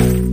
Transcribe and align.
tak 0.00 0.29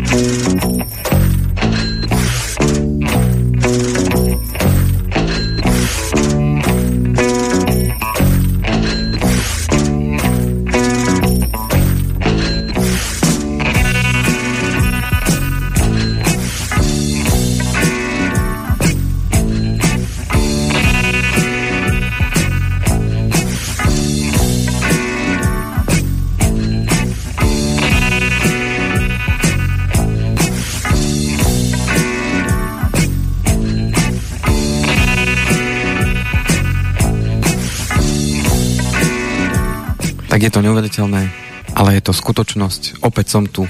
neuveriteľné, 40.68 41.32
ale 41.80 41.90
je 41.96 42.04
to 42.04 42.12
skutočnosť. 42.12 43.00
Opäť 43.00 43.32
som 43.32 43.48
tu 43.48 43.64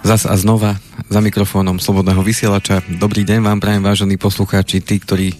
zas 0.00 0.24
a 0.24 0.32
znova 0.40 0.80
za 1.12 1.20
mikrofónom 1.20 1.76
Slobodného 1.76 2.24
vysielača. 2.24 2.80
Dobrý 2.88 3.28
deň 3.28 3.44
vám 3.44 3.60
prajem, 3.60 3.84
vážení 3.84 4.16
poslucháči, 4.16 4.80
tí, 4.80 4.96
ktorí 4.96 5.36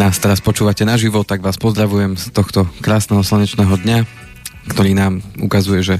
nás 0.00 0.16
teraz 0.16 0.40
počúvate 0.40 0.88
naživo, 0.88 1.28
tak 1.28 1.44
vás 1.44 1.60
pozdravujem 1.60 2.16
z 2.16 2.32
tohto 2.32 2.64
krásneho 2.80 3.20
slnečného 3.20 3.74
dňa, 3.84 3.98
ktorý 4.72 4.96
nám 4.96 5.20
ukazuje, 5.44 5.84
že 5.84 5.96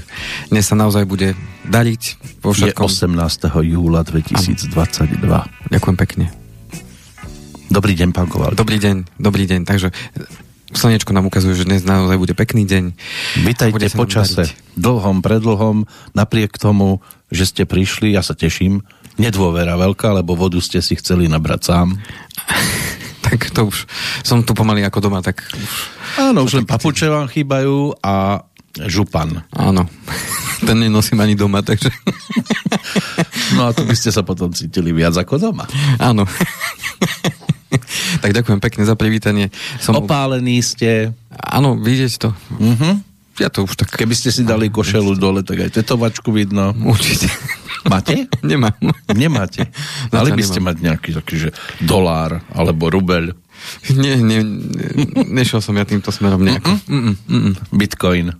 dnes 0.49 0.65
sa 0.65 0.73
naozaj 0.73 1.05
bude 1.05 1.37
dariť 1.69 2.01
vo 2.41 2.49
všetkom. 2.49 2.89
Je 2.89 3.05
18. 3.13 3.69
júla 3.69 4.01
2022. 4.01 4.73
Ano. 5.21 5.45
Ďakujem 5.69 5.97
pekne. 6.01 6.25
Dobrý 7.69 7.93
deň, 7.93 8.09
pán 8.09 8.25
Koval. 8.25 8.57
Dobrý 8.57 8.81
deň, 8.81 9.21
dobrý 9.21 9.45
deň. 9.45 9.61
Takže 9.69 9.93
Slnečko 10.69 11.17
nám 11.17 11.25
ukazuje, 11.25 11.57
že 11.57 11.65
dnes 11.65 11.81
naozaj 11.81 12.21
bude 12.21 12.37
pekný 12.37 12.61
deň. 12.69 12.93
Vítajte 13.41 13.89
po 13.97 14.05
čase, 14.05 14.53
dlhom, 14.77 15.25
predlhom, 15.25 15.89
napriek 16.13 16.61
tomu, 16.61 17.01
že 17.33 17.49
ste 17.49 17.63
prišli, 17.65 18.13
ja 18.13 18.21
sa 18.21 18.37
teším, 18.37 18.85
nedôvera 19.17 19.73
veľká, 19.81 20.13
lebo 20.13 20.37
vodu 20.37 20.61
ste 20.61 20.77
si 20.85 20.93
chceli 20.93 21.25
nabrať 21.25 21.73
sám. 21.73 21.97
tak 23.25 23.49
to 23.49 23.65
už, 23.65 23.89
som 24.21 24.45
tu 24.45 24.53
pomaly 24.53 24.85
ako 24.85 25.09
doma, 25.09 25.25
tak 25.25 25.41
už... 25.41 25.73
Áno, 26.21 26.45
už 26.45 26.61
len 26.61 26.65
papuče 26.69 27.09
vám 27.09 27.25
chýbajú 27.25 27.97
a 28.05 28.45
župan. 28.85 29.41
Áno, 29.57 29.89
ten 30.69 30.77
nenosím 30.77 31.17
ani 31.17 31.33
doma, 31.33 31.65
takže... 31.65 31.89
no 33.57 33.69
a 33.69 33.73
tu 33.73 33.89
by 33.89 33.95
ste 33.97 34.13
sa 34.13 34.21
potom 34.21 34.53
cítili 34.53 34.93
viac 34.93 35.17
ako 35.17 35.49
doma. 35.49 35.65
Áno. 35.97 36.29
tak 38.23 38.31
ďakujem 38.33 38.59
pekne 38.59 38.83
za 38.85 38.95
privítanie. 38.97 39.53
Som... 39.79 39.97
Opálený 39.99 40.61
ste. 40.61 41.13
Áno, 41.31 41.77
vidieť 41.77 42.13
to. 42.17 42.29
Uh-huh. 42.57 42.93
Ja 43.39 43.47
to 43.47 43.63
už 43.63 43.79
tak... 43.79 43.95
Keby 43.95 44.15
ste 44.17 44.35
si 44.35 44.43
dali 44.43 44.67
košelu 44.67 45.15
dole, 45.15 45.41
tak 45.47 45.63
aj 45.63 45.79
tetovačku 45.79 46.35
vidno. 46.35 46.75
Určite. 46.75 47.31
Máte? 47.87 48.27
Nemám. 48.49 48.75
Nemáte. 49.15 49.71
Mali 50.11 50.35
by 50.35 50.43
ste 50.43 50.59
mať 50.59 50.77
nejaký 50.83 51.09
taký, 51.15 51.47
že 51.47 51.49
dolár 51.79 52.43
alebo 52.51 52.91
rubel. 52.91 53.31
Nie, 53.91 54.15
nie, 54.19 54.39
nešiel 55.27 55.59
som 55.59 55.75
ja 55.75 55.83
týmto 55.83 56.11
smerom 56.11 56.43
nejako. 56.43 56.79
Mm-mm. 56.87 57.15
Mm-mm. 57.27 57.53
Bitcoin. 57.75 58.35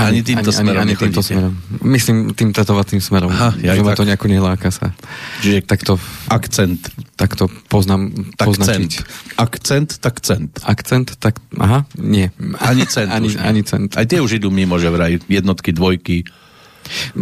Ani, 0.00 0.18
ani 0.18 0.20
týmto 0.24 0.48
ani, 0.48 0.58
smerom 0.58 0.80
ani, 0.80 0.92
ani 0.92 1.00
týmto 1.00 1.20
smerom. 1.20 1.52
Myslím 1.84 2.32
tým 2.32 2.50
tetovacím 2.56 3.04
smerom. 3.04 3.28
Aha, 3.28 3.52
ja 3.60 3.76
že 3.76 3.84
ma 3.84 3.92
to 3.92 4.08
nejako 4.08 4.26
neláka 4.32 4.72
sa. 4.72 4.96
Čiže 5.44 5.68
takto, 5.68 6.00
akcent. 6.32 6.80
Takto 7.14 7.52
poznám, 7.68 8.32
tak 8.34 8.46
poznačiť. 8.48 8.92
Akcent, 9.36 10.00
tak 10.00 10.24
cent. 10.24 10.50
Akcent, 10.64 11.14
tak, 11.20 11.36
aha, 11.60 11.84
nie. 12.00 12.32
Ani 12.58 12.88
cent 12.88 13.12
ani, 13.16 13.28
ani 13.36 13.62
cent. 13.62 13.92
Aj 13.94 14.08
tie 14.08 14.24
už 14.24 14.40
idú 14.40 14.48
mimo, 14.48 14.80
že 14.80 14.88
vraj 14.88 15.20
jednotky, 15.28 15.76
dvojky. 15.76 16.24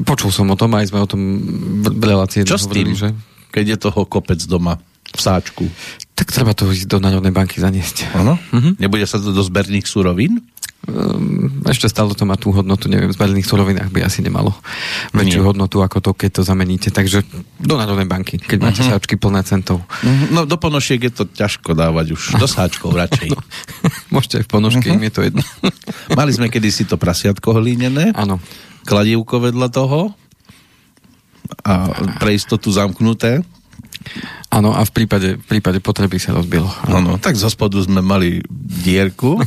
Počul 0.06 0.30
som 0.30 0.48
o 0.48 0.56
tom, 0.56 0.72
aj 0.78 0.88
sme 0.88 1.02
o 1.02 1.08
tom 1.10 1.20
v 1.84 2.02
relácii 2.02 2.46
Čo 2.46 2.56
s 2.56 2.66
tým, 2.70 2.94
že? 2.96 3.12
keď 3.50 3.76
je 3.76 3.76
toho 3.90 4.00
kopec 4.06 4.38
doma? 4.46 4.78
v 5.10 5.20
sáčku. 5.20 5.64
Tak 6.14 6.30
treba 6.30 6.54
to 6.54 6.70
ísť 6.70 6.86
do 6.86 6.98
Národnej 7.02 7.34
banky 7.34 7.58
zaniesť. 7.58 8.14
Áno? 8.14 8.38
Uh-huh. 8.38 8.72
Nebude 8.78 9.02
sa 9.08 9.18
to 9.18 9.34
do 9.34 9.42
zberných 9.42 9.88
surovín? 9.88 10.38
Um, 10.88 11.60
ešte 11.68 11.92
stále 11.92 12.16
to 12.16 12.24
má 12.24 12.40
tú 12.40 12.56
hodnotu, 12.56 12.88
neviem, 12.88 13.12
v 13.12 13.14
zberných 13.14 13.44
surovinách 13.44 13.92
by 13.92 14.00
asi 14.00 14.24
nemalo 14.24 14.56
väčšiu 15.12 15.44
Nie. 15.44 15.48
hodnotu 15.52 15.84
ako 15.84 16.00
to, 16.00 16.10
keď 16.16 16.40
to 16.40 16.42
zameníte. 16.42 16.88
Takže 16.88 17.20
do 17.60 17.76
Národnej 17.76 18.08
banky, 18.08 18.40
keď 18.40 18.58
máte 18.64 18.80
uh-huh. 18.80 18.96
sáčky 18.96 19.20
plné 19.20 19.44
centov. 19.44 19.84
Uh-huh. 19.84 20.32
No 20.32 20.48
do 20.48 20.56
ponošiek 20.56 21.04
je 21.04 21.12
to 21.12 21.24
ťažko 21.28 21.76
dávať 21.76 22.16
už. 22.16 22.22
Do 22.40 22.48
sáčkov 22.48 22.96
radšej. 22.96 23.28
no, 23.28 23.38
môžete 24.16 24.40
aj 24.40 24.44
v 24.48 24.50
ponožke, 24.50 24.88
uh-huh. 24.88 24.96
im 24.96 25.04
je 25.04 25.12
to 25.12 25.20
jedno. 25.28 25.44
Mali 26.18 26.32
sme 26.32 26.48
kedysi 26.48 26.88
to 26.88 26.96
prasiatko 26.96 27.60
hlínené. 27.60 28.16
Áno. 28.16 28.40
Kladívko 28.88 29.36
vedľa 29.36 29.68
toho 29.68 30.16
a 31.60 31.92
pre 32.16 32.32
istotu 32.32 32.72
zamknuté 32.72 33.44
Áno, 34.50 34.74
a 34.74 34.82
v 34.82 34.90
prípade, 34.90 35.38
v 35.38 35.46
prípade 35.46 35.78
potreby 35.78 36.18
sa 36.18 36.34
rozbilo. 36.34 36.66
Áno, 36.90 37.22
tak 37.22 37.38
zo 37.38 37.46
spodu 37.46 37.78
sme 37.78 38.02
mali 38.02 38.42
dierku. 38.50 39.38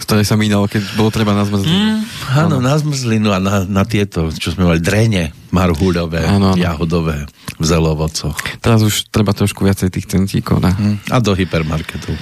z 0.00 0.02
ktorej 0.04 0.26
sa 0.26 0.36
mínalo, 0.38 0.66
keď 0.66 0.82
bolo 0.96 1.10
treba 1.12 1.36
na 1.36 1.44
zmrzlinu. 1.46 1.76
Mm, 1.76 2.02
áno, 2.34 2.56
na 2.60 2.74
zmrzlinu 2.76 3.28
a 3.30 3.38
na, 3.38 3.64
na 3.64 3.84
tieto, 3.84 4.32
čo 4.34 4.54
sme 4.54 4.68
mali, 4.68 4.80
drene 4.80 5.36
marhuľové, 5.54 6.24
áno, 6.26 6.54
áno. 6.54 6.60
jahodové 6.60 7.28
v 7.60 7.64
zelovococh. 7.64 8.36
Teraz 8.58 8.82
už 8.82 9.08
treba 9.12 9.30
trošku 9.30 9.62
viacej 9.62 9.88
tých 9.92 10.06
centíkov. 10.10 10.58
Na... 10.58 10.74
Mm, 10.74 10.98
a 11.10 11.16
do 11.22 11.32
hypermarketov. 11.36 12.14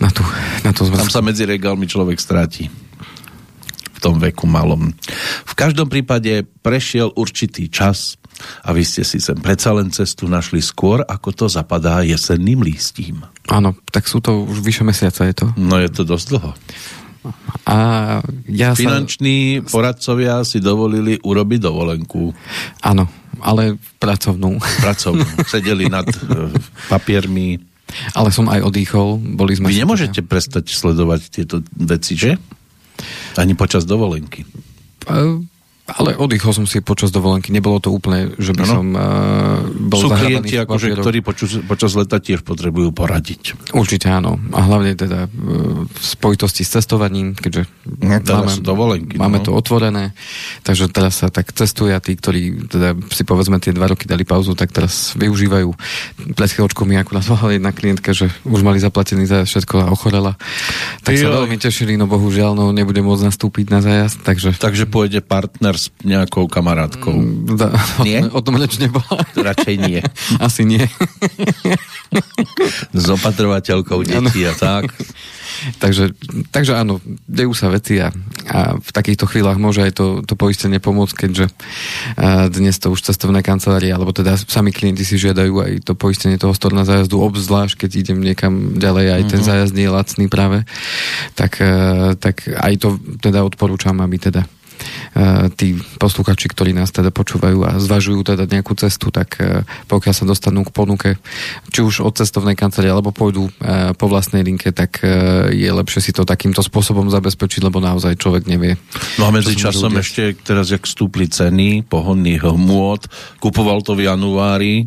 Na 0.00 0.08
tú, 0.08 0.24
na 0.64 0.72
tú 0.72 0.88
Tam 0.88 1.12
sa 1.12 1.20
medzi 1.20 1.44
regálmi 1.44 1.84
človek 1.84 2.16
stráti 2.16 2.72
v 3.90 3.98
tom 4.00 4.16
veku 4.16 4.48
malom. 4.48 4.96
V 5.44 5.52
každom 5.52 5.92
prípade 5.92 6.48
prešiel 6.64 7.12
určitý 7.12 7.68
čas, 7.68 8.16
a 8.64 8.72
vy 8.72 8.82
ste 8.84 9.04
si 9.04 9.20
sem 9.20 9.36
predsa 9.36 9.76
len 9.76 9.92
cestu 9.92 10.24
našli 10.24 10.64
skôr, 10.64 11.04
ako 11.04 11.28
to 11.36 11.46
zapadá 11.52 12.00
jesenným 12.00 12.64
lístím. 12.64 13.20
Áno, 13.52 13.76
tak 13.92 14.08
sú 14.08 14.24
to 14.24 14.48
už 14.48 14.64
vyše 14.64 14.80
mesiaca, 14.80 15.28
je 15.28 15.34
to? 15.36 15.46
No 15.60 15.76
je 15.76 15.92
to 15.92 16.08
dosť 16.08 16.26
dlho. 16.32 16.50
A 17.68 17.76
ja 18.48 18.72
Finanční 18.72 19.60
sa... 19.60 19.68
poradcovia 19.68 20.40
si 20.42 20.58
dovolili 20.58 21.20
urobiť 21.20 21.60
dovolenku. 21.60 22.32
Áno, 22.80 23.04
ale 23.44 23.76
pracovnú. 24.00 24.56
Pracovnú. 24.80 25.24
Sedeli 25.52 25.86
nad 25.92 26.08
uh, 26.08 26.48
papiermi. 26.88 27.60
Ale 28.14 28.30
som 28.32 28.48
aj 28.48 28.64
odýchol. 28.64 29.20
Boli 29.36 29.58
sme 29.58 29.68
Vy 29.68 29.84
nemôžete 29.84 30.24
teda... 30.24 30.30
prestať 30.30 30.64
sledovať 30.72 31.20
tieto 31.28 31.60
veci, 31.76 32.16
že? 32.16 32.40
Ani 33.36 33.52
počas 33.52 33.84
dovolenky. 33.84 34.46
Uh, 35.04 35.44
ale 35.96 36.14
oddychol 36.14 36.52
som 36.52 36.66
si 36.68 36.78
počas 36.84 37.10
dovolenky. 37.10 37.50
Nebolo 37.50 37.82
to 37.82 37.90
úplne, 37.90 38.34
že 38.38 38.54
by 38.54 38.62
ano. 38.66 38.72
som 38.72 38.86
uh, 38.94 39.00
bol 39.90 40.00
Sú 40.06 40.08
klienti, 40.12 40.54
akože, 40.60 40.94
ktorí 40.94 41.18
počas, 41.24 41.58
počas 41.66 41.92
leta 41.98 42.22
tiež 42.22 42.46
potrebujú 42.46 42.94
poradiť. 42.94 43.72
Určite 43.74 44.06
áno. 44.12 44.38
A 44.54 44.60
hlavne 44.62 44.94
teda 44.94 45.26
uh, 45.26 45.84
v 45.88 45.98
spojitosti 45.98 46.62
s 46.62 46.78
cestovaním, 46.78 47.34
keďže 47.34 47.66
no, 48.04 48.22
máme, 48.22 48.52
dovolenky, 48.62 49.14
máme 49.18 49.42
no. 49.42 49.44
to 49.48 49.50
otvorené. 49.56 50.14
Takže 50.62 50.92
teraz 50.92 51.24
sa 51.24 51.32
tak 51.32 51.50
cestuje 51.56 51.96
a 51.96 51.98
tí, 51.98 52.14
ktorí 52.14 52.68
teda 52.68 52.94
si 53.10 53.26
povedzme 53.26 53.58
tie 53.58 53.72
dva 53.74 53.90
roky 53.90 54.04
dali 54.04 54.22
pauzu, 54.22 54.52
tak 54.54 54.70
teraz 54.70 55.16
využívajú. 55.18 55.72
Pred 56.36 56.50
chvíľočkou 56.52 56.84
mi 56.84 57.00
akurát 57.00 57.24
volala 57.24 57.56
jedna 57.56 57.72
klientka, 57.72 58.12
že 58.12 58.28
už 58.44 58.60
mali 58.60 58.78
zaplatený 58.78 59.24
za 59.24 59.48
všetko 59.48 59.74
a 59.80 59.86
ochorela. 59.88 60.36
Tak 61.00 61.16
jo. 61.16 61.26
sa 61.26 61.42
veľmi 61.42 61.56
tešili, 61.56 61.96
no 61.96 62.04
bohužiaľ, 62.04 62.52
no 62.52 62.70
nebude 62.70 63.00
môcť 63.00 63.32
nastúpiť 63.32 63.66
na 63.72 63.80
zájazd. 63.80 64.20
Takže, 64.20 64.50
takže 64.60 64.84
pôjde 64.84 65.24
partner 65.24 65.79
s 65.80 65.88
nejakou 66.04 66.44
kamarátkou. 66.44 67.16
Mm, 67.16 67.56
da, 67.56 67.72
nie? 68.04 68.20
O, 68.36 68.44
tom 68.44 68.60
reč 68.60 68.76
nebola. 68.76 69.24
Radšej 69.32 69.76
nie. 69.80 70.04
Asi 70.44 70.68
nie. 70.68 70.84
S 72.90 73.06
opatrovateľkou 73.06 74.02
detí 74.02 74.42
a 74.42 74.52
tak. 74.52 74.90
takže, 75.78 76.10
takže 76.50 76.74
áno, 76.74 76.98
dejú 77.30 77.54
sa 77.54 77.70
veci 77.70 78.02
a, 78.02 78.10
a 78.50 78.74
v 78.76 78.90
takýchto 78.90 79.30
chvíľach 79.30 79.62
môže 79.62 79.86
aj 79.86 79.92
to, 79.94 80.06
to 80.26 80.34
poistenie 80.34 80.82
pomôcť, 80.82 81.14
keďže 81.14 81.46
dnes 82.50 82.74
to 82.82 82.90
už 82.90 83.06
cestovné 83.06 83.46
kancelárie, 83.46 83.94
alebo 83.94 84.10
teda 84.10 84.34
sami 84.34 84.74
klienti 84.74 85.06
si 85.06 85.22
žiadajú 85.22 85.54
aj 85.62 85.72
to 85.86 85.92
poistenie 85.94 86.34
toho 86.34 86.50
storna 86.50 86.82
zájazdu, 86.82 87.22
obzvlášť 87.22 87.86
keď 87.86 87.90
idem 87.94 88.18
niekam 88.18 88.74
ďalej, 88.74 89.06
aj 89.14 89.22
ten 89.30 89.42
zájazd 89.46 89.74
nie 89.78 89.86
je 89.86 89.94
lacný 89.94 90.26
práve, 90.26 90.66
tak, 91.38 91.62
tak 92.18 92.42
aj 92.50 92.74
to 92.80 92.98
teda 93.22 93.46
odporúčam, 93.46 93.94
aby 94.02 94.18
teda 94.18 94.42
tí 95.56 95.76
posluchači, 95.98 96.46
ktorí 96.50 96.72
nás 96.72 96.94
teda 96.94 97.10
počúvajú 97.10 97.66
a 97.66 97.76
zvažujú 97.80 98.34
teda 98.34 98.44
nejakú 98.46 98.76
cestu, 98.78 99.10
tak 99.12 99.36
uh, 99.40 99.66
pokiaľ 99.90 100.14
sa 100.14 100.24
dostanú 100.24 100.62
k 100.66 100.74
ponuke, 100.74 101.08
či 101.70 101.80
už 101.82 102.06
od 102.06 102.14
cestovnej 102.16 102.54
kancelárie, 102.54 102.92
alebo 102.94 103.12
pôjdu 103.12 103.48
uh, 103.48 103.92
po 103.96 104.06
vlastnej 104.06 104.46
linke, 104.46 104.70
tak 104.70 105.02
je 105.50 105.70
lepšie 105.70 106.00
si 106.00 106.12
to 106.14 106.22
takýmto 106.24 106.62
spôsobom 106.62 107.10
zabezpečiť, 107.10 107.60
lebo 107.66 107.82
naozaj 107.82 108.16
človek 108.16 108.46
nevie. 108.46 108.78
No 109.18 109.28
a 109.28 109.34
medzi 109.34 109.56
časom 109.58 109.92
ešte 109.98 110.36
teraz, 110.40 110.70
jak 110.70 110.86
stúpli 110.86 111.26
ceny 111.26 111.84
pohodných 111.86 112.44
môd, 112.56 113.08
kupoval 113.42 113.82
to 113.82 113.96
v 113.96 114.06
januári 114.06 114.86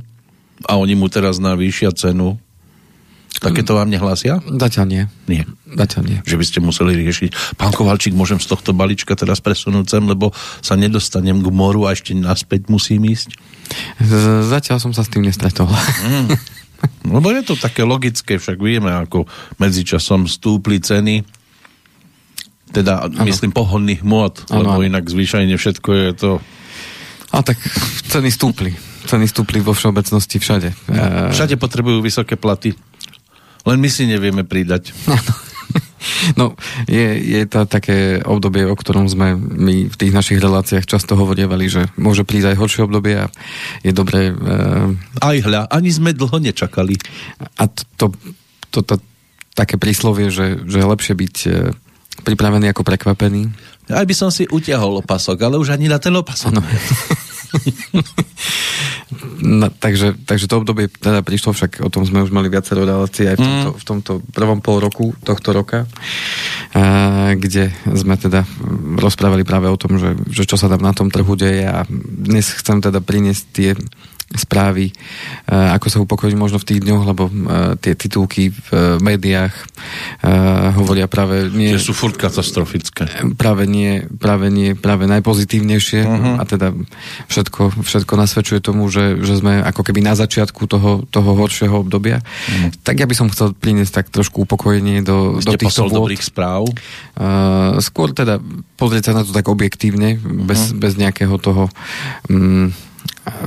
a 0.70 0.80
oni 0.80 0.96
mu 0.96 1.10
teraz 1.12 1.42
navýšia 1.42 1.92
cenu 1.92 2.40
Také 3.42 3.66
to 3.66 3.74
vám 3.74 3.90
nehlásia? 3.90 4.40
Zatiaľ 4.46 4.86
nie. 4.86 5.04
Nie. 5.26 5.44
Zatiaľ 5.66 6.04
nie. 6.06 6.20
Že 6.22 6.38
by 6.38 6.46
ste 6.46 6.60
museli 6.62 6.94
riešiť. 7.02 7.58
Pán 7.58 7.74
Kovalčík, 7.74 8.14
môžem 8.14 8.38
z 8.38 8.46
tohto 8.46 8.78
balíčka 8.78 9.18
teraz 9.18 9.42
presunúť 9.42 9.90
sem, 9.90 10.04
lebo 10.06 10.30
sa 10.62 10.78
nedostanem 10.78 11.42
k 11.42 11.48
moru 11.50 11.90
a 11.90 11.98
ešte 11.98 12.14
naspäť 12.14 12.70
musím 12.70 13.10
ísť? 13.10 13.34
Z- 13.98 14.46
zatiaľ 14.48 14.78
som 14.78 14.94
sa 14.94 15.02
s 15.02 15.10
tým 15.10 15.26
nestretol. 15.26 15.66
Mm. 16.06 16.36
Lebo 17.16 17.32
je 17.32 17.48
to 17.48 17.56
také 17.56 17.88
logické, 17.88 18.36
však 18.36 18.60
vieme, 18.60 18.92
ako 18.92 19.24
medzičasom 19.56 20.28
stúpli 20.28 20.84
ceny 20.84 21.24
teda 22.74 23.08
ano. 23.08 23.24
myslím 23.24 23.54
pohodných 23.54 24.02
môd, 24.02 24.50
ano, 24.50 24.76
lebo 24.76 24.82
inak 24.82 25.06
zvyčajne 25.06 25.56
všetko 25.56 25.90
je 25.94 26.10
to... 26.18 26.32
A 27.30 27.46
tak 27.46 27.56
ceny 28.10 28.34
stúpli. 28.34 28.74
Ceny 29.06 29.30
stúpli 29.30 29.62
vo 29.62 29.78
všeobecnosti 29.78 30.42
všade. 30.42 30.70
Všade 31.32 31.56
potrebujú 31.62 32.02
vysoké 32.02 32.34
platy. 32.34 32.74
Len 33.64 33.78
my 33.80 33.90
si 33.90 34.04
nevieme 34.08 34.44
pridať. 34.44 34.92
No, 36.36 36.56
je, 36.88 37.20
je 37.20 37.44
to 37.48 37.64
také 37.64 38.20
obdobie, 38.24 38.68
o 38.68 38.76
ktorom 38.76 39.08
sme 39.08 39.36
my 39.40 39.88
v 39.88 39.96
tých 39.96 40.12
našich 40.12 40.40
reláciách 40.40 40.84
často 40.84 41.16
hovorievali, 41.16 41.72
že 41.72 41.88
môže 41.96 42.28
prísť 42.28 42.54
aj 42.54 42.60
horšie 42.60 42.82
obdobie 42.84 43.24
a 43.24 43.32
je 43.84 43.92
dobré... 43.96 44.36
Uh... 44.36 44.96
Aj 45.24 45.38
hľa, 45.40 45.72
ani 45.72 45.90
sme 45.92 46.12
dlho 46.12 46.44
nečakali. 46.44 47.00
A 47.60 47.72
to, 47.72 47.84
to, 47.96 48.06
to, 48.72 48.80
to 48.84 48.96
také 49.56 49.80
príslovie, 49.80 50.28
že, 50.28 50.64
že 50.68 50.84
je 50.84 50.92
lepšie 50.92 51.14
byť 51.16 51.36
uh, 51.48 51.72
pripravený 52.28 52.72
ako 52.72 52.84
prekvapený. 52.84 53.52
Aj 53.92 54.04
by 54.08 54.16
som 54.16 54.32
si 54.32 54.48
utiahol 54.48 55.04
opasok, 55.04 55.40
ale 55.44 55.60
už 55.60 55.76
ani 55.76 55.92
na 55.92 56.00
ten 56.00 56.16
opasok. 56.16 56.52
Ano. 56.56 56.64
No, 59.44 59.70
takže, 59.70 60.18
takže 60.26 60.50
to 60.50 60.64
obdobie 60.64 60.90
teda 60.90 61.22
prišlo, 61.22 61.54
však 61.54 61.86
o 61.86 61.90
tom 61.92 62.08
sme 62.08 62.26
už 62.26 62.34
mali 62.34 62.50
viacero 62.50 62.82
relácií 62.88 63.30
aj 63.30 63.38
v 63.38 63.44
tomto, 63.44 63.70
mm. 63.70 63.78
v 63.78 63.86
tomto 63.86 64.12
prvom 64.34 64.60
pol 64.64 64.82
roku 64.82 65.14
tohto 65.22 65.54
roka, 65.54 65.86
a, 66.74 67.36
kde 67.38 67.70
sme 67.94 68.18
teda 68.18 68.48
rozprávali 68.98 69.46
práve 69.46 69.70
o 69.70 69.78
tom, 69.78 70.02
že, 70.02 70.18
že 70.32 70.50
čo 70.50 70.58
sa 70.58 70.72
tam 70.72 70.82
na 70.82 70.96
tom 70.96 71.14
trhu 71.14 71.38
deje 71.38 71.68
a 71.68 71.86
dnes 71.90 72.50
chcem 72.58 72.82
teda 72.82 73.04
priniesť 73.04 73.44
tie 73.54 73.72
správy, 74.34 74.90
e, 74.90 74.94
ako 75.50 75.88
sa 75.90 76.02
upokojiť 76.02 76.36
možno 76.36 76.58
v 76.58 76.68
tých 76.68 76.80
dňoch, 76.82 77.04
lebo 77.06 77.24
e, 77.30 77.34
tie 77.78 77.94
titulky 77.94 78.50
v 78.50 78.70
e, 78.74 78.78
médiách 79.02 79.54
hovoria 80.74 81.12
práve 81.12 81.52
nie... 81.52 81.76
Tie 81.76 81.92
sú 81.92 81.92
furt 81.92 82.16
katastrofické. 82.16 83.06
Práve 83.36 83.68
nie, 83.68 84.08
práve 84.08 84.48
nie, 84.48 84.74
práve 84.74 85.06
najpozitívnejšie 85.12 86.02
uh-huh. 86.08 86.36
a 86.40 86.44
teda 86.48 86.72
všetko, 87.28 87.84
všetko 87.84 88.14
nasvedčuje 88.16 88.60
tomu, 88.64 88.88
že, 88.88 89.20
že 89.20 89.44
sme 89.44 89.60
ako 89.60 89.84
keby 89.84 90.00
na 90.00 90.16
začiatku 90.16 90.66
toho, 90.66 91.04
toho 91.12 91.32
horšieho 91.36 91.84
obdobia. 91.84 92.24
Uh-huh. 92.24 92.72
Tak 92.82 93.04
ja 93.04 93.08
by 93.08 93.16
som 93.16 93.28
chcel 93.30 93.52
priniesť 93.52 94.04
tak 94.04 94.06
trošku 94.10 94.48
upokojenie 94.48 95.04
do, 95.04 95.44
do 95.44 95.54
týchto 95.60 95.92
vôd. 95.92 96.08
dobrých 96.08 96.24
správ? 96.24 96.72
Uh, 97.20 97.78
skôr 97.84 98.16
teda 98.16 98.40
pozrieť 98.80 99.12
sa 99.12 99.14
na 99.20 99.28
to 99.28 99.36
tak 99.36 99.46
objektívne, 99.52 100.18
uh-huh. 100.18 100.48
bez, 100.48 100.72
bez 100.72 100.96
nejakého 100.96 101.36
toho 101.38 101.68
um, 102.32 102.72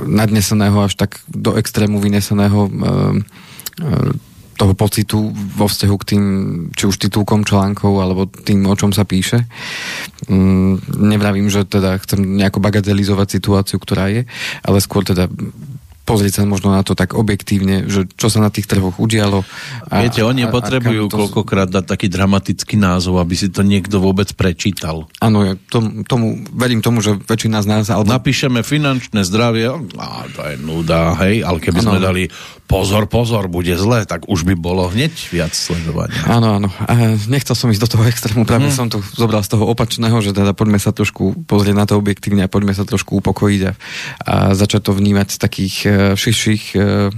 nadneseného 0.05 0.77
až 0.83 0.97
tak 0.97 1.21
do 1.29 1.53
extrému 1.53 2.01
vyneseného 2.01 2.59
e, 2.65 2.69
e, 2.69 2.81
toho 4.57 4.73
pocitu 4.73 5.29
vo 5.33 5.69
vzťahu 5.69 5.95
k 6.01 6.07
tým, 6.09 6.23
či 6.73 6.89
už 6.89 6.97
titulkom 6.97 7.45
článkov, 7.45 8.01
alebo 8.01 8.25
tým, 8.25 8.65
o 8.65 8.73
čom 8.73 8.89
sa 8.89 9.05
píše. 9.05 9.45
Mm, 10.25 10.81
nevravím, 10.97 11.45
že 11.45 11.61
teda 11.61 12.01
chcem 12.01 12.25
nejako 12.25 12.57
bagatelizovať 12.57 13.37
situáciu, 13.37 13.77
ktorá 13.77 14.09
je, 14.09 14.25
ale 14.65 14.77
skôr 14.81 15.05
teda 15.05 15.29
pozrieť 16.07 16.39
sa 16.39 16.43
možno 16.47 16.71
na 16.71 16.87
to 16.87 16.95
tak 16.95 17.19
objektívne, 17.19 17.91
že 17.91 18.07
čo 18.15 18.31
sa 18.31 18.39
na 18.39 18.47
tých 18.47 18.71
trhoch 18.71 18.95
udialo. 18.95 19.43
A, 19.91 20.07
Viete, 20.07 20.23
oni 20.23 20.47
a, 20.47 20.49
potrebujú 20.49 21.05
a 21.05 21.11
to... 21.11 21.17
koľkokrát 21.19 21.67
dať 21.67 21.83
taký 21.83 22.07
dramatický 22.07 22.79
názov, 22.79 23.19
aby 23.19 23.35
si 23.35 23.51
to 23.51 23.67
niekto 23.67 23.99
vôbec 23.99 24.31
prečítal. 24.31 25.11
Áno, 25.19 25.43
ja 25.43 25.59
tom, 25.67 26.07
tomu, 26.07 26.47
verím 26.55 26.79
tomu, 26.79 27.03
že 27.03 27.19
väčšina 27.19 27.59
z 27.59 27.67
nás... 27.67 27.85
Alebo... 27.91 28.07
Napíšeme 28.07 28.63
finančné 28.63 29.27
zdravie, 29.27 29.67
a 29.99 30.07
to 30.31 30.41
je 30.47 30.55
nuda, 30.63 31.19
hej, 31.27 31.43
ale 31.43 31.59
keby 31.59 31.83
ano. 31.83 31.89
sme 31.91 31.99
dali 31.99 32.23
pozor, 32.71 33.11
pozor, 33.11 33.51
bude 33.51 33.75
zle, 33.75 34.07
tak 34.07 34.31
už 34.31 34.47
by 34.47 34.55
bolo 34.55 34.87
hneď 34.87 35.11
viac 35.31 35.51
sledovania. 35.51 36.23
Áno, 36.27 36.55
áno. 36.55 36.69
A 36.87 37.19
nechcel 37.27 37.55
som 37.55 37.67
ísť 37.67 37.83
do 37.83 37.91
toho 37.99 38.03
extrému, 38.07 38.47
práve 38.47 38.71
hmm. 38.71 38.75
som 38.75 38.87
to 38.87 39.03
zobral 39.15 39.43
z 39.43 39.51
toho 39.55 39.67
opačného, 39.67 40.15
že 40.23 40.31
teda 40.31 40.55
poďme 40.55 40.79
sa 40.79 40.95
trošku 40.95 41.47
pozrieť 41.47 41.75
na 41.75 41.83
to 41.83 41.99
objektívne 41.99 42.47
a 42.47 42.51
poďme 42.51 42.71
sa 42.71 42.87
trošku 42.87 43.19
upokojiť 43.19 43.61
a, 43.67 43.71
a 44.23 44.35
začať 44.55 44.87
to 44.87 44.91
vnímať 44.95 45.27
z 45.35 45.37
takých 45.39 45.75
uh, 45.87 45.96
širších 46.17 46.63
uh, 46.77 47.09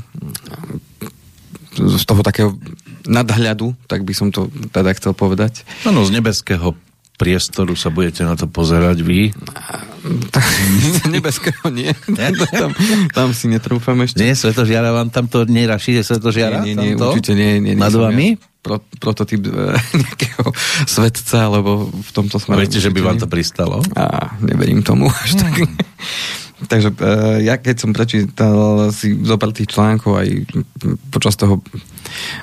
z 1.79 2.03
toho 2.03 2.21
takého 2.25 2.55
nadhľadu, 3.07 3.73
tak 3.87 4.03
by 4.03 4.13
som 4.13 4.29
to 4.29 4.51
teda 4.69 4.91
chcel 4.97 5.15
povedať. 5.15 5.63
Áno, 5.87 6.03
z 6.03 6.11
nebeského 6.13 6.75
priestoru 7.19 7.75
sa 7.75 7.91
budete 7.91 8.23
na 8.23 8.39
to 8.39 8.47
pozerať 8.47 9.03
vy? 9.03 9.35
Nebeského 11.13 11.67
nie. 11.67 11.91
tam, 12.55 12.71
tam 13.11 13.27
si 13.35 13.51
netrúfam 13.51 13.99
ešte. 13.99 14.23
Nie, 14.23 14.39
Svetožiara 14.39 14.95
vám 14.95 15.11
tam 15.11 15.27
to 15.27 15.43
neraší, 15.43 15.99
že 15.99 16.15
Svetožiara? 16.15 16.63
Nie, 16.63 16.79
nie, 16.79 16.95
nie 16.95 16.95
určite 16.95 17.35
nie. 17.35 17.59
nie, 17.59 17.75
nie 17.75 17.83
Nad 17.83 17.91
vami? 17.91 18.39
Pro, 18.63 18.79
prototyp 19.03 19.51
e, 19.51 19.75
nejakého 20.03 20.47
svetca, 20.87 21.51
alebo 21.51 21.91
v 21.91 22.11
tomto 22.15 22.39
smere. 22.39 22.63
Viete, 22.63 22.79
že 22.79 22.91
by 22.91 23.03
vám 23.03 23.19
to 23.19 23.27
pristalo? 23.27 23.83
A 23.99 24.35
neverím 24.39 24.79
tomu 24.79 25.11
až 25.11 25.35
hmm. 25.35 25.41
tak. 25.43 25.53
Takže 26.67 26.89
e, 26.91 27.05
ja 27.47 27.55
keď 27.55 27.75
som 27.79 27.95
prečítal 27.95 28.91
si 28.91 29.15
zopár 29.23 29.55
tých 29.55 29.71
článkov 29.71 30.19
aj 30.19 30.27
počas 31.07 31.39
toho 31.39 31.63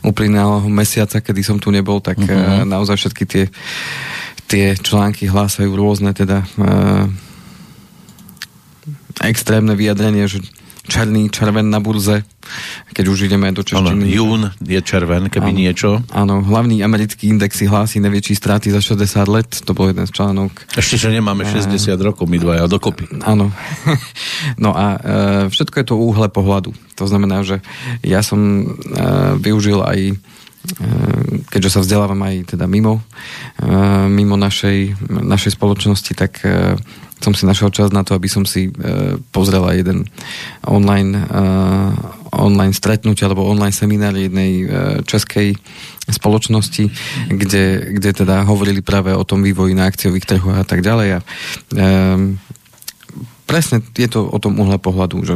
uplynulého 0.00 0.64
mesiaca, 0.72 1.20
kedy 1.20 1.42
som 1.44 1.58
tu 1.60 1.68
nebol, 1.68 2.00
tak 2.00 2.16
uh-huh. 2.16 2.64
naozaj 2.64 2.96
všetky 2.96 3.24
tie 3.28 3.44
tie 4.46 4.78
články 4.78 5.26
hlásajú 5.26 5.74
rôzne 5.74 6.14
teda 6.14 6.46
e, 6.46 6.70
extrémne 9.26 9.74
vyjadrenie, 9.74 10.30
že 10.30 10.38
černý 10.86 11.28
červen 11.28 11.68
na 11.68 11.82
burze, 11.82 12.22
keď 12.94 13.04
už 13.10 13.26
ideme 13.26 13.50
do 13.50 13.66
češtiny. 13.66 14.06
Jún 14.06 14.54
je 14.62 14.80
červen, 14.80 15.28
keby 15.28 15.50
áno, 15.50 15.58
niečo. 15.58 15.90
Áno, 16.14 16.40
hlavný 16.40 16.80
americký 16.80 17.28
index 17.28 17.58
si 17.58 17.66
hlási 17.66 17.98
najväčší 17.98 18.34
straty 18.38 18.70
za 18.70 18.78
60 18.78 19.26
let, 19.26 19.50
to 19.66 19.74
bol 19.74 19.90
jeden 19.90 20.06
z 20.06 20.12
článok. 20.14 20.52
Ešte, 20.78 20.96
že 20.96 21.08
nemáme 21.10 21.42
60 21.42 21.74
rokov, 22.00 22.30
my 22.30 22.38
dvaja 22.38 22.70
dokopy. 22.70 23.10
Áno. 23.26 23.50
no 24.64 24.70
a 24.72 24.86
e, 24.96 24.98
všetko 25.50 25.74
je 25.82 25.86
to 25.86 25.94
úhle 25.98 26.30
pohľadu. 26.30 26.70
To 26.96 27.04
znamená, 27.04 27.42
že 27.42 27.60
ja 28.00 28.22
som 28.22 28.40
e, 28.40 28.64
využil 29.42 29.82
aj 29.82 30.16
keďže 31.48 31.70
sa 31.72 31.80
vzdelávam 31.82 32.20
aj 32.26 32.56
teda 32.56 32.66
mimo, 32.66 33.02
ehm, 33.60 34.10
mimo 34.12 34.34
našej, 34.38 34.98
našej 35.08 35.54
spoločnosti, 35.54 36.12
tak 36.12 36.42
ehm, 36.42 36.78
som 37.16 37.32
si 37.32 37.48
našiel 37.48 37.72
čas 37.72 37.96
na 37.96 38.04
to, 38.04 38.12
aby 38.12 38.28
som 38.28 38.44
si 38.44 38.68
pozrel 39.32 39.64
jeden 39.72 40.04
online, 40.68 41.16
online 42.28 42.76
stretnutie 42.76 43.24
alebo 43.24 43.48
online 43.48 43.72
seminár 43.72 44.12
jednej 44.12 44.68
českej 45.08 45.56
spoločnosti, 46.04 46.92
kde, 47.32 47.96
kde 47.96 48.10
teda 48.12 48.44
hovorili 48.44 48.84
práve 48.84 49.16
o 49.16 49.24
tom 49.24 49.40
vývoji 49.40 49.72
na 49.72 49.88
akciových 49.88 50.28
trhoch 50.28 50.60
a 50.60 50.66
tak 50.68 50.84
ďalej. 50.84 51.08
A, 51.16 51.20
presne 53.46 53.80
je 53.96 54.08
to 54.10 54.26
o 54.26 54.38
tom 54.42 54.58
uhle 54.60 54.76
pohľadu, 54.76 55.22
že 55.24 55.34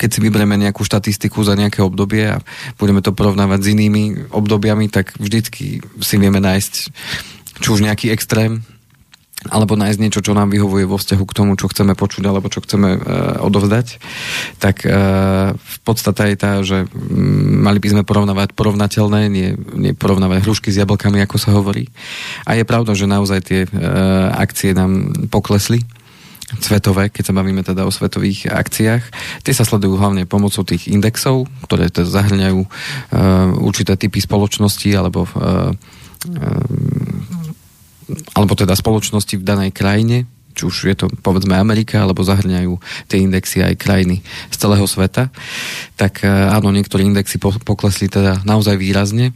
keď 0.00 0.08
si 0.16 0.24
vyberieme 0.24 0.56
nejakú 0.56 0.80
štatistiku 0.80 1.44
za 1.44 1.52
nejaké 1.52 1.84
obdobie 1.84 2.32
a 2.32 2.40
budeme 2.80 3.04
to 3.04 3.12
porovnávať 3.12 3.60
s 3.60 3.70
inými 3.76 4.32
obdobiami, 4.32 4.88
tak 4.88 5.12
vždycky 5.20 5.84
si 6.00 6.14
vieme 6.16 6.40
nájsť 6.40 6.72
či 7.60 7.68
už 7.68 7.84
nejaký 7.84 8.08
extrém, 8.08 8.64
alebo 9.48 9.72
nájsť 9.72 10.00
niečo, 10.00 10.20
čo 10.20 10.36
nám 10.36 10.52
vyhovuje 10.52 10.84
vo 10.84 11.00
vzťahu 11.00 11.24
k 11.24 11.36
tomu, 11.36 11.56
čo 11.56 11.72
chceme 11.72 11.96
počuť 11.96 12.28
alebo 12.28 12.52
čo 12.52 12.60
chceme 12.60 12.88
uh, 12.92 13.00
odovzdať, 13.40 13.96
tak 14.60 14.84
uh, 14.84 15.56
v 15.56 15.78
podstate 15.80 16.32
je 16.32 16.36
tá, 16.36 16.60
že 16.60 16.84
um, 16.84 17.64
mali 17.64 17.80
by 17.80 17.88
sme 17.96 18.02
porovnávať 18.04 18.52
porovnateľné, 18.52 19.32
nie, 19.32 19.56
nie 19.56 19.96
porovnávať 19.96 20.44
hrušky 20.44 20.68
s 20.68 20.84
jablkami, 20.84 21.24
ako 21.24 21.36
sa 21.40 21.56
hovorí. 21.56 21.88
A 22.44 22.52
je 22.60 22.68
pravda, 22.68 22.92
že 22.92 23.08
naozaj 23.08 23.40
tie 23.40 23.60
uh, 23.64 24.28
akcie 24.36 24.76
nám 24.76 25.08
poklesli 25.32 25.80
svetové, 26.58 27.14
keď 27.14 27.30
sa 27.30 27.36
bavíme 27.36 27.62
teda 27.62 27.86
o 27.86 27.94
svetových 27.94 28.50
akciách. 28.50 29.04
Tie 29.46 29.54
sa 29.54 29.62
sledujú 29.62 29.94
hlavne 29.94 30.26
pomocou 30.26 30.66
tých 30.66 30.90
indexov, 30.90 31.46
ktoré 31.70 31.86
teda 31.92 32.10
zahrňajú 32.10 32.60
uh, 32.60 32.68
určité 33.62 33.94
typy 33.94 34.18
spoločnosti 34.18 34.90
alebo 34.98 35.30
uh, 35.30 35.70
uh, 35.70 37.38
alebo 38.34 38.58
teda 38.58 38.74
spoločnosti 38.74 39.38
v 39.38 39.46
danej 39.46 39.70
krajine, 39.70 40.26
či 40.54 40.66
už 40.66 40.76
je 40.90 40.96
to 40.98 41.06
povedzme 41.22 41.54
Amerika, 41.54 42.02
alebo 42.02 42.26
zahrňajú 42.26 42.74
tie 43.06 43.22
indexy 43.22 43.62
aj 43.62 43.78
krajiny 43.78 44.18
z 44.50 44.56
celého 44.58 44.82
sveta, 44.82 45.30
tak 45.94 46.26
áno, 46.26 46.74
niektoré 46.74 47.06
indexy 47.06 47.38
poklesli 47.38 48.10
teda 48.10 48.42
naozaj 48.42 48.74
výrazne. 48.74 49.30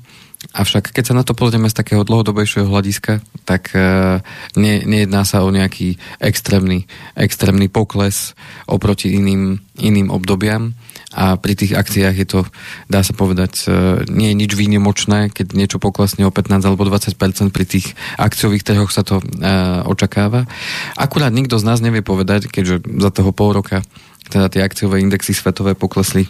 Avšak 0.55 0.95
keď 0.95 1.05
sa 1.11 1.19
na 1.19 1.27
to 1.27 1.35
pozrieme 1.35 1.67
z 1.67 1.75
takého 1.75 2.07
dlhodobejšieho 2.07 2.71
hľadiska, 2.71 3.19
tak 3.43 3.75
uh, 3.75 4.23
nie, 4.55 4.87
nejedná 4.87 5.27
sa 5.27 5.43
o 5.43 5.51
nejaký 5.51 5.99
extrémny, 6.23 6.87
extrémny 7.19 7.67
pokles 7.67 8.39
oproti 8.71 9.19
iným, 9.19 9.59
iným 9.83 10.15
obdobiam 10.15 10.79
a 11.11 11.35
pri 11.35 11.59
tých 11.59 11.75
akciách 11.75 12.17
je 12.23 12.27
to, 12.27 12.41
dá 12.87 13.03
sa 13.03 13.11
povedať, 13.19 13.67
uh, 13.67 14.07
nie 14.07 14.31
je 14.31 14.39
nič 14.47 14.55
výnimočné, 14.55 15.35
keď 15.35 15.59
niečo 15.59 15.83
poklesne 15.83 16.23
o 16.23 16.31
15 16.31 16.63
alebo 16.63 16.87
20% 16.87 17.19
pri 17.51 17.65
tých 17.67 17.99
akciových 18.15 18.63
trhoch 18.63 18.95
sa 18.95 19.03
to 19.03 19.19
uh, 19.19 19.83
očakáva. 19.91 20.47
Akurát 20.95 21.35
nikto 21.35 21.59
z 21.59 21.67
nás 21.67 21.83
nevie 21.83 22.07
povedať, 22.07 22.47
keďže 22.47 22.87
za 23.03 23.11
toho 23.11 23.35
pol 23.35 23.59
roka 23.59 23.83
teda 24.31 24.49
tie 24.49 24.65
akciové 24.65 25.05
indexy 25.05 25.37
svetové 25.37 25.75
poklesli 25.77 26.25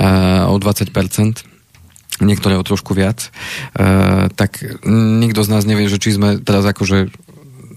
uh, 0.00 0.50
o 0.50 0.56
20%, 0.58 1.55
niektoré 2.20 2.56
o 2.56 2.66
trošku 2.66 2.96
viac, 2.96 3.28
uh, 3.76 4.32
tak 4.32 4.62
nikto 4.88 5.44
z 5.44 5.52
nás 5.52 5.64
nevie, 5.68 5.90
že 5.90 6.00
či 6.00 6.16
sme 6.16 6.40
teraz 6.40 6.64
akože 6.64 7.12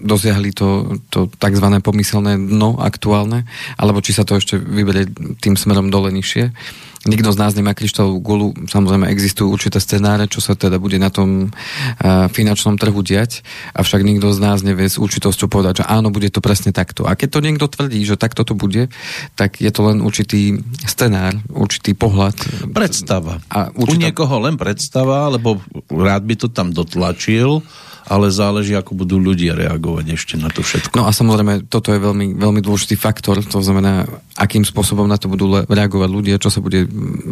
dosiahli 0.00 0.50
to, 0.56 0.96
to 1.12 1.28
tzv. 1.28 1.66
pomyselné 1.84 2.40
dno 2.40 2.80
aktuálne, 2.80 3.44
alebo 3.76 4.00
či 4.00 4.16
sa 4.16 4.24
to 4.24 4.40
ešte 4.40 4.56
vyberie 4.56 5.06
tým 5.38 5.54
smerom 5.60 5.92
dole 5.92 6.08
nižšie. 6.08 6.56
Nikto 7.00 7.32
z 7.32 7.40
nás 7.40 7.56
nemá 7.56 7.72
kryštálovú 7.72 8.20
gulu, 8.20 8.48
samozrejme 8.68 9.08
existujú 9.08 9.48
určité 9.48 9.80
scenáre, 9.80 10.28
čo 10.28 10.44
sa 10.44 10.52
teda 10.52 10.76
bude 10.76 11.00
na 11.00 11.08
tom 11.08 11.48
uh, 11.48 12.28
finančnom 12.28 12.76
trhu 12.76 13.00
diať, 13.00 13.40
avšak 13.72 14.04
nikto 14.04 14.28
z 14.36 14.38
nás 14.44 14.60
nevie 14.60 14.84
s 14.84 15.00
určitosťou 15.00 15.48
povedať, 15.48 15.80
že 15.80 15.88
áno, 15.88 16.12
bude 16.12 16.28
to 16.28 16.44
presne 16.44 16.76
takto. 16.76 17.08
A 17.08 17.16
keď 17.16 17.28
to 17.32 17.40
niekto 17.40 17.72
tvrdí, 17.72 18.04
že 18.04 18.20
takto 18.20 18.44
to 18.44 18.52
bude, 18.52 18.92
tak 19.32 19.64
je 19.64 19.72
to 19.72 19.80
len 19.80 20.04
určitý 20.04 20.60
scenár, 20.84 21.40
určitý 21.48 21.96
pohľad. 21.96 22.36
Predstava. 22.68 23.40
A 23.48 23.72
určitá... 23.72 23.96
U 23.96 24.04
niekoho 24.04 24.36
len 24.44 24.60
predstava, 24.60 25.32
lebo 25.32 25.56
rád 25.88 26.28
by 26.28 26.36
to 26.36 26.52
tam 26.52 26.68
dotlačil, 26.68 27.64
ale 28.10 28.26
záleží, 28.34 28.74
ako 28.74 29.06
budú 29.06 29.22
ľudia 29.22 29.54
reagovať 29.54 30.06
ešte 30.18 30.34
na 30.34 30.50
to 30.50 30.66
všetko. 30.66 30.98
No 30.98 31.06
a 31.06 31.14
samozrejme, 31.14 31.70
toto 31.70 31.94
je 31.94 32.02
veľmi, 32.02 32.34
veľmi 32.34 32.58
dôležitý 32.58 32.98
faktor, 32.98 33.38
to 33.38 33.62
znamená, 33.62 34.02
akým 34.34 34.66
spôsobom 34.66 35.06
na 35.06 35.14
to 35.14 35.30
budú 35.30 35.62
reagovať 35.62 36.10
ľudia, 36.10 36.42
čo 36.42 36.50
sa 36.50 36.58
bude 36.58 36.89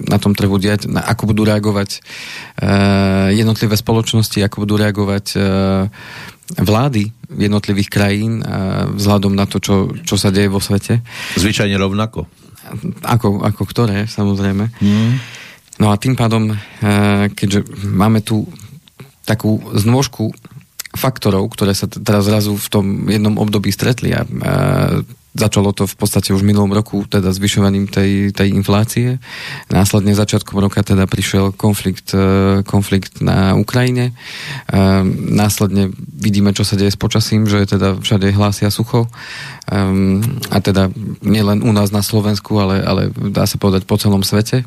na 0.08 0.18
tom 0.22 0.32
trhu 0.32 0.56
diať, 0.56 0.86
na, 0.88 1.02
ako 1.04 1.34
budú 1.34 1.42
reagovať 1.44 1.98
uh, 1.98 3.28
jednotlivé 3.34 3.74
spoločnosti, 3.74 4.38
ako 4.40 4.64
budú 4.64 4.74
reagovať 4.78 5.26
uh, 5.36 5.42
vlády 6.56 7.12
jednotlivých 7.28 7.90
krajín 7.92 8.40
uh, 8.40 8.88
vzhľadom 8.94 9.36
na 9.36 9.44
to, 9.44 9.60
čo, 9.60 9.92
čo 10.06 10.16
sa 10.16 10.32
deje 10.32 10.48
vo 10.48 10.62
svete. 10.62 11.04
Zvyčajne 11.36 11.76
rovnako. 11.76 12.24
Ako, 13.04 13.44
ako 13.44 13.62
ktoré, 13.68 14.08
samozrejme. 14.08 14.64
Mm. 14.80 15.12
No 15.78 15.94
a 15.94 15.96
tým 15.96 16.18
pádom, 16.18 16.58
keďže 17.38 17.70
máme 17.86 18.18
tu 18.18 18.50
takú 19.22 19.62
znôžku 19.78 20.34
faktorov, 20.90 21.54
ktoré 21.54 21.70
sa 21.70 21.86
teraz 21.86 22.26
zrazu 22.26 22.58
v 22.58 22.68
tom 22.68 22.86
jednom 23.06 23.38
období 23.38 23.70
stretli 23.70 24.10
a 24.10 24.26
Začalo 25.38 25.70
to 25.70 25.86
v 25.86 25.94
podstate 25.94 26.34
už 26.34 26.42
minulom 26.42 26.74
roku, 26.74 27.06
teda 27.06 27.30
zvyšovaním 27.30 27.86
tej, 27.86 28.34
tej 28.34 28.50
inflácie. 28.58 29.22
Následne 29.70 30.10
začiatkom 30.10 30.58
roka 30.58 30.82
teda 30.82 31.06
prišiel 31.06 31.54
konflikt, 31.54 32.10
e, 32.10 32.66
konflikt 32.66 33.22
na 33.22 33.54
Ukrajine. 33.54 34.10
E, 34.10 34.12
následne 35.30 35.94
vidíme, 36.10 36.50
čo 36.50 36.66
sa 36.66 36.74
deje 36.74 36.90
s 36.90 36.98
počasím, 36.98 37.46
že 37.46 37.70
teda 37.70 38.02
všade 38.02 38.34
hlásia 38.34 38.66
sucho. 38.74 39.06
E, 39.06 39.10
a 40.50 40.58
teda 40.58 40.90
nielen 41.22 41.62
u 41.62 41.70
nás 41.70 41.94
na 41.94 42.02
Slovensku, 42.02 42.58
ale, 42.58 42.82
ale 42.82 43.14
dá 43.14 43.46
sa 43.46 43.62
povedať 43.62 43.86
po 43.86 43.94
celom 43.94 44.26
svete. 44.26 44.66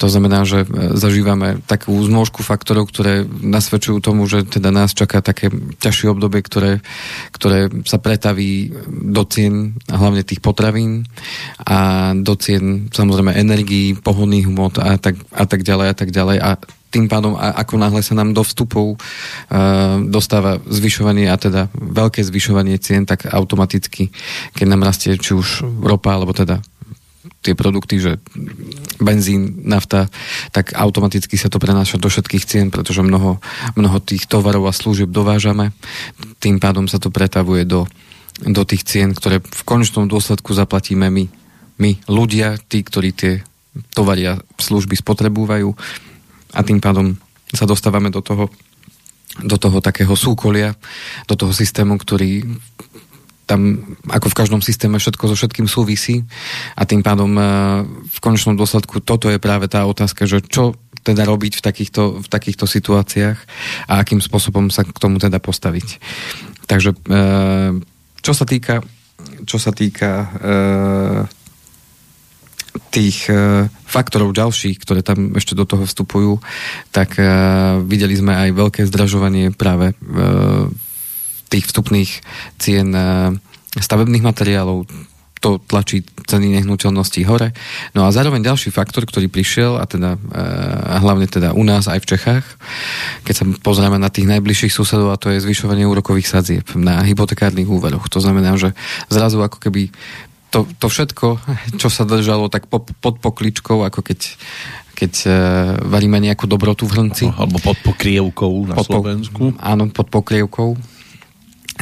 To 0.00 0.08
znamená, 0.08 0.48
že 0.48 0.64
zažívame 0.96 1.60
takú 1.68 1.92
zmôžku 1.92 2.40
faktorov, 2.40 2.88
ktoré 2.88 3.28
nasvedčujú 3.28 4.00
tomu, 4.00 4.24
že 4.24 4.48
teda 4.48 4.72
nás 4.72 4.96
čaká 4.96 5.20
také 5.20 5.52
ťažšie 5.52 6.08
obdobie, 6.08 6.40
ktoré, 6.40 6.80
ktoré 7.36 7.68
sa 7.84 8.00
pretaví 8.00 8.72
do 8.88 9.20
cien 9.28 9.76
hlavne 9.90 10.05
tých 10.26 10.44
potravín 10.44 11.08
a 11.62 12.12
do 12.14 12.34
cien 12.38 12.92
samozrejme 12.92 13.34
energií, 13.34 13.96
pohodných 13.96 14.46
hmot 14.46 14.78
a 14.78 15.00
tak, 15.00 15.18
a 15.32 15.44
tak 15.48 15.66
ďalej 15.66 15.86
a 15.90 15.94
tak 15.96 16.10
ďalej 16.14 16.38
a 16.38 16.50
tým 16.86 17.10
pádom, 17.10 17.34
a 17.36 17.60
ako 17.60 17.76
náhle 17.76 18.00
sa 18.00 18.14
nám 18.16 18.32
do 18.32 18.40
vstupov 18.40 18.96
uh, 18.96 20.00
dostáva 20.06 20.62
zvyšovanie 20.64 21.28
a 21.28 21.36
teda 21.36 21.68
veľké 21.74 22.22
zvyšovanie 22.24 22.78
cien, 22.80 23.04
tak 23.04 23.26
automaticky, 23.28 24.08
keď 24.54 24.66
nám 24.70 24.86
rastie 24.86 25.12
či 25.18 25.34
už 25.36 25.66
ropa, 25.82 26.14
alebo 26.16 26.32
teda 26.32 26.62
tie 27.42 27.54
produkty, 27.54 28.02
že 28.02 28.12
benzín, 28.98 29.62
nafta, 29.66 30.10
tak 30.50 30.74
automaticky 30.74 31.38
sa 31.38 31.46
to 31.46 31.62
prenáša 31.62 32.00
do 32.00 32.10
všetkých 32.10 32.42
cien, 32.42 32.66
pretože 32.74 33.06
mnoho, 33.06 33.38
mnoho 33.78 33.98
tých 34.02 34.26
tovarov 34.26 34.66
a 34.66 34.74
služieb 34.74 35.10
dovážame. 35.10 35.70
Tým 36.42 36.58
pádom 36.58 36.90
sa 36.90 36.98
to 36.98 37.14
pretavuje 37.14 37.62
do 37.62 37.86
do 38.44 38.62
tých 38.68 38.84
cien, 38.84 39.16
ktoré 39.16 39.40
v 39.40 39.62
konečnom 39.64 40.04
dôsledku 40.04 40.52
zaplatíme 40.52 41.08
my. 41.08 41.24
My, 41.76 41.90
ľudia, 42.08 42.56
tí, 42.60 42.80
ktorí 42.80 43.12
tie 43.12 43.44
tovaria 43.92 44.40
služby 44.56 44.96
spotrebúvajú 44.96 45.68
a 46.56 46.60
tým 46.64 46.80
pádom 46.80 47.20
sa 47.52 47.68
dostávame 47.68 48.08
do 48.08 48.24
toho, 48.24 48.48
do 49.44 49.56
toho 49.60 49.84
takého 49.84 50.16
súkolia, 50.16 50.72
do 51.28 51.36
toho 51.36 51.52
systému, 51.52 52.00
ktorý 52.00 52.44
tam 53.46 53.94
ako 54.10 54.26
v 54.34 54.38
každom 54.42 54.60
systéme 54.60 54.98
všetko 54.98 55.30
so 55.30 55.38
všetkým 55.38 55.70
súvisí 55.70 56.26
a 56.74 56.82
tým 56.82 57.06
pádom 57.06 57.30
e, 57.38 57.42
v 57.86 58.18
konečnom 58.18 58.58
dôsledku 58.58 58.98
toto 58.98 59.30
je 59.30 59.38
práve 59.38 59.70
tá 59.70 59.86
otázka, 59.86 60.26
že 60.26 60.42
čo 60.42 60.74
teda 61.06 61.22
robiť 61.22 61.62
v 61.62 61.62
takýchto, 61.62 62.02
v 62.18 62.26
takýchto 62.26 62.66
situáciách 62.66 63.38
a 63.86 63.92
akým 64.02 64.18
spôsobom 64.18 64.74
sa 64.74 64.82
k 64.82 64.98
tomu 64.98 65.22
teda 65.22 65.38
postaviť. 65.38 66.02
Takže 66.66 66.90
e, 66.90 67.18
čo 68.26 68.34
sa 68.34 68.42
týka, 68.42 68.82
čo 69.46 69.62
sa 69.62 69.70
týka 69.70 70.10
e, 70.10 70.26
tých 72.90 73.30
e, 73.30 73.70
faktorov 73.70 74.34
ďalších, 74.34 74.82
ktoré 74.82 75.06
tam 75.06 75.38
ešte 75.38 75.54
do 75.54 75.62
toho 75.62 75.86
vstupujú, 75.86 76.42
tak 76.90 77.22
e, 77.22 77.24
videli 77.86 78.18
sme 78.18 78.34
aj 78.34 78.50
veľké 78.50 78.82
zdražovanie 78.90 79.54
práve 79.54 79.94
e, 79.94 79.96
tých 81.54 81.70
vstupných 81.70 82.10
cien 82.58 82.90
e, 82.90 83.38
stavebných 83.78 84.26
materiálov, 84.26 84.90
to 85.40 85.60
tlačí 85.62 86.02
ceny 86.26 86.58
nehnuteľností 86.60 87.22
hore. 87.28 87.52
No 87.92 88.08
a 88.08 88.10
zároveň 88.10 88.42
ďalší 88.42 88.72
faktor, 88.72 89.04
ktorý 89.04 89.28
prišiel, 89.28 89.78
a 89.78 89.84
teda 89.84 90.16
e, 90.16 90.42
a 90.90 90.96
hlavne 90.98 91.28
teda 91.28 91.52
u 91.52 91.62
nás 91.62 91.86
aj 91.86 92.02
v 92.02 92.08
Čechách, 92.16 92.44
keď 93.22 93.34
sa 93.34 93.44
pozrieme 93.60 94.00
na 94.00 94.08
tých 94.08 94.26
najbližších 94.26 94.72
susedov, 94.72 95.12
a 95.12 95.20
to 95.20 95.30
je 95.30 95.44
zvyšovanie 95.44 95.84
úrokových 95.84 96.26
sadzieb 96.26 96.66
na 96.74 97.04
hypotekárnych 97.04 97.68
úveroch. 97.68 98.08
To 98.10 98.18
znamená, 98.18 98.56
že 98.56 98.72
zrazu 99.12 99.38
ako 99.44 99.60
keby 99.60 99.92
to, 100.50 100.64
to 100.80 100.86
všetko, 100.88 101.36
čo 101.76 101.88
sa 101.92 102.08
držalo 102.08 102.48
tak 102.48 102.66
po, 102.66 102.80
pod 102.80 103.20
pokličkou, 103.20 103.84
ako 103.84 104.00
keď 104.02 104.40
keď 104.96 105.12
uh, 105.28 105.32
varíme 105.92 106.16
nejakú 106.16 106.48
dobrotu 106.48 106.88
v 106.88 106.96
hrnci. 106.96 107.28
Alebo 107.28 107.60
pod 107.60 107.76
pokrievkou 107.84 108.64
na 108.64 108.80
pod 108.80 108.88
Slovensku. 108.88 109.52
Po, 109.52 109.60
áno, 109.60 109.92
pod 109.92 110.08
pokrievkou 110.08 110.95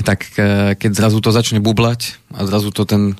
tak 0.02 0.26
e, 0.34 0.74
keď 0.74 0.90
zrazu 0.90 1.22
to 1.22 1.30
začne 1.30 1.62
bublať 1.62 2.18
a 2.34 2.42
zrazu 2.50 2.74
to 2.74 2.82
ten, 2.82 3.14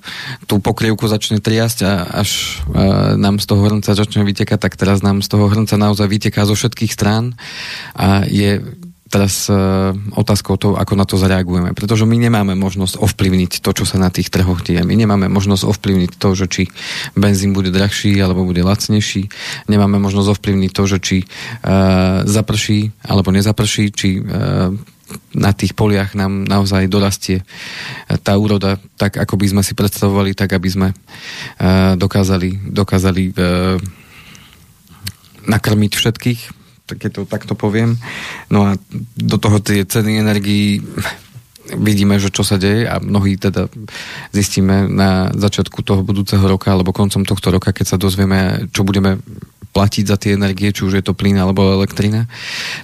tú 0.51 0.59
pokrievku 0.59 1.07
začne 1.07 1.39
triasť 1.39 1.79
a 1.87 1.93
až 2.25 2.59
e, 2.75 3.15
nám 3.15 3.39
z 3.39 3.47
toho 3.47 3.63
hrnca 3.63 3.95
začne 3.95 4.27
vytekať, 4.27 4.59
tak 4.59 4.75
teraz 4.75 4.99
nám 5.05 5.23
z 5.23 5.31
toho 5.31 5.47
hrnca 5.47 5.79
naozaj 5.79 6.11
vyteká 6.11 6.43
zo 6.43 6.59
všetkých 6.59 6.91
strán 6.91 7.39
a 7.95 8.27
je 8.27 8.59
teraz 9.15 9.47
e, 9.47 9.55
otázkou 10.19 10.59
to, 10.59 10.75
ako 10.75 10.99
na 10.99 11.07
to 11.07 11.15
zareagujeme. 11.15 11.71
Pretože 11.79 12.03
my 12.03 12.19
nemáme 12.19 12.59
možnosť 12.59 12.99
ovplyvniť 12.99 13.63
to, 13.63 13.71
čo 13.71 13.85
sa 13.87 14.03
na 14.03 14.11
tých 14.11 14.35
trhoch 14.35 14.59
deje. 14.67 14.83
My 14.83 14.99
nemáme 14.99 15.31
možnosť 15.31 15.71
ovplyvniť 15.71 16.19
to, 16.19 16.29
že 16.35 16.47
či 16.51 16.63
benzín 17.15 17.55
bude 17.55 17.71
drahší 17.71 18.19
alebo 18.19 18.43
bude 18.43 18.67
lacnejší. 18.67 19.31
Nemáme 19.71 20.03
možnosť 20.03 20.29
ovplyvniť 20.35 20.71
to, 20.75 20.83
že 20.91 20.99
či 20.99 21.17
e, 21.23 21.27
zaprší 22.27 22.91
alebo 23.07 23.31
nezaprší, 23.31 23.95
či 23.95 24.19
e, 24.19 24.23
na 25.37 25.53
tých 25.53 25.77
poliach 25.77 26.17
nám 26.17 26.49
naozaj 26.49 26.89
dorastie 26.89 27.45
tá 28.25 28.41
úroda 28.41 28.81
tak, 28.97 29.21
ako 29.21 29.37
by 29.37 29.47
sme 29.53 29.63
si 29.63 29.77
predstavovali, 29.77 30.33
tak 30.33 30.57
aby 30.57 30.69
sme 30.69 30.89
uh, 30.91 31.93
dokázali, 31.99 32.73
dokázali 32.73 33.23
uh, 33.37 33.77
nakrmiť 35.45 35.93
všetkých, 35.93 36.41
je 36.89 37.11
to, 37.13 37.29
takto 37.29 37.57
poviem. 37.57 37.97
No 38.49 38.69
a 38.69 38.77
do 39.17 39.37
toho 39.37 39.61
tie 39.61 39.85
ceny 39.85 40.21
energií 40.21 40.81
vidíme, 41.73 42.21
že 42.21 42.29
čo 42.29 42.45
sa 42.45 42.61
deje 42.61 42.85
a 42.85 43.01
mnohí 43.01 43.41
teda 43.41 43.73
zistíme 44.37 44.85
na 44.89 45.33
začiatku 45.33 45.81
toho 45.81 46.05
budúceho 46.05 46.45
roka 46.45 46.69
alebo 46.69 46.93
koncom 46.93 47.25
tohto 47.25 47.49
roka, 47.49 47.73
keď 47.73 47.97
sa 47.97 48.01
dozvieme, 48.01 48.69
čo 48.69 48.85
budeme 48.85 49.17
platiť 49.75 50.05
za 50.07 50.15
tie 50.15 50.39
energie, 50.39 50.71
či 50.71 50.87
už 50.87 51.03
je 51.03 51.05
to 51.05 51.19
plyn 51.19 51.35
alebo 51.35 51.75
elektrina, 51.75 52.31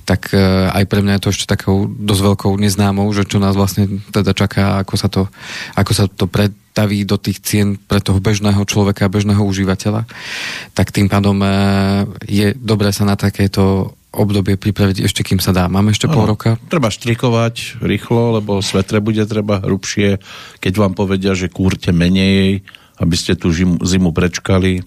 tak 0.02 0.34
aj 0.74 0.84
pre 0.90 1.06
mňa 1.06 1.16
je 1.16 1.22
to 1.22 1.30
ešte 1.30 1.46
takou 1.46 1.86
dosť 1.86 2.22
veľkou 2.34 2.52
neznámou, 2.58 3.06
že 3.14 3.30
čo 3.30 3.38
nás 3.38 3.54
vlastne 3.54 4.02
teda 4.10 4.34
čaká, 4.34 4.82
ako 4.82 4.94
sa 4.98 5.06
to, 5.06 5.30
ako 5.78 5.92
sa 5.94 6.10
to 6.10 6.26
pretaví 6.26 7.06
do 7.06 7.14
tých 7.14 7.38
cien 7.46 7.78
pre 7.78 8.02
toho 8.02 8.18
bežného 8.18 8.58
človeka, 8.66 9.06
bežného 9.06 9.38
užívateľa, 9.38 10.10
tak 10.74 10.90
tým 10.90 11.06
pádom 11.06 11.38
je 12.26 12.58
dobré 12.58 12.90
sa 12.90 13.06
na 13.06 13.14
takéto 13.14 13.94
obdobie 14.10 14.58
pripraviť 14.58 15.06
ešte 15.06 15.22
kým 15.22 15.38
sa 15.38 15.54
dá. 15.54 15.70
Máme 15.70 15.94
ešte 15.94 16.10
ano, 16.10 16.18
pol 16.18 16.34
roka? 16.34 16.58
Treba 16.66 16.90
štrikovať 16.90 17.78
rýchlo, 17.78 18.42
lebo 18.42 18.58
svetre 18.58 18.98
bude 18.98 19.22
treba 19.30 19.62
hrubšie, 19.62 20.18
keď 20.58 20.72
vám 20.74 20.98
povedia, 20.98 21.38
že 21.38 21.46
kúrte 21.46 21.94
menej, 21.94 22.66
aby 22.98 23.14
ste 23.14 23.38
tú 23.38 23.54
zimu 23.54 24.10
prečkali. 24.10 24.82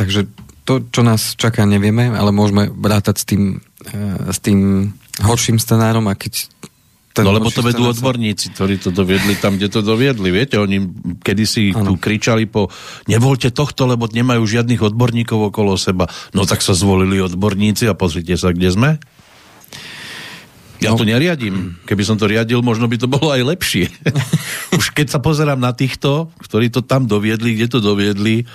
Takže 0.00 0.32
to, 0.64 0.80
čo 0.88 1.04
nás 1.04 1.36
čaká, 1.36 1.68
nevieme, 1.68 2.08
ale 2.08 2.32
môžeme 2.32 2.72
vrátať 2.72 3.16
s 3.20 3.24
tým, 3.28 3.42
e, 3.84 4.32
s 4.32 4.40
tým 4.40 4.88
horším 5.20 5.60
scenárom 5.60 6.08
a 6.08 6.16
keď 6.16 6.48
ten 7.10 7.26
no 7.26 7.34
lebo 7.34 7.50
to 7.50 7.66
vedú 7.66 7.90
odborníci, 7.90 8.54
ktorí 8.54 8.78
to 8.78 8.94
doviedli 8.94 9.34
tam, 9.34 9.58
kde 9.58 9.66
to 9.66 9.82
doviedli. 9.82 10.30
Viete, 10.30 10.62
oni 10.62 10.78
kedysi 11.20 11.74
ano. 11.74 11.92
tu 11.92 11.92
kričali 11.98 12.46
po 12.46 12.70
nevolte 13.10 13.50
tohto, 13.50 13.90
lebo 13.90 14.06
nemajú 14.06 14.46
žiadnych 14.46 14.78
odborníkov 14.78 15.50
okolo 15.50 15.74
seba. 15.74 16.06
No 16.30 16.46
tak 16.46 16.62
sa 16.62 16.70
zvolili 16.70 17.18
odborníci 17.18 17.90
a 17.90 17.98
pozrite 17.98 18.38
sa, 18.38 18.54
kde 18.54 18.70
sme. 18.70 18.90
Ja 20.80 20.96
no. 20.96 20.98
to 20.98 21.04
neriadím. 21.04 21.76
Keby 21.84 22.02
som 22.02 22.16
to 22.16 22.24
riadil, 22.24 22.64
možno 22.64 22.88
by 22.88 22.96
to 22.96 23.04
bolo 23.04 23.28
aj 23.36 23.44
lepšie. 23.44 23.92
už 24.80 24.96
keď 24.96 25.12
sa 25.12 25.20
pozerám 25.20 25.60
na 25.60 25.76
týchto, 25.76 26.32
ktorí 26.40 26.72
to 26.72 26.80
tam 26.80 27.04
doviedli, 27.04 27.52
kde 27.56 27.68
to 27.68 27.78
doviedli, 27.84 28.48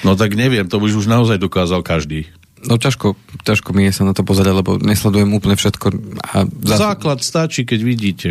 no 0.00 0.16
tak 0.16 0.32
neviem, 0.32 0.64
to 0.64 0.80
už 0.80 1.04
už 1.04 1.06
naozaj 1.06 1.36
dokázal 1.36 1.84
každý. 1.84 2.32
No 2.64 2.80
ťažko, 2.80 3.14
ťažko 3.44 3.76
mi 3.76 3.86
je 3.86 3.92
sa 3.92 4.08
na 4.08 4.16
to 4.16 4.24
pozerať, 4.24 4.56
lebo 4.56 4.80
nesledujem 4.80 5.28
úplne 5.36 5.54
všetko. 5.54 5.86
A 6.24 6.48
za... 6.64 6.76
Základ 6.96 7.20
stačí, 7.20 7.68
keď 7.68 7.80
vidíte. 7.84 8.28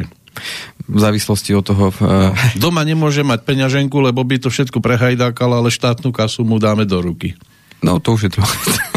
V 0.89 0.99
závislosti 0.99 1.53
od 1.53 1.63
toho... 1.63 1.93
No. 2.01 2.33
Doma 2.65 2.81
nemôže 2.81 3.21
mať 3.21 3.45
peňaženku, 3.45 3.95
lebo 4.01 4.25
by 4.25 4.41
to 4.41 4.49
všetko 4.49 4.81
prehajdákal, 4.81 5.53
ale 5.53 5.69
štátnu 5.69 6.09
kasu 6.09 6.41
mu 6.41 6.57
dáme 6.57 6.83
do 6.89 6.97
ruky. 6.97 7.37
No 7.85 8.01
to 8.01 8.17
už 8.17 8.27
je 8.27 8.31
to. 8.35 8.41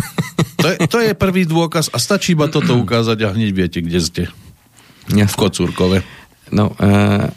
to, 0.69 0.71
je, 0.77 0.89
to 0.89 0.99
je 1.01 1.13
prvý 1.17 1.49
dôkaz 1.49 1.89
a 1.91 1.97
stačí 1.97 2.37
iba 2.37 2.53
toto 2.53 2.77
ukázať 2.77 3.19
a 3.25 3.33
hneď 3.33 3.51
viete, 3.57 3.79
kde 3.81 4.01
ste. 4.05 4.23
Jasne. 5.09 5.33
V 5.33 5.41
Kocúrkove. 5.41 5.99
No, 6.53 6.77
uh, 6.77 7.33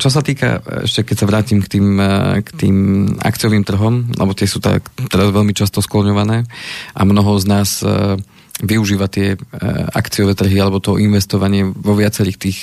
čo 0.00 0.08
sa 0.08 0.24
týka, 0.24 0.64
ešte 0.88 1.12
keď 1.12 1.16
sa 1.18 1.28
vrátim 1.28 1.58
k 1.60 1.68
tým, 1.68 1.86
eh, 2.00 2.40
k 2.40 2.48
tým 2.56 2.76
akciovým 3.20 3.64
trhom, 3.66 4.08
lebo 4.16 4.32
tie 4.32 4.48
sú 4.48 4.62
tak 4.62 4.84
teraz 5.12 5.28
veľmi 5.28 5.52
často 5.52 5.84
skloňované 5.84 6.48
a 6.96 7.00
mnoho 7.04 7.36
z 7.36 7.44
nás 7.44 7.70
eh, 7.84 8.16
využíva 8.62 9.12
tie 9.12 9.36
eh, 9.36 9.38
akciové 9.92 10.32
trhy 10.32 10.56
alebo 10.56 10.80
to 10.80 10.96
investovanie 10.96 11.68
vo 11.68 11.92
viacerých 11.92 12.38
tých 12.40 12.58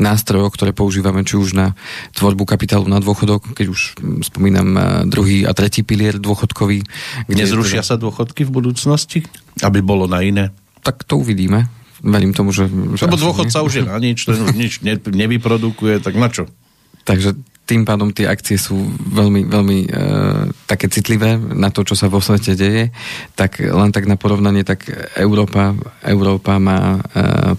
nástrojoch, 0.00 0.56
ktoré 0.56 0.72
používame 0.72 1.20
či 1.26 1.36
už 1.36 1.52
na 1.52 1.76
tvorbu 2.16 2.48
kapitálu 2.48 2.88
na 2.88 3.02
dôchodok, 3.02 3.52
keď 3.52 3.66
už 3.68 3.80
spomínam 4.24 5.04
druhý 5.10 5.44
a 5.44 5.52
tretí 5.52 5.84
pilier 5.84 6.16
dôchodkový. 6.16 6.80
Kde 7.28 7.44
Nezrušia 7.44 7.84
teda... 7.84 7.88
sa 7.92 7.96
dôchodky 8.00 8.48
v 8.48 8.50
budúcnosti? 8.56 9.18
Aby 9.60 9.82
bolo 9.82 10.06
na 10.06 10.22
iné? 10.22 10.54
Tak 10.80 11.04
to 11.04 11.20
uvidíme. 11.20 11.66
Verím 12.00 12.32
tomu, 12.32 12.54
že... 12.54 12.64
že 12.96 13.04
Lebo 13.04 13.20
dôchodca 13.20 13.60
už 13.60 13.72
je 13.76 13.84
na 13.84 14.00
nič, 14.00 14.24
ten 14.24 14.40
už 14.40 14.56
nič 14.56 14.80
ne, 14.80 14.96
nevyprodukuje, 14.96 16.00
tak 16.00 16.16
na 16.16 16.32
čo? 16.32 16.48
Takže 17.04 17.36
tým 17.70 17.86
pádom 17.86 18.10
tie 18.10 18.26
akcie 18.26 18.58
sú 18.58 18.74
veľmi, 19.14 19.46
veľmi 19.46 19.78
e, 19.86 19.88
také 20.66 20.90
citlivé 20.90 21.38
na 21.38 21.70
to, 21.70 21.86
čo 21.86 21.94
sa 21.94 22.10
vo 22.10 22.18
svete 22.18 22.58
deje, 22.58 22.90
tak 23.38 23.62
len 23.62 23.94
tak 23.94 24.10
na 24.10 24.18
porovnanie, 24.18 24.66
tak 24.66 24.90
Európa, 25.14 25.78
Európa 26.02 26.58
má 26.58 26.98
e, 26.98 27.00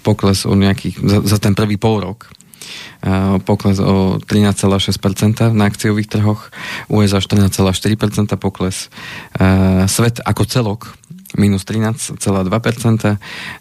pokles 0.04 0.44
o 0.44 0.52
nejakých, 0.52 1.00
za, 1.00 1.18
za 1.24 1.38
ten 1.40 1.56
prvý 1.56 1.80
pol 1.80 2.04
rok, 2.04 2.28
e, 2.28 3.40
pokles 3.48 3.80
o 3.80 4.20
13,6% 4.20 5.56
na 5.56 5.72
akciových 5.72 6.12
trhoch, 6.12 6.52
USA 6.92 7.24
14,4% 7.24 8.36
pokles, 8.36 8.92
e, 9.40 9.48
svet 9.88 10.20
ako 10.28 10.44
celok 10.44 11.01
minus 11.40 11.64
13,2%, 11.64 12.18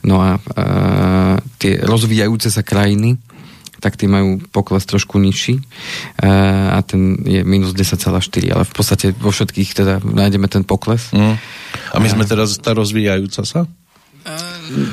no 0.07 0.17
a 0.19 0.31
e, 0.37 0.41
tie 1.61 1.73
rozvíjajúce 1.83 2.51
sa 2.51 2.67
krajiny 2.67 3.19
tak 3.81 3.97
tí 3.97 4.05
majú 4.05 4.37
pokles 4.53 4.85
trošku 4.85 5.17
nižší 5.17 5.57
a 6.21 6.85
ten 6.85 7.17
je 7.25 7.41
minus 7.43 7.73
10,4, 7.73 8.21
ale 8.53 8.69
v 8.69 8.73
podstate 8.77 9.17
vo 9.17 9.33
všetkých 9.33 9.73
teda 9.73 10.05
nájdeme 10.05 10.47
ten 10.53 10.69
pokles. 10.69 11.09
Mm. 11.17 11.41
A 11.91 11.97
my 11.97 12.09
sme 12.13 12.29
teraz 12.29 12.61
tá 12.61 12.77
rozvíjajúca 12.77 13.43
sa? 13.43 13.65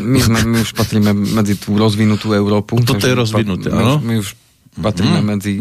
My, 0.01 0.19
sme, 0.23 0.39
my 0.47 0.57
už 0.63 0.71
patríme 0.71 1.11
medzi 1.11 1.59
tú 1.59 1.75
rozvinutú 1.75 2.31
Európu. 2.31 2.79
Toto 2.81 3.03
je 3.03 3.13
rozvinuté, 3.13 3.69
áno? 3.69 3.99
My, 3.99 4.15
my 4.15 4.23
už 4.23 4.33
patríme 4.79 5.19
mm. 5.19 5.27
medzi, 5.27 5.53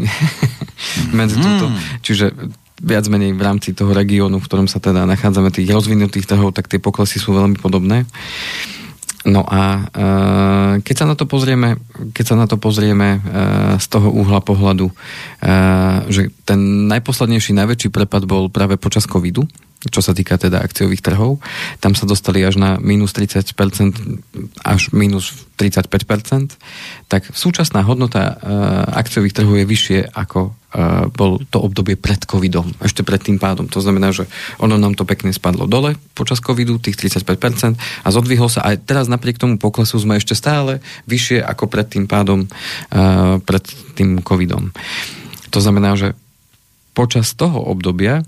medzi 1.19 1.35
mm. 1.35 1.43
túto. 1.43 1.65
Čiže 2.01 2.25
viac 2.77 3.09
menej 3.09 3.33
v 3.33 3.41
rámci 3.41 3.73
toho 3.73 3.89
regiónu, 3.93 4.37
v 4.37 4.47
ktorom 4.47 4.67
sa 4.69 4.77
teda 4.77 5.09
nachádzame, 5.09 5.49
tých 5.49 5.73
rozvinutých 5.73 6.29
trhov, 6.29 6.53
tak 6.53 6.69
tie 6.69 6.77
poklesy 6.77 7.17
sú 7.17 7.33
veľmi 7.33 7.57
podobné. 7.57 8.05
No 9.27 9.43
a 9.43 9.61
e, 9.75 10.83
keď 10.85 10.95
sa 10.95 11.05
na 11.09 11.15
to 11.19 11.27
pozrieme, 11.27 11.75
keď 12.15 12.25
sa 12.31 12.35
na 12.39 12.47
to 12.47 12.55
pozrieme 12.55 13.17
e, 13.17 13.19
z 13.75 13.85
toho 13.91 14.07
uhla 14.07 14.39
pohľadu, 14.39 14.87
e, 14.87 14.93
že 16.07 16.31
ten 16.47 16.87
najposlednejší, 16.87 17.51
najväčší 17.51 17.89
prepad 17.91 18.23
bol 18.23 18.47
práve 18.47 18.79
počas 18.79 19.03
covidu, 19.03 19.43
čo 19.91 19.99
sa 19.99 20.15
týka 20.15 20.39
teda 20.39 20.63
akciových 20.63 21.03
trhov. 21.03 21.43
Tam 21.83 21.91
sa 21.91 22.07
dostali 22.07 22.41
až 22.41 22.55
na 22.55 22.79
minus 22.79 23.11
30%, 23.13 23.51
až 24.63 24.81
minus 24.95 25.45
35%, 25.59 26.57
tak 27.05 27.29
súčasná 27.29 27.85
hodnota 27.85 28.35
uh, 28.35 28.37
akciových 28.97 29.37
trhov 29.37 29.53
je 29.53 29.69
vyššie 29.69 29.99
ako 30.17 30.57
bol 31.09 31.41
to 31.49 31.57
obdobie 31.57 31.97
pred 31.97 32.21
covidom, 32.21 32.69
ešte 32.85 33.01
pred 33.01 33.17
tým 33.17 33.41
pádom. 33.41 33.65
To 33.73 33.81
znamená, 33.81 34.13
že 34.13 34.29
ono 34.61 34.77
nám 34.77 34.93
to 34.93 35.09
pekne 35.09 35.33
spadlo 35.33 35.65
dole 35.65 35.97
počas 36.13 36.37
covidu, 36.37 36.77
tých 36.77 36.97
35% 37.17 37.77
a 37.77 38.07
zodvihlo 38.13 38.45
sa. 38.45 38.61
Aj 38.61 38.77
teraz 38.77 39.09
napriek 39.09 39.41
tomu 39.41 39.57
poklesu 39.57 39.97
sme 39.97 40.21
ešte 40.21 40.37
stále 40.37 40.79
vyššie 41.09 41.41
ako 41.41 41.65
pred 41.65 41.89
tým 41.89 42.05
pádom, 42.05 42.45
uh, 42.45 43.41
pred 43.41 43.65
tým 43.97 44.21
covidom. 44.21 44.69
To 45.49 45.59
znamená, 45.59 45.97
že 45.97 46.13
počas 46.93 47.33
toho 47.33 47.57
obdobia 47.57 48.21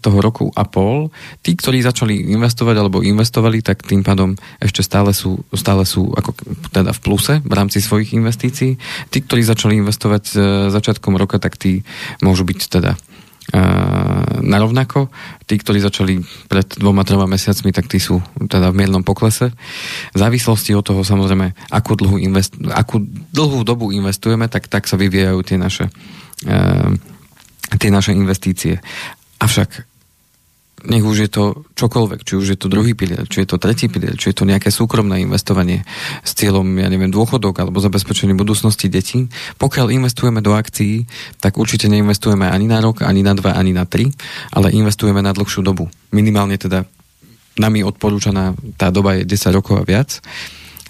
toho 0.00 0.18
roku 0.20 0.48
a 0.56 0.64
pol, 0.64 1.12
tí, 1.44 1.52
ktorí 1.54 1.84
začali 1.84 2.32
investovať 2.32 2.76
alebo 2.80 3.04
investovali, 3.04 3.60
tak 3.60 3.84
tým 3.84 4.00
pádom 4.00 4.34
ešte 4.60 4.80
stále 4.80 5.12
sú, 5.12 5.44
stále 5.52 5.84
sú 5.84 6.10
ako 6.16 6.34
teda 6.72 6.90
v 6.96 7.00
pluse 7.04 7.34
v 7.44 7.52
rámci 7.52 7.84
svojich 7.84 8.16
investícií. 8.16 8.80
Tí, 9.12 9.18
ktorí 9.20 9.44
začali 9.44 9.76
investovať 9.80 10.24
e, 10.32 10.36
začiatkom 10.72 11.14
roka, 11.20 11.36
tak 11.36 11.60
tí 11.60 11.84
môžu 12.24 12.48
byť 12.48 12.60
teda 12.68 12.92
e, 12.96 12.98
narovnako. 14.40 15.12
Tí, 15.44 15.54
ktorí 15.60 15.78
začali 15.84 16.24
pred 16.48 16.66
dvoma, 16.80 17.04
troma 17.04 17.28
mesiacmi, 17.28 17.70
tak 17.70 17.88
tí 17.92 18.00
sú 18.00 18.24
teda 18.36 18.72
v 18.72 18.78
miernom 18.80 19.04
poklese. 19.04 19.52
V 20.12 20.18
závislosti 20.18 20.72
od 20.72 20.84
toho 20.84 21.04
samozrejme, 21.04 21.52
akú 21.68 21.92
dlhú, 21.96 22.16
invest, 22.16 22.56
akú 22.72 23.04
dlhú 23.32 23.62
dobu 23.62 23.92
investujeme, 23.92 24.48
tak, 24.48 24.72
tak 24.72 24.88
sa 24.88 24.96
vyvíjajú 24.96 25.40
tie 25.44 25.58
naše, 25.60 25.92
e, 26.48 26.52
tie 27.76 27.90
naše 27.92 28.16
investície. 28.16 28.80
Avšak 29.42 29.94
nech 30.84 31.00
už 31.00 31.16
je 31.16 31.30
to 31.32 31.44
čokoľvek, 31.80 32.20
či 32.28 32.36
už 32.36 32.46
je 32.54 32.58
to 32.60 32.68
druhý 32.68 32.92
pilier, 32.92 33.24
či 33.24 33.44
je 33.44 33.48
to 33.48 33.56
tretí 33.56 33.88
pilier, 33.88 34.20
či 34.20 34.30
je 34.30 34.36
to 34.36 34.44
nejaké 34.44 34.68
súkromné 34.68 35.24
investovanie 35.24 35.80
s 36.20 36.36
cieľom, 36.36 36.64
ja 36.76 36.92
neviem, 36.92 37.08
dôchodok 37.08 37.56
alebo 37.64 37.80
zabezpečenie 37.80 38.36
budúcnosti 38.36 38.92
detí. 38.92 39.32
Pokiaľ 39.56 39.96
investujeme 39.96 40.44
do 40.44 40.52
akcií, 40.52 41.08
tak 41.40 41.56
určite 41.56 41.88
neinvestujeme 41.88 42.44
ani 42.44 42.68
na 42.68 42.84
rok, 42.84 43.00
ani 43.00 43.24
na 43.24 43.32
dva, 43.32 43.56
ani 43.56 43.72
na 43.72 43.88
tri, 43.88 44.12
ale 44.52 44.76
investujeme 44.76 45.24
na 45.24 45.32
dlhšiu 45.32 45.64
dobu. 45.64 45.88
Minimálne 46.12 46.60
teda 46.60 46.84
nami 47.56 47.80
odporúčaná 47.80 48.52
tá 48.76 48.92
doba 48.92 49.16
je 49.16 49.24
10 49.24 49.56
rokov 49.56 49.80
a 49.80 49.88
viac. 49.88 50.20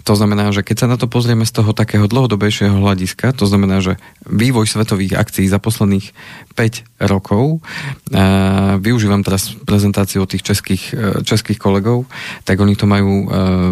To 0.05 0.12
znamená, 0.12 0.53
že 0.53 0.61
keď 0.61 0.77
sa 0.85 0.90
na 0.93 1.01
to 1.01 1.09
pozrieme 1.09 1.49
z 1.49 1.53
toho 1.57 1.73
takého 1.73 2.05
dlhodobejšieho 2.05 2.77
hľadiska, 2.77 3.33
to 3.33 3.49
znamená, 3.49 3.81
že 3.81 3.97
vývoj 4.29 4.69
svetových 4.69 5.17
akcií 5.17 5.49
za 5.49 5.57
posledných 5.57 6.12
5 6.53 7.09
rokov, 7.09 7.64
a 8.12 8.77
využívam 8.77 9.25
teraz 9.25 9.57
prezentáciu 9.64 10.29
tých 10.29 10.45
českých, 10.45 10.83
e, 10.93 11.25
českých 11.25 11.57
kolegov, 11.57 12.05
tak 12.45 12.61
oni 12.61 12.77
to 12.77 12.85
majú 12.85 13.12
e, 13.12 13.27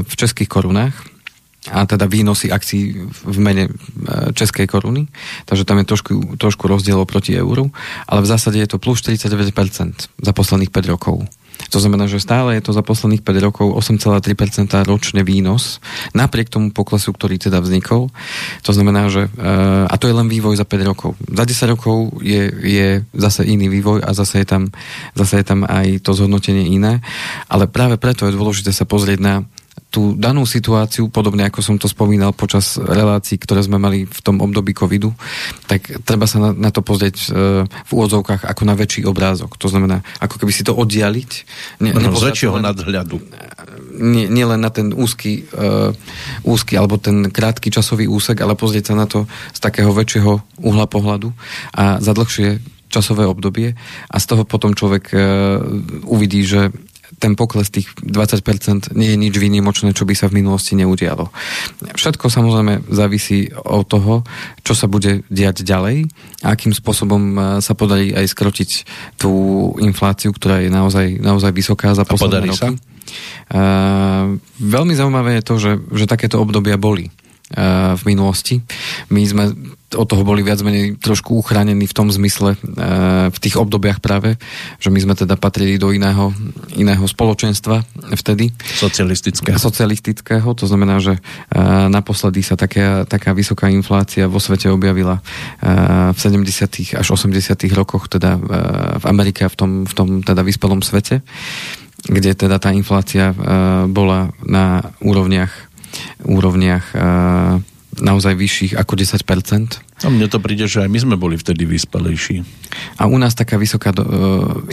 v 0.08 0.14
českých 0.16 0.48
korunách, 0.48 0.96
a 1.70 1.86
teda 1.86 2.10
výnosy 2.10 2.50
akcií 2.50 3.06
v 3.06 3.38
mene 3.38 3.70
e, 3.70 3.72
českej 4.34 4.66
koruny, 4.66 5.06
takže 5.46 5.62
tam 5.62 5.78
je 5.78 5.86
trošku, 5.86 6.12
trošku 6.34 6.66
rozdiel 6.66 6.98
oproti 6.98 7.38
euru, 7.38 7.70
ale 8.08 8.24
v 8.24 8.30
zásade 8.32 8.58
je 8.58 8.66
to 8.66 8.82
plus 8.82 8.98
49% 9.04 9.52
za 10.10 10.32
posledných 10.34 10.74
5 10.74 10.92
rokov. 10.96 11.22
To 11.72 11.80
znamená, 11.80 12.04
že 12.04 12.20
stále 12.20 12.60
je 12.60 12.68
to 12.68 12.76
za 12.76 12.84
posledných 12.84 13.24
5 13.24 13.46
rokov 13.48 13.66
8,3% 13.72 14.84
ročne 14.84 15.24
výnos, 15.24 15.80
napriek 16.12 16.52
tomu 16.52 16.68
poklesu, 16.68 17.16
ktorý 17.16 17.40
teda 17.40 17.64
vznikol. 17.64 18.12
To 18.68 18.72
znamená, 18.76 19.08
že 19.08 19.32
uh, 19.32 19.88
a 19.88 19.94
to 19.96 20.04
je 20.04 20.14
len 20.14 20.28
vývoj 20.28 20.60
za 20.60 20.68
5 20.68 20.84
rokov. 20.84 21.16
Za 21.32 21.44
10 21.48 21.72
rokov 21.72 21.96
je, 22.20 22.52
je 22.60 22.88
zase 23.16 23.48
iný 23.48 23.72
vývoj 23.72 24.04
a 24.04 24.12
zase 24.12 24.44
je, 24.44 24.46
tam, 24.46 24.62
zase 25.16 25.40
je 25.40 25.44
tam 25.48 25.64
aj 25.64 26.04
to 26.04 26.12
zhodnotenie 26.12 26.68
iné. 26.68 27.00
Ale 27.48 27.64
práve 27.64 27.96
preto 27.96 28.28
je 28.28 28.36
dôležité 28.36 28.68
sa 28.74 28.84
pozrieť 28.84 29.18
na 29.24 29.34
tú 29.92 30.16
danú 30.16 30.48
situáciu, 30.48 31.12
podobne 31.12 31.44
ako 31.44 31.60
som 31.60 31.76
to 31.76 31.84
spomínal 31.84 32.32
počas 32.32 32.80
relácií, 32.80 33.36
ktoré 33.36 33.60
sme 33.60 33.76
mali 33.76 34.08
v 34.08 34.20
tom 34.24 34.40
období 34.40 34.72
covidu, 34.72 35.12
tak 35.68 36.00
treba 36.08 36.24
sa 36.24 36.40
na, 36.40 36.50
na 36.56 36.70
to 36.72 36.80
pozrieť 36.80 37.16
e, 37.20 37.26
v 37.68 37.90
úvodzovkách 37.92 38.48
ako 38.48 38.62
na 38.64 38.72
väčší 38.72 39.04
obrázok. 39.04 39.60
To 39.60 39.68
znamená, 39.68 40.00
ako 40.16 40.40
keby 40.40 40.52
si 40.52 40.64
to 40.64 40.72
oddialiť. 40.72 41.30
Ne, 41.84 41.92
no, 41.92 42.08
z 42.08 42.24
väčšieho 42.24 42.56
len, 42.56 42.64
nadhľadu. 42.72 43.20
Nie, 44.00 44.32
nie 44.32 44.46
len 44.48 44.64
na 44.64 44.72
ten 44.72 44.96
úzky, 44.96 45.44
uh, 45.52 45.92
úzky 46.48 46.80
alebo 46.80 46.96
ten 46.96 47.28
krátky 47.28 47.68
časový 47.68 48.08
úsek, 48.08 48.40
ale 48.40 48.56
pozrieť 48.56 48.92
sa 48.92 48.94
na 48.96 49.04
to 49.04 49.28
z 49.52 49.60
takého 49.60 49.92
väčšieho 49.92 50.64
uhla 50.64 50.88
pohľadu 50.88 51.28
a 51.76 52.00
za 52.00 52.16
dlhšie 52.16 52.64
časové 52.88 53.28
obdobie 53.28 53.76
a 54.08 54.16
z 54.16 54.24
toho 54.24 54.48
potom 54.48 54.72
človek 54.72 55.12
uh, 55.12 55.20
uvidí, 56.08 56.48
že 56.48 56.72
ten 57.22 57.38
pokles 57.38 57.70
tých 57.70 57.86
20% 58.02 58.98
nie 58.98 59.14
je 59.14 59.18
nič 59.22 59.34
výnimočné, 59.38 59.94
čo 59.94 60.02
by 60.02 60.18
sa 60.18 60.26
v 60.26 60.42
minulosti 60.42 60.74
neudialo. 60.74 61.30
Všetko 61.94 62.26
samozrejme 62.26 62.82
závisí 62.90 63.54
od 63.54 63.86
toho, 63.86 64.26
čo 64.66 64.74
sa 64.74 64.90
bude 64.90 65.22
diať 65.30 65.62
ďalej 65.62 66.10
a 66.42 66.58
akým 66.58 66.74
spôsobom 66.74 67.22
e, 67.22 67.40
sa 67.62 67.78
podarí 67.78 68.10
aj 68.10 68.26
skrotiť 68.26 68.70
tú 69.22 69.30
infláciu, 69.78 70.34
ktorá 70.34 70.66
je 70.66 70.74
naozaj, 70.74 71.22
naozaj 71.22 71.54
vysoká 71.54 71.94
za 71.94 72.02
posledné 72.02 72.50
roky. 72.50 72.58
Sa? 72.58 72.74
Uh, 73.52 74.40
veľmi 74.56 74.96
zaujímavé 74.96 75.36
je 75.36 75.44
to, 75.44 75.54
že, 75.60 75.72
že 75.92 76.08
takéto 76.08 76.40
obdobia 76.40 76.80
boli 76.80 77.12
v 77.96 78.02
minulosti. 78.08 78.60
My 79.12 79.22
sme 79.28 79.52
od 79.96 80.08
toho 80.08 80.24
boli 80.24 80.40
viac 80.40 80.60
menej 80.64 80.96
trošku 80.98 81.36
uchránení 81.36 81.84
v 81.84 81.96
tom 81.96 82.08
zmysle 82.08 82.56
e, 82.56 82.58
v 83.28 83.38
tých 83.38 83.56
obdobiach 83.60 84.00
práve, 84.00 84.40
že 84.80 84.88
my 84.88 84.98
sme 85.00 85.14
teda 85.16 85.36
patrili 85.36 85.76
do 85.76 85.92
iného, 85.92 86.32
iného 86.76 87.04
spoločenstva 87.04 87.84
vtedy. 88.16 88.52
Socialistického. 88.80 89.56
Socialistického, 89.56 90.48
to 90.56 90.64
znamená, 90.64 90.98
že 91.00 91.16
e, 91.16 91.20
naposledy 91.92 92.40
sa 92.40 92.56
taká, 92.56 93.04
taká 93.04 93.36
vysoká 93.36 93.68
inflácia 93.68 94.28
vo 94.28 94.40
svete 94.40 94.72
objavila 94.72 95.20
e, 95.60 96.12
v 96.12 96.18
70. 96.18 96.96
až 96.96 97.06
80. 97.06 97.52
rokoch 97.76 98.08
teda 98.08 98.36
v 98.98 99.04
Amerike 99.04 99.44
a 99.44 99.50
v 99.52 99.56
tom, 99.56 99.70
v 99.84 99.92
tom 99.92 100.08
teda 100.24 100.40
vyspelom 100.44 100.80
svete, 100.80 101.20
kde 102.02 102.34
teda 102.34 102.58
tá 102.58 102.74
inflácia 102.74 103.30
bola 103.86 104.34
na 104.42 104.82
úrovniach 104.98 105.71
úrovniach 106.24 106.94
naozaj 108.00 108.32
vyšších 108.32 108.72
ako 108.80 108.92
10%. 108.96 110.02
A 110.02 110.08
mne 110.08 110.26
to 110.26 110.40
príde, 110.40 110.64
že 110.64 110.80
aj 110.80 110.88
my 110.88 110.98
sme 110.98 111.16
boli 111.20 111.36
vtedy 111.36 111.68
vyspelejší. 111.68 112.40
A 112.96 113.04
u 113.04 113.20
nás 113.20 113.36
taká 113.36 113.60
vysoká 113.60 113.92
do, 113.92 114.02
uh, 114.02 114.08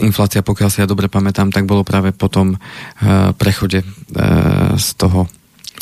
inflácia, 0.00 0.40
pokiaľ 0.40 0.68
si 0.72 0.80
ja 0.80 0.88
dobre 0.88 1.12
pamätám, 1.12 1.52
tak 1.52 1.68
bolo 1.68 1.84
práve 1.84 2.16
po 2.16 2.32
tom 2.32 2.56
uh, 2.56 3.30
prechode 3.36 3.84
z 4.80 4.88
toho 4.96 5.28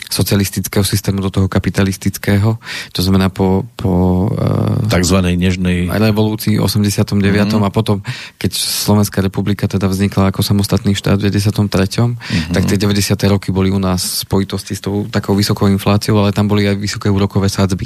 socialistického 0.09 0.81
systému 0.81 1.21
do 1.21 1.29
toho 1.29 1.47
kapitalistického, 1.47 2.57
to 2.97 3.01
znamená 3.05 3.29
po, 3.29 3.69
po 3.77 4.27
uh, 4.33 4.89
takzvanej 4.89 5.37
nežnej 5.37 5.93
revolúcii 5.93 6.57
89. 6.57 7.21
Mm. 7.21 7.63
a 7.63 7.69
potom, 7.69 8.01
keď 8.41 8.57
Slovenská 8.57 9.21
republika 9.21 9.69
teda 9.69 9.85
vznikla 9.85 10.33
ako 10.33 10.41
samostatný 10.41 10.97
štát 10.97 11.21
v 11.21 11.29
93. 11.29 11.61
Mm-hmm. 11.61 12.55
tak 12.57 12.65
tie 12.65 12.81
90. 12.81 13.15
roky 13.29 13.53
boli 13.53 13.69
u 13.69 13.77
nás 13.77 14.25
spojitosti 14.25 14.73
s 14.73 14.81
tou 14.81 15.05
takou 15.13 15.37
vysokou 15.37 15.69
infláciou, 15.69 16.17
ale 16.25 16.33
tam 16.33 16.49
boli 16.49 16.65
aj 16.65 16.81
vysoké 16.81 17.13
úrokové 17.13 17.53
sadzby. 17.53 17.85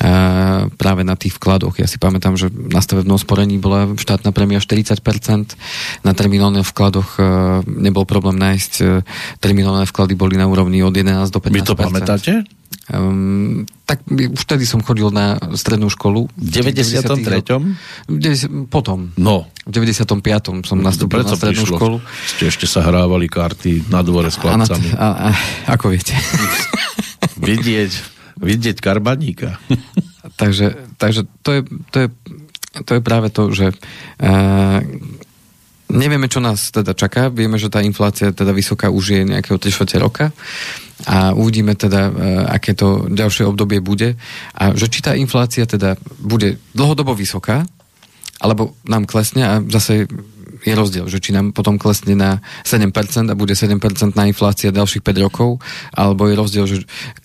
Uh, 0.00 0.72
práve 0.80 1.04
na 1.04 1.14
tých 1.20 1.36
vkladoch. 1.36 1.76
Ja 1.76 1.84
si 1.84 2.00
pamätám, 2.00 2.40
že 2.40 2.48
na 2.48 2.80
stavebnom 2.80 3.20
sporení 3.20 3.60
bola 3.60 3.92
štátna 3.92 4.32
premia 4.32 4.56
40%, 4.56 5.04
na 6.00 6.12
terminálnych 6.16 6.64
vkladoch 6.64 7.20
uh, 7.20 7.60
nebol 7.68 8.08
problém 8.08 8.40
nájsť, 8.40 9.04
terminálne 9.38 9.84
vklady 9.84 10.16
boli 10.16 10.40
na 10.40 10.48
úrovni 10.48 10.80
od 10.80 10.96
11 10.96 11.28
do 11.28 11.41
15%. 11.42 11.50
Vy 11.50 11.60
to 11.66 11.74
pamätáte? 11.74 12.32
Um, 12.90 13.62
tak 13.86 14.02
už 14.10 14.42
vtedy 14.42 14.66
som 14.66 14.82
chodil 14.82 15.10
na 15.14 15.38
strednú 15.54 15.86
školu. 15.86 16.26
V 16.34 16.48
93. 16.50 17.42
V 18.10 18.16
potom. 18.66 19.14
No. 19.14 19.46
V 19.66 19.70
95. 19.70 20.66
som 20.66 20.78
no, 20.80 20.90
nastúpil 20.90 21.22
na 21.22 21.34
strednú 21.34 21.62
prišlo. 21.62 21.78
školu. 21.78 21.96
Ste 22.26 22.50
ešte 22.50 22.66
sa 22.66 22.82
hrávali 22.82 23.30
karty 23.30 23.86
na 23.92 24.02
dvore 24.02 24.32
s 24.32 24.38
chlapcami. 24.40 24.98
A, 24.98 24.98
a, 24.98 25.08
a, 25.28 25.30
ako 25.78 25.94
viete. 25.94 26.16
vidieť, 27.48 27.92
vidieť 28.42 28.76
karbaníka. 28.82 29.62
takže, 30.40 30.74
takže 30.98 31.28
to 31.46 31.50
je, 31.58 31.60
to 31.94 31.98
je 32.06 32.08
to 32.72 32.96
je 32.96 33.00
práve 33.04 33.28
to, 33.28 33.52
že 33.52 33.76
uh, 33.76 34.80
Nevieme, 35.92 36.26
čo 36.26 36.40
nás 36.40 36.72
teda 36.72 36.96
čaká. 36.96 37.28
Vieme, 37.28 37.60
že 37.60 37.68
tá 37.68 37.84
inflácia 37.84 38.32
teda 38.32 38.50
vysoká 38.56 38.88
už 38.88 39.04
je 39.12 39.20
nejakého 39.28 39.60
3 39.60 40.00
roka 40.00 40.32
a 41.04 41.36
uvidíme 41.36 41.74
teda, 41.76 42.08
e, 42.08 42.12
aké 42.48 42.72
to 42.72 43.10
ďalšie 43.10 43.44
obdobie 43.44 43.82
bude 43.82 44.16
a 44.54 44.72
že 44.72 44.88
či 44.88 45.04
tá 45.04 45.12
inflácia 45.18 45.66
teda 45.66 45.98
bude 46.22 46.62
dlhodobo 46.72 47.12
vysoká, 47.12 47.66
alebo 48.42 48.74
nám 48.88 49.06
klesne 49.06 49.42
a 49.46 49.54
zase 49.70 50.10
je 50.62 50.74
rozdiel, 50.74 51.06
že 51.10 51.18
či 51.18 51.34
nám 51.34 51.50
potom 51.50 51.76
klesne 51.76 52.14
na 52.14 52.38
7% 52.62 52.94
a 53.28 53.34
bude 53.34 53.58
7% 53.58 53.78
na 54.14 54.24
inflácia 54.30 54.70
ďalších 54.70 55.02
5 55.02 55.24
rokov, 55.26 55.58
alebo 55.90 56.30
je 56.30 56.34
rozdiel, 56.38 56.64
že 56.70 56.76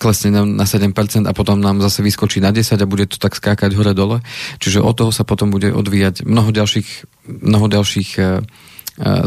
klesne 0.02 0.34
nám 0.34 0.58
na 0.58 0.65
7% 0.65 0.89
a 1.30 1.32
potom 1.38 1.62
nám 1.62 1.80
zase 1.80 2.02
vyskočí 2.02 2.41
na 2.41 2.50
10 2.50 2.82
a 2.82 2.89
bude 2.89 3.06
to 3.06 3.21
tak 3.21 3.38
skákať 3.38 3.78
hore-dole. 3.78 4.26
Čiže 4.58 4.82
od 4.82 4.97
toho 4.97 5.12
sa 5.13 5.21
potom 5.21 5.54
bude 5.54 5.69
odvíjať 5.69 6.26
mnoho 6.26 6.50
ďalších, 6.50 6.89
mnoho 7.30 7.69
ďalších 7.69 8.10
e, 8.17 8.21
e, 8.21 8.26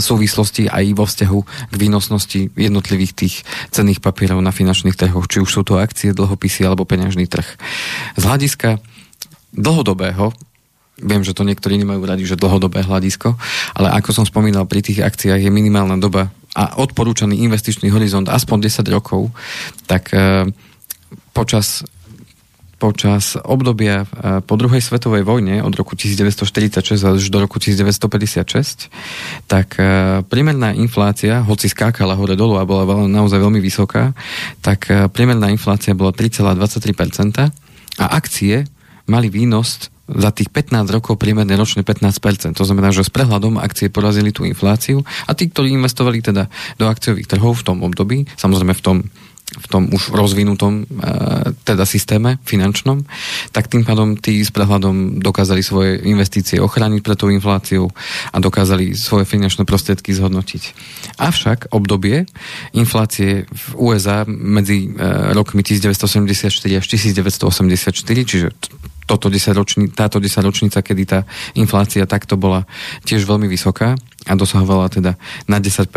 súvislosti 0.03 0.67
aj 0.67 0.85
vo 0.99 1.07
vzťahu 1.07 1.41
k 1.71 1.75
výnosnosti 1.79 2.41
jednotlivých 2.59 3.13
tých 3.15 3.35
cenných 3.71 4.03
papierov 4.03 4.43
na 4.43 4.51
finančných 4.51 4.99
trhoch, 4.99 5.31
či 5.31 5.39
už 5.39 5.51
sú 5.51 5.63
to 5.63 5.79
akcie, 5.79 6.11
dlhopisy 6.11 6.67
alebo 6.67 6.83
peňažný 6.83 7.31
trh. 7.31 7.47
Z 8.19 8.23
hľadiska 8.27 8.83
dlhodobého 9.55 10.35
Viem, 11.01 11.25
že 11.25 11.33
to 11.33 11.49
niektorí 11.49 11.81
nemajú 11.81 12.05
radi, 12.05 12.25
že 12.29 12.37
dlhodobé 12.37 12.85
hľadisko, 12.85 13.35
ale 13.75 13.89
ako 13.97 14.13
som 14.13 14.25
spomínal, 14.29 14.69
pri 14.69 14.85
tých 14.85 15.01
akciách 15.01 15.41
je 15.41 15.51
minimálna 15.51 15.97
doba 15.97 16.29
a 16.55 16.77
odporúčaný 16.83 17.41
investičný 17.47 17.89
horizont 17.95 18.27
aspoň 18.27 18.69
10 18.69 18.87
rokov, 18.91 19.31
tak 19.87 20.11
e, 20.13 20.51
počas 21.33 21.87
počas 22.81 23.37
obdobia 23.37 24.09
e, 24.09 24.41
po 24.41 24.57
druhej 24.57 24.81
svetovej 24.81 25.21
vojne 25.21 25.61
od 25.61 25.69
roku 25.77 25.93
1946 26.01 26.97
až 26.97 27.21
do 27.29 27.39
roku 27.45 27.61
1956, 27.61 28.89
tak 29.45 29.77
e, 29.77 30.25
priemerná 30.25 30.73
inflácia, 30.73 31.45
hoci 31.45 31.69
skákala 31.69 32.17
hore 32.17 32.41
dolu 32.41 32.57
a 32.57 32.65
bola 32.65 32.89
naozaj 33.05 33.37
veľmi 33.37 33.61
vysoká, 33.61 34.17
tak 34.65 34.89
priemerná 35.13 35.53
inflácia 35.53 35.93
bola 35.93 36.17
3,23% 36.17 37.53
a 38.01 38.07
akcie 38.17 38.65
mali 39.05 39.29
výnos 39.29 39.93
za 40.11 40.31
tých 40.35 40.51
15 40.51 40.91
rokov 40.91 41.17
priemerne 41.17 41.55
ročne 41.55 41.87
15%. 41.87 42.59
To 42.59 42.65
znamená, 42.67 42.91
že 42.91 43.07
s 43.07 43.13
prehľadom 43.13 43.63
akcie 43.63 43.93
porazili 43.93 44.35
tú 44.35 44.43
infláciu 44.43 45.07
a 45.27 45.33
tí, 45.33 45.47
ktorí 45.47 45.71
investovali 45.75 46.19
teda 46.19 46.51
do 46.77 46.91
akciových 46.91 47.31
trhov 47.31 47.63
v 47.63 47.67
tom 47.67 47.79
období, 47.87 48.27
samozrejme 48.35 48.75
v 48.75 48.83
tom 48.83 48.97
v 49.51 49.67
tom 49.67 49.91
už 49.91 50.15
rozvinutom 50.15 50.87
e, 50.87 50.95
teda 51.67 51.83
systéme 51.83 52.39
finančnom, 52.47 53.03
tak 53.51 53.67
tým 53.67 53.83
pádom 53.83 54.15
tí 54.15 54.39
s 54.47 54.55
prehľadom 54.55 55.19
dokázali 55.19 55.59
svoje 55.67 55.99
investície 56.07 56.63
ochrániť 56.63 57.01
pred 57.03 57.19
tou 57.19 57.35
infláciou 57.35 57.91
a 58.31 58.37
dokázali 58.39 58.95
svoje 58.95 59.27
finančné 59.27 59.67
prostriedky 59.67 60.15
zhodnotiť. 60.15 60.63
Avšak 61.19 61.75
obdobie 61.75 62.31
inflácie 62.79 63.51
v 63.51 63.65
USA 63.75 64.23
medzi 64.31 64.87
e, 64.87 64.89
rokmi 65.35 65.67
1974 65.67 66.79
až 66.79 66.87
1984, 66.87 67.91
čiže 68.23 68.55
toto 69.11 69.27
10 69.27 69.51
ročný, 69.59 69.85
táto 69.91 70.23
10 70.23 70.47
ročnica, 70.47 70.79
kedy 70.79 71.03
tá 71.03 71.27
inflácia 71.59 72.07
takto 72.07 72.39
bola 72.39 72.63
tiež 73.03 73.27
veľmi 73.27 73.51
vysoká 73.51 73.99
a 74.31 74.33
dosahovala 74.39 74.87
teda 74.87 75.19
na 75.51 75.59
10%, 75.59 75.91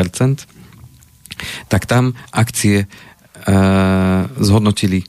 tak 1.69 1.85
tam 1.85 2.17
akcie 2.33 2.81
e, 2.81 2.87
zhodnotili 4.41 5.05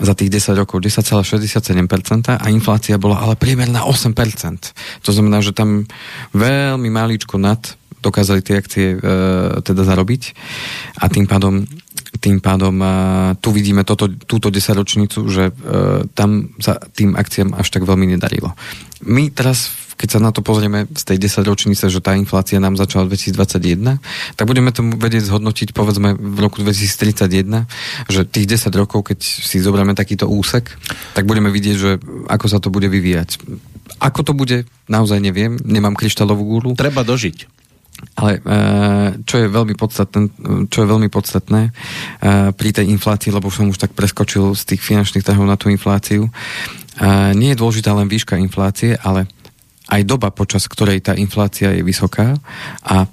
za 0.00 0.16
tých 0.16 0.32
10 0.32 0.56
rokov 0.56 0.80
10,67% 0.80 2.40
a 2.40 2.46
inflácia 2.48 2.96
bola 2.96 3.20
ale 3.20 3.36
priemerná 3.36 3.84
8%. 3.84 5.04
To 5.04 5.10
znamená, 5.12 5.44
že 5.44 5.52
tam 5.52 5.84
veľmi 6.32 6.88
malíčko 6.88 7.36
nad 7.36 7.60
dokázali 8.02 8.40
tie 8.42 8.58
akcie 8.58 8.86
e, 8.92 8.98
teda 9.62 9.86
zarobiť 9.86 10.22
a 10.98 11.06
tým 11.06 11.30
pádom 11.30 11.62
tým 12.22 12.38
pádom 12.38 12.78
tu 13.42 13.50
vidíme 13.50 13.82
toto, 13.82 14.06
túto 14.06 14.46
desaťročnicu, 14.54 15.26
že 15.26 15.50
uh, 15.50 16.06
tam 16.14 16.54
sa 16.62 16.78
tým 16.78 17.18
akciám 17.18 17.58
až 17.58 17.66
tak 17.74 17.82
veľmi 17.82 18.14
nedarilo. 18.14 18.54
My 19.02 19.26
teraz 19.34 19.82
keď 20.02 20.18
sa 20.18 20.18
na 20.18 20.34
to 20.34 20.42
pozrieme 20.42 20.90
z 20.90 21.14
tej 21.14 21.30
10 21.30 21.46
ročnice, 21.46 21.86
že 21.86 22.02
tá 22.02 22.18
inflácia 22.18 22.58
nám 22.58 22.74
začala 22.74 23.06
v 23.06 23.14
2021, 23.14 24.02
tak 24.34 24.44
budeme 24.50 24.74
to 24.74 24.82
vedieť 24.82 25.30
zhodnotiť 25.30 25.70
povedzme 25.70 26.18
v 26.18 26.38
roku 26.42 26.58
2031, 26.58 27.70
že 28.10 28.26
tých 28.26 28.50
10 28.50 28.74
rokov, 28.74 29.14
keď 29.14 29.22
si 29.22 29.62
zoberieme 29.62 29.94
takýto 29.94 30.26
úsek, 30.26 30.74
tak 31.14 31.30
budeme 31.30 31.54
vidieť, 31.54 31.76
že 31.78 31.90
ako 32.26 32.46
sa 32.50 32.58
to 32.58 32.74
bude 32.74 32.90
vyvíjať. 32.90 33.38
Ako 34.02 34.26
to 34.26 34.34
bude, 34.34 34.66
naozaj 34.90 35.22
neviem, 35.22 35.54
nemám 35.62 35.94
kryštálovú 35.94 36.42
gúlu. 36.42 36.70
Treba 36.74 37.06
dožiť. 37.06 37.46
Ale 38.12 38.38
e, 38.38 38.40
čo 39.24 39.36
je 39.40 39.46
veľmi 39.48 39.74
podstatné, 39.78 40.20
čo 40.68 40.78
je 40.84 40.90
veľmi 40.90 41.08
podstatné 41.08 41.62
e, 41.68 41.70
pri 42.52 42.70
tej 42.74 42.90
inflácii, 42.92 43.32
lebo 43.32 43.48
som 43.48 43.70
už 43.70 43.80
tak 43.80 43.96
preskočil 43.96 44.52
z 44.52 44.62
tých 44.74 44.82
finančných 44.84 45.24
trhov 45.24 45.46
na 45.48 45.56
tú 45.56 45.72
infláciu, 45.72 46.26
e, 46.26 46.30
nie 47.32 47.54
je 47.54 47.60
dôležitá 47.62 47.94
len 47.94 48.10
výška 48.10 48.36
inflácie, 48.36 48.98
ale 49.00 49.30
aj 49.88 50.02
doba, 50.04 50.34
počas 50.34 50.68
ktorej 50.68 51.04
tá 51.04 51.16
inflácia 51.16 51.72
je 51.72 51.82
vysoká 51.82 52.36
a 52.84 53.08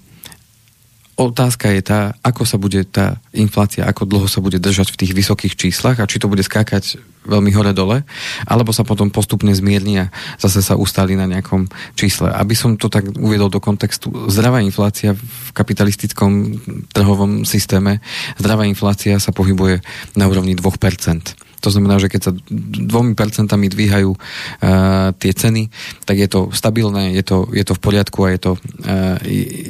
otázka 1.19 1.67
je 1.75 1.81
tá, 1.83 1.99
ako 2.23 2.47
sa 2.47 2.55
bude 2.55 2.87
tá 2.87 3.19
inflácia, 3.35 3.83
ako 3.83 4.07
dlho 4.07 4.27
sa 4.31 4.39
bude 4.39 4.55
držať 4.55 4.95
v 4.95 4.99
tých 5.03 5.11
vysokých 5.11 5.53
číslach 5.59 5.99
a 5.99 6.07
či 6.07 6.15
to 6.15 6.31
bude 6.31 6.39
skákať 6.39 6.95
veľmi 7.27 7.51
hore-dole, 7.51 8.07
alebo 8.47 8.71
sa 8.71 8.87
potom 8.87 9.11
postupne 9.11 9.51
zmierni 9.51 10.07
a 10.07 10.11
zase 10.39 10.63
sa 10.63 10.79
ustali 10.79 11.19
na 11.19 11.27
nejakom 11.27 11.67
čísle. 11.99 12.31
Aby 12.31 12.55
som 12.55 12.79
to 12.79 12.87
tak 12.87 13.11
uviedol 13.19 13.51
do 13.51 13.59
kontextu, 13.59 14.31
zdravá 14.31 14.63
inflácia 14.63 15.11
v 15.13 15.49
kapitalistickom 15.51 16.55
trhovom 16.95 17.43
systéme, 17.43 17.99
zdravá 18.39 18.63
inflácia 18.63 19.19
sa 19.19 19.35
pohybuje 19.35 19.83
na 20.15 20.31
úrovni 20.31 20.55
2%. 20.55 21.48
To 21.59 21.69
znamená, 21.69 21.99
že 21.99 22.07
keď 22.07 22.21
sa 22.21 22.31
dvomi 22.89 23.13
percentami 23.15 23.67
dvíhajú 23.67 24.11
uh, 24.11 25.11
tie 25.15 25.31
ceny, 25.33 25.69
tak 26.03 26.19
je 26.19 26.29
to 26.29 26.49
stabilné, 26.51 27.15
je 27.15 27.23
to, 27.23 27.47
je 27.51 27.63
to 27.65 27.73
v 27.75 27.81
poriadku 27.81 28.19
a 28.25 28.29
je 28.35 28.39
to, 28.39 28.51
uh, 28.55 29.17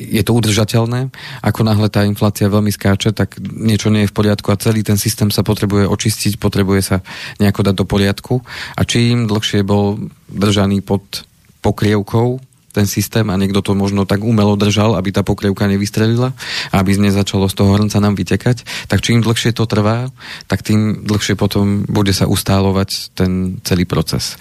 je 0.10 0.22
to 0.26 0.32
udržateľné. 0.34 1.10
Ako 1.46 1.62
náhle 1.66 1.88
tá 1.90 2.06
inflácia 2.06 2.50
veľmi 2.50 2.74
skáče, 2.74 3.14
tak 3.14 3.38
niečo 3.42 3.94
nie 3.94 4.06
je 4.06 4.12
v 4.12 4.18
poriadku 4.18 4.50
a 4.50 4.62
celý 4.62 4.82
ten 4.86 4.98
systém 4.98 5.30
sa 5.30 5.46
potrebuje 5.46 5.86
očistiť, 5.90 6.42
potrebuje 6.42 6.82
sa 6.82 6.98
nejako 7.38 7.62
dať 7.72 7.76
do 7.76 7.86
poriadku. 7.86 8.36
A 8.78 8.82
čím 8.86 9.30
dlhšie 9.30 9.62
bol 9.66 9.98
držaný 10.30 10.82
pod 10.82 11.26
pokrievkou 11.60 12.49
ten 12.70 12.86
systém 12.86 13.26
a 13.30 13.40
niekto 13.40 13.62
to 13.66 13.74
možno 13.74 14.06
tak 14.06 14.22
umelo 14.22 14.54
držal, 14.54 14.94
aby 14.96 15.10
tá 15.10 15.26
pokrievka 15.26 15.66
nevystrelila 15.66 16.34
a 16.70 16.76
aby 16.80 16.98
nezačalo 17.02 17.50
z 17.50 17.58
toho 17.58 17.74
hrnca 17.76 17.98
nám 17.98 18.14
vytekať, 18.14 18.64
tak 18.88 19.02
čím 19.02 19.26
dlhšie 19.26 19.54
to 19.54 19.66
trvá, 19.66 20.14
tak 20.46 20.62
tým 20.62 21.06
dlhšie 21.06 21.34
potom 21.34 21.84
bude 21.90 22.14
sa 22.14 22.30
ustálovať 22.30 23.14
ten 23.18 23.58
celý 23.66 23.90
proces. 23.90 24.38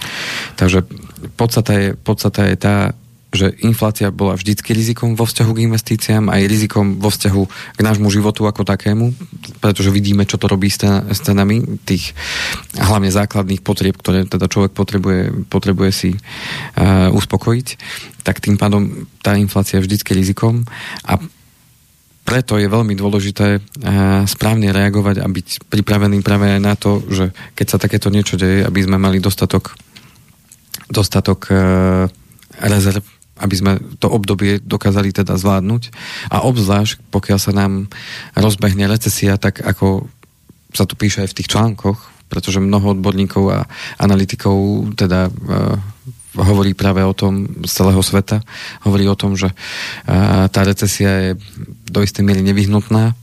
Takže 0.60 0.84
podstata 1.34 1.72
je, 1.74 1.88
podstata 1.96 2.46
je 2.48 2.56
tá, 2.56 2.76
že 3.28 3.52
inflácia 3.60 4.08
bola 4.08 4.40
vždycky 4.40 4.72
rizikom 4.72 5.12
vo 5.12 5.28
vzťahu 5.28 5.50
k 5.52 5.64
investíciám, 5.68 6.32
aj 6.32 6.48
rizikom 6.48 6.96
vo 6.96 7.12
vzťahu 7.12 7.42
k 7.76 7.80
nášmu 7.84 8.08
životu 8.08 8.48
ako 8.48 8.64
takému, 8.64 9.12
pretože 9.60 9.92
vidíme, 9.92 10.24
čo 10.24 10.40
to 10.40 10.48
robí 10.48 10.72
s 10.72 10.80
cenami 11.20 11.60
tých 11.84 12.16
hlavne 12.80 13.12
základných 13.12 13.60
potrieb, 13.60 14.00
ktoré 14.00 14.24
teda 14.24 14.48
človek 14.48 14.72
potrebuje, 14.72 15.44
potrebuje 15.52 15.90
si 15.92 16.10
uh, 16.16 17.12
uspokojiť, 17.12 17.68
tak 18.24 18.40
tým 18.40 18.56
pádom 18.56 19.04
tá 19.20 19.36
inflácia 19.36 19.76
je 19.76 19.84
vždycky 19.84 20.16
rizikom 20.16 20.64
a 21.04 21.20
preto 22.24 22.60
je 22.60 22.68
veľmi 22.68 22.96
dôležité 22.96 23.60
uh, 23.60 24.24
správne 24.24 24.72
reagovať 24.72 25.20
a 25.20 25.28
byť 25.28 25.68
pripravený 25.68 26.24
práve 26.24 26.48
aj 26.56 26.60
na 26.64 26.80
to, 26.80 27.04
že 27.12 27.36
keď 27.52 27.66
sa 27.68 27.78
takéto 27.80 28.08
niečo 28.08 28.40
deje, 28.40 28.64
aby 28.64 28.80
sme 28.88 28.96
mali 28.96 29.20
dostatok 29.20 29.76
dostatok 30.88 31.52
uh, 31.52 32.08
rezerv 32.64 33.17
aby 33.38 33.54
sme 33.54 33.72
to 34.02 34.10
obdobie 34.10 34.58
dokázali 34.62 35.14
teda 35.14 35.38
zvládnuť. 35.38 35.82
A 36.34 36.44
obzvlášť, 36.44 37.00
pokiaľ 37.10 37.38
sa 37.38 37.52
nám 37.54 37.86
rozbehne 38.34 38.90
recesia, 38.90 39.38
tak 39.38 39.62
ako 39.62 40.10
sa 40.74 40.84
tu 40.84 40.94
píše 40.98 41.24
aj 41.24 41.32
v 41.32 41.36
tých 41.42 41.50
článkoch, 41.50 41.98
pretože 42.28 42.60
mnoho 42.60 42.92
odborníkov 42.92 43.44
a 43.48 43.64
analytikov 43.96 44.90
teda 44.92 45.32
uh, 45.32 45.80
hovorí 46.36 46.76
práve 46.76 47.00
o 47.00 47.16
tom 47.16 47.64
z 47.64 47.72
celého 47.72 48.02
sveta. 48.04 48.44
Hovorí 48.84 49.08
o 49.08 49.16
tom, 49.16 49.32
že 49.32 49.48
uh, 49.48 50.46
tá 50.52 50.60
recesia 50.68 51.32
je 51.32 51.40
do 51.88 52.04
istej 52.04 52.20
miery 52.20 52.44
nevyhnutná 52.44 53.16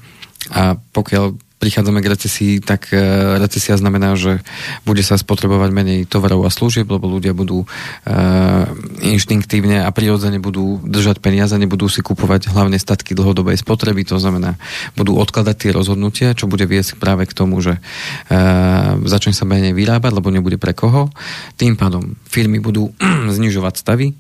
a 0.51 0.78
pokiaľ 0.93 1.44
prichádzame 1.65 2.06
k 2.06 2.12
recesii, 2.13 2.54
tak 2.62 2.93
e, 2.93 3.01
recesia 3.41 3.73
znamená, 3.73 4.13
že 4.13 4.45
bude 4.86 5.01
sa 5.01 5.17
spotrebovať 5.17 5.73
menej 5.73 5.99
tovarov 6.06 6.45
a 6.45 6.54
služieb, 6.54 6.86
lebo 6.86 7.10
ľudia 7.10 7.34
budú 7.34 7.65
uh, 7.65 8.69
inštinktívne 9.01 9.82
a 9.82 9.89
prirodzene 9.89 10.38
budú 10.38 10.78
držať 10.86 11.25
peniaze, 11.25 11.58
nebudú 11.58 11.89
si 11.89 12.06
kupovať 12.06 12.54
hlavne 12.54 12.78
statky 12.78 13.17
dlhodobej 13.17 13.58
spotreby, 13.58 14.06
to 14.06 14.21
znamená, 14.21 14.62
budú 14.93 15.17
odkladať 15.17 15.56
tie 15.58 15.71
rozhodnutia, 15.73 16.38
čo 16.38 16.45
bude 16.45 16.69
viesť 16.69 17.01
práve 17.01 17.25
k 17.25 17.34
tomu, 17.34 17.58
že 17.65 17.82
uh, 17.82 19.01
začne 19.10 19.34
sa 19.34 19.49
menej 19.49 19.73
vyrábať, 19.73 20.12
lebo 20.13 20.30
nebude 20.30 20.62
pre 20.62 20.78
koho. 20.78 21.10
Tým 21.58 21.73
pádom 21.73 22.13
firmy 22.30 22.62
budú 22.62 22.93
znižovať 23.38 23.73
stavy, 23.82 24.13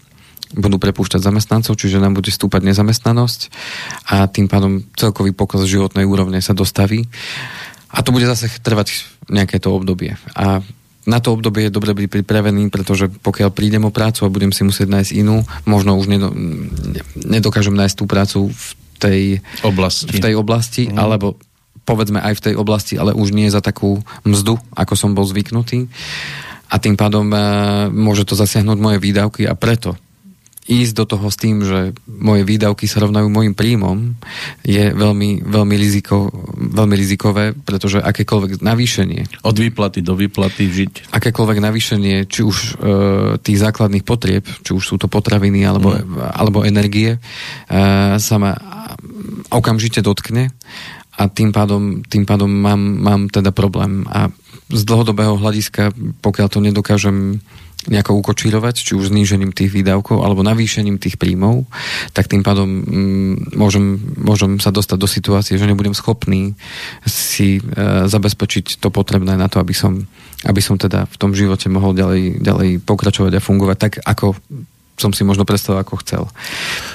budú 0.55 0.79
prepúšťať 0.79 1.21
zamestnancov, 1.21 1.75
čiže 1.75 1.99
nám 2.01 2.15
bude 2.15 2.31
stúpať 2.31 2.63
nezamestnanosť 2.65 3.39
a 4.09 4.25
tým 4.31 4.47
pádom 4.47 4.81
celkový 4.95 5.35
pokles 5.35 5.67
životnej 5.67 6.07
úrovne 6.07 6.39
sa 6.39 6.55
dostaví. 6.55 7.05
A 7.91 8.03
to 8.03 8.11
bude 8.11 8.27
zase 8.27 8.51
trvať 8.59 9.07
nejaké 9.31 9.59
to 9.59 9.71
obdobie. 9.71 10.19
A 10.35 10.63
na 11.05 11.21
to 11.21 11.37
obdobie 11.37 11.69
je 11.69 11.75
dobre 11.75 11.93
byť 11.93 12.07
pripravený, 12.09 12.73
pretože 12.73 13.07
pokiaľ 13.07 13.53
prídem 13.53 13.85
o 13.85 13.93
prácu 13.93 14.25
a 14.25 14.33
budem 14.33 14.49
si 14.49 14.65
musieť 14.65 14.89
nájsť 14.89 15.11
inú, 15.13 15.45
možno 15.69 15.95
už 16.01 16.09
nedo, 16.09 16.33
nedokážem 17.13 17.77
nájsť 17.77 17.95
tú 17.95 18.05
prácu 18.09 18.39
v 18.49 18.65
tej 18.97 19.21
oblasti, 19.61 20.17
v 20.17 20.19
tej 20.23 20.33
oblasti 20.33 20.83
mm. 20.89 20.97
alebo 20.97 21.37
povedzme 21.85 22.17
aj 22.17 22.41
v 22.41 22.43
tej 22.51 22.55
oblasti, 22.57 22.97
ale 22.97 23.13
už 23.13 23.29
nie 23.29 23.53
za 23.53 23.61
takú 23.61 24.01
mzdu, 24.25 24.57
ako 24.73 24.93
som 24.97 25.13
bol 25.13 25.23
zvyknutý. 25.29 25.85
A 26.73 26.81
tým 26.81 26.97
pádom 26.97 27.29
e, 27.29 27.37
môže 27.93 28.25
to 28.25 28.33
zasiahnuť 28.33 28.77
moje 28.81 28.97
výdavky 28.97 29.45
a 29.45 29.53
preto 29.53 29.93
ísť 30.65 30.93
do 30.97 31.05
toho 31.05 31.29
s 31.29 31.37
tým, 31.37 31.61
že 31.61 31.93
moje 32.09 32.41
výdavky 32.41 32.89
sa 32.89 33.05
rovnajú 33.05 33.29
môjim 33.29 33.53
príjmom, 33.53 34.17
je 34.65 34.89
veľmi, 34.97 35.45
veľmi, 35.45 35.75
riziko, 35.77 36.33
veľmi 36.57 36.95
rizikové, 36.97 37.53
pretože 37.53 38.01
akékoľvek 38.01 38.65
navýšenie... 38.65 39.45
Od 39.45 39.53
výplaty 39.53 40.01
do 40.01 40.17
výplaty 40.17 40.65
žiť. 40.65 41.13
Akékoľvek 41.13 41.61
navýšenie, 41.61 42.25
či 42.25 42.41
už 42.41 42.57
e, 42.57 42.67
tých 43.45 43.61
základných 43.61 44.01
potrieb, 44.01 44.41
či 44.65 44.73
už 44.73 44.81
sú 44.81 44.95
to 44.97 45.05
potraviny 45.05 45.61
alebo, 45.61 45.93
mm. 45.93 46.33
alebo 46.33 46.65
energie, 46.65 47.13
e, 47.13 47.19
sa 48.17 48.35
ma 48.41 48.57
okamžite 49.53 50.01
dotkne 50.01 50.49
a 51.15 51.29
tým 51.29 51.53
pádom, 51.53 52.01
tým 52.03 52.25
pádom 52.25 52.49
mám, 52.49 52.81
mám 52.81 53.21
teda 53.29 53.53
problém. 53.53 54.03
A 54.09 54.33
z 54.73 54.81
dlhodobého 54.81 55.37
hľadiska, 55.37 55.93
pokiaľ 56.25 56.47
to 56.49 56.59
nedokážem 56.59 57.39
nejako 57.87 58.17
ukočírovať, 58.21 58.75
či 58.81 58.91
už 58.97 59.13
znížením 59.13 59.53
tých 59.53 59.71
výdavkov 59.71 60.25
alebo 60.25 60.45
navýšením 60.45 60.97
tých 60.97 61.21
príjmov, 61.21 61.69
tak 62.11 62.29
tým 62.29 62.41
pádom 62.41 62.67
mm, 62.67 63.55
môžem, 63.57 63.97
môžem 64.17 64.57
sa 64.57 64.73
dostať 64.73 64.97
do 64.97 65.09
situácie, 65.09 65.55
že 65.57 65.69
nebudem 65.69 65.93
schopný 65.93 66.57
si 67.05 67.59
e, 67.59 67.61
zabezpečiť 68.09 68.81
to 68.81 68.89
potrebné 68.89 69.37
na 69.37 69.45
to, 69.45 69.61
aby 69.61 69.73
som, 69.73 70.05
aby 70.45 70.61
som 70.61 70.75
teda 70.77 71.05
v 71.05 71.17
tom 71.19 71.31
živote 71.37 71.69
mohol 71.69 71.93
ďalej, 71.93 72.41
ďalej 72.41 72.69
pokračovať 72.83 73.37
a 73.37 73.45
fungovať 73.45 73.77
tak, 73.77 73.93
ako 74.01 74.33
som 74.95 75.11
si 75.11 75.27
možno 75.27 75.43
predstavil, 75.43 75.83
ako 75.83 76.01
chcel. 76.01 76.23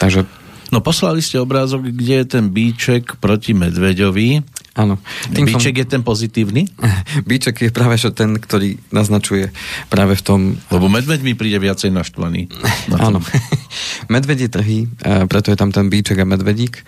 Takže 0.00 0.24
No 0.70 0.78
poslali 0.78 1.18
ste 1.18 1.42
obrázok, 1.42 1.90
kde 1.90 2.22
je 2.22 2.26
ten 2.30 2.46
bíček 2.46 3.18
proti 3.18 3.58
medveďovi 3.58 4.59
Áno. 4.78 5.02
Tým 5.34 5.50
Bíček 5.50 5.74
som... 5.74 5.80
je 5.82 5.86
ten 5.86 6.02
pozitívny? 6.06 6.62
Bíček 7.28 7.66
je 7.66 7.70
práve 7.74 7.98
že 7.98 8.14
ten, 8.14 8.38
ktorý 8.38 8.78
naznačuje 8.94 9.50
práve 9.90 10.14
v 10.14 10.22
tom... 10.22 10.40
Lebo 10.70 10.86
medveď 10.86 11.20
mi 11.26 11.34
príde 11.34 11.58
viacej 11.58 11.90
naštvaný. 11.90 12.46
Na 12.90 13.10
Áno. 13.10 13.18
medvedie 14.14 14.46
trhy, 14.46 14.86
preto 15.26 15.50
je 15.50 15.58
tam 15.58 15.74
ten 15.74 15.90
bíček 15.90 16.22
a 16.22 16.26
medvedík. 16.26 16.82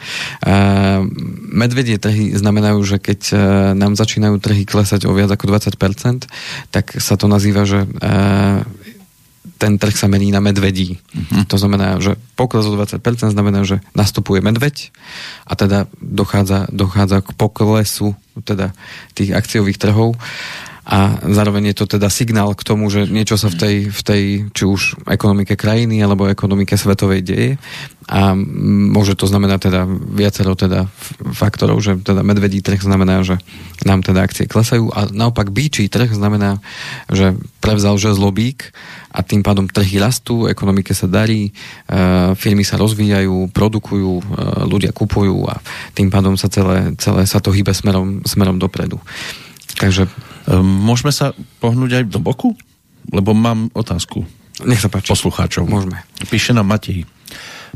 Medvedie 1.52 1.98
trhy 1.98 2.34
znamenajú, 2.34 2.78
že 2.86 2.96
keď 3.02 3.20
nám 3.74 3.98
začínajú 3.98 4.38
trhy 4.38 4.62
klesať 4.66 5.06
o 5.06 5.12
viac 5.14 5.30
ako 5.34 5.50
20%, 5.50 6.26
tak 6.70 6.84
sa 6.98 7.14
to 7.18 7.26
nazýva, 7.26 7.66
že 7.66 7.86
ten 9.62 9.78
trh 9.78 9.94
sa 9.94 10.10
mení 10.10 10.34
na 10.34 10.42
medvedí. 10.42 10.98
Uh-huh. 11.14 11.46
To 11.46 11.54
znamená, 11.54 12.02
že 12.02 12.18
pokles 12.34 12.66
o 12.66 12.74
20% 12.74 12.98
znamená, 13.30 13.62
že 13.62 13.78
nastupuje 13.94 14.42
medveď 14.42 14.90
a 15.46 15.54
teda 15.54 15.86
dochádza, 16.02 16.66
dochádza 16.74 17.22
k 17.22 17.30
poklesu 17.38 18.18
teda 18.42 18.74
tých 19.14 19.30
akciových 19.30 19.78
trhov 19.78 20.18
a 20.82 21.22
zároveň 21.22 21.70
je 21.70 21.76
to 21.78 21.86
teda 21.94 22.10
signál 22.10 22.58
k 22.58 22.66
tomu, 22.66 22.90
že 22.90 23.06
niečo 23.06 23.38
sa 23.38 23.46
v 23.46 23.56
tej, 23.56 23.76
v 23.94 24.00
tej 24.02 24.22
či 24.50 24.64
už 24.66 25.06
ekonomike 25.06 25.54
krajiny 25.54 26.02
alebo 26.02 26.26
ekonomike 26.26 26.74
svetovej 26.74 27.22
deje 27.22 27.48
a 28.10 28.34
môže 28.34 29.14
to 29.14 29.30
znamenať 29.30 29.70
teda 29.70 29.86
viacero 29.86 30.58
teda 30.58 30.90
faktorov, 31.38 31.78
že 31.78 32.02
teda 32.02 32.26
medvedí 32.26 32.58
trh 32.58 32.82
znamená, 32.82 33.22
že 33.22 33.38
nám 33.86 34.02
teda 34.02 34.26
akcie 34.26 34.50
klesajú 34.50 34.90
a 34.90 35.06
naopak 35.06 35.54
bíčí 35.54 35.86
trh 35.86 36.10
znamená, 36.10 36.58
že 37.06 37.38
prevzal 37.62 37.94
žezlobík 38.02 38.74
a 39.14 39.22
tým 39.22 39.46
pádom 39.46 39.70
trhy 39.70 40.02
rastú, 40.02 40.50
ekonomike 40.50 40.90
sa 40.98 41.06
darí, 41.06 41.48
e, 41.48 41.52
firmy 42.34 42.66
sa 42.66 42.74
rozvíjajú, 42.74 43.54
produkujú, 43.54 44.12
e, 44.18 44.22
ľudia 44.66 44.90
kupujú 44.90 45.46
a 45.46 45.62
tým 45.94 46.10
pádom 46.10 46.34
sa 46.34 46.50
celé, 46.50 46.98
celé 46.98 47.22
sa 47.22 47.38
to 47.38 47.54
hýbe 47.54 47.70
smerom, 47.70 48.26
smerom 48.26 48.58
dopredu. 48.58 48.98
Takže... 49.78 50.06
E, 50.06 50.10
môžeme 50.58 51.14
sa 51.14 51.36
pohnúť 51.62 52.02
aj 52.02 52.04
do 52.10 52.18
boku? 52.18 52.56
Lebo 53.10 53.34
mám 53.34 53.70
otázku. 53.74 54.22
Nech 54.62 54.78
sa 54.78 54.92
páči. 54.92 55.10
Poslucháčov. 55.10 55.66
Môžeme. 55.66 56.02
Píše 56.30 56.54
nám 56.54 56.70
Matej. 56.70 57.08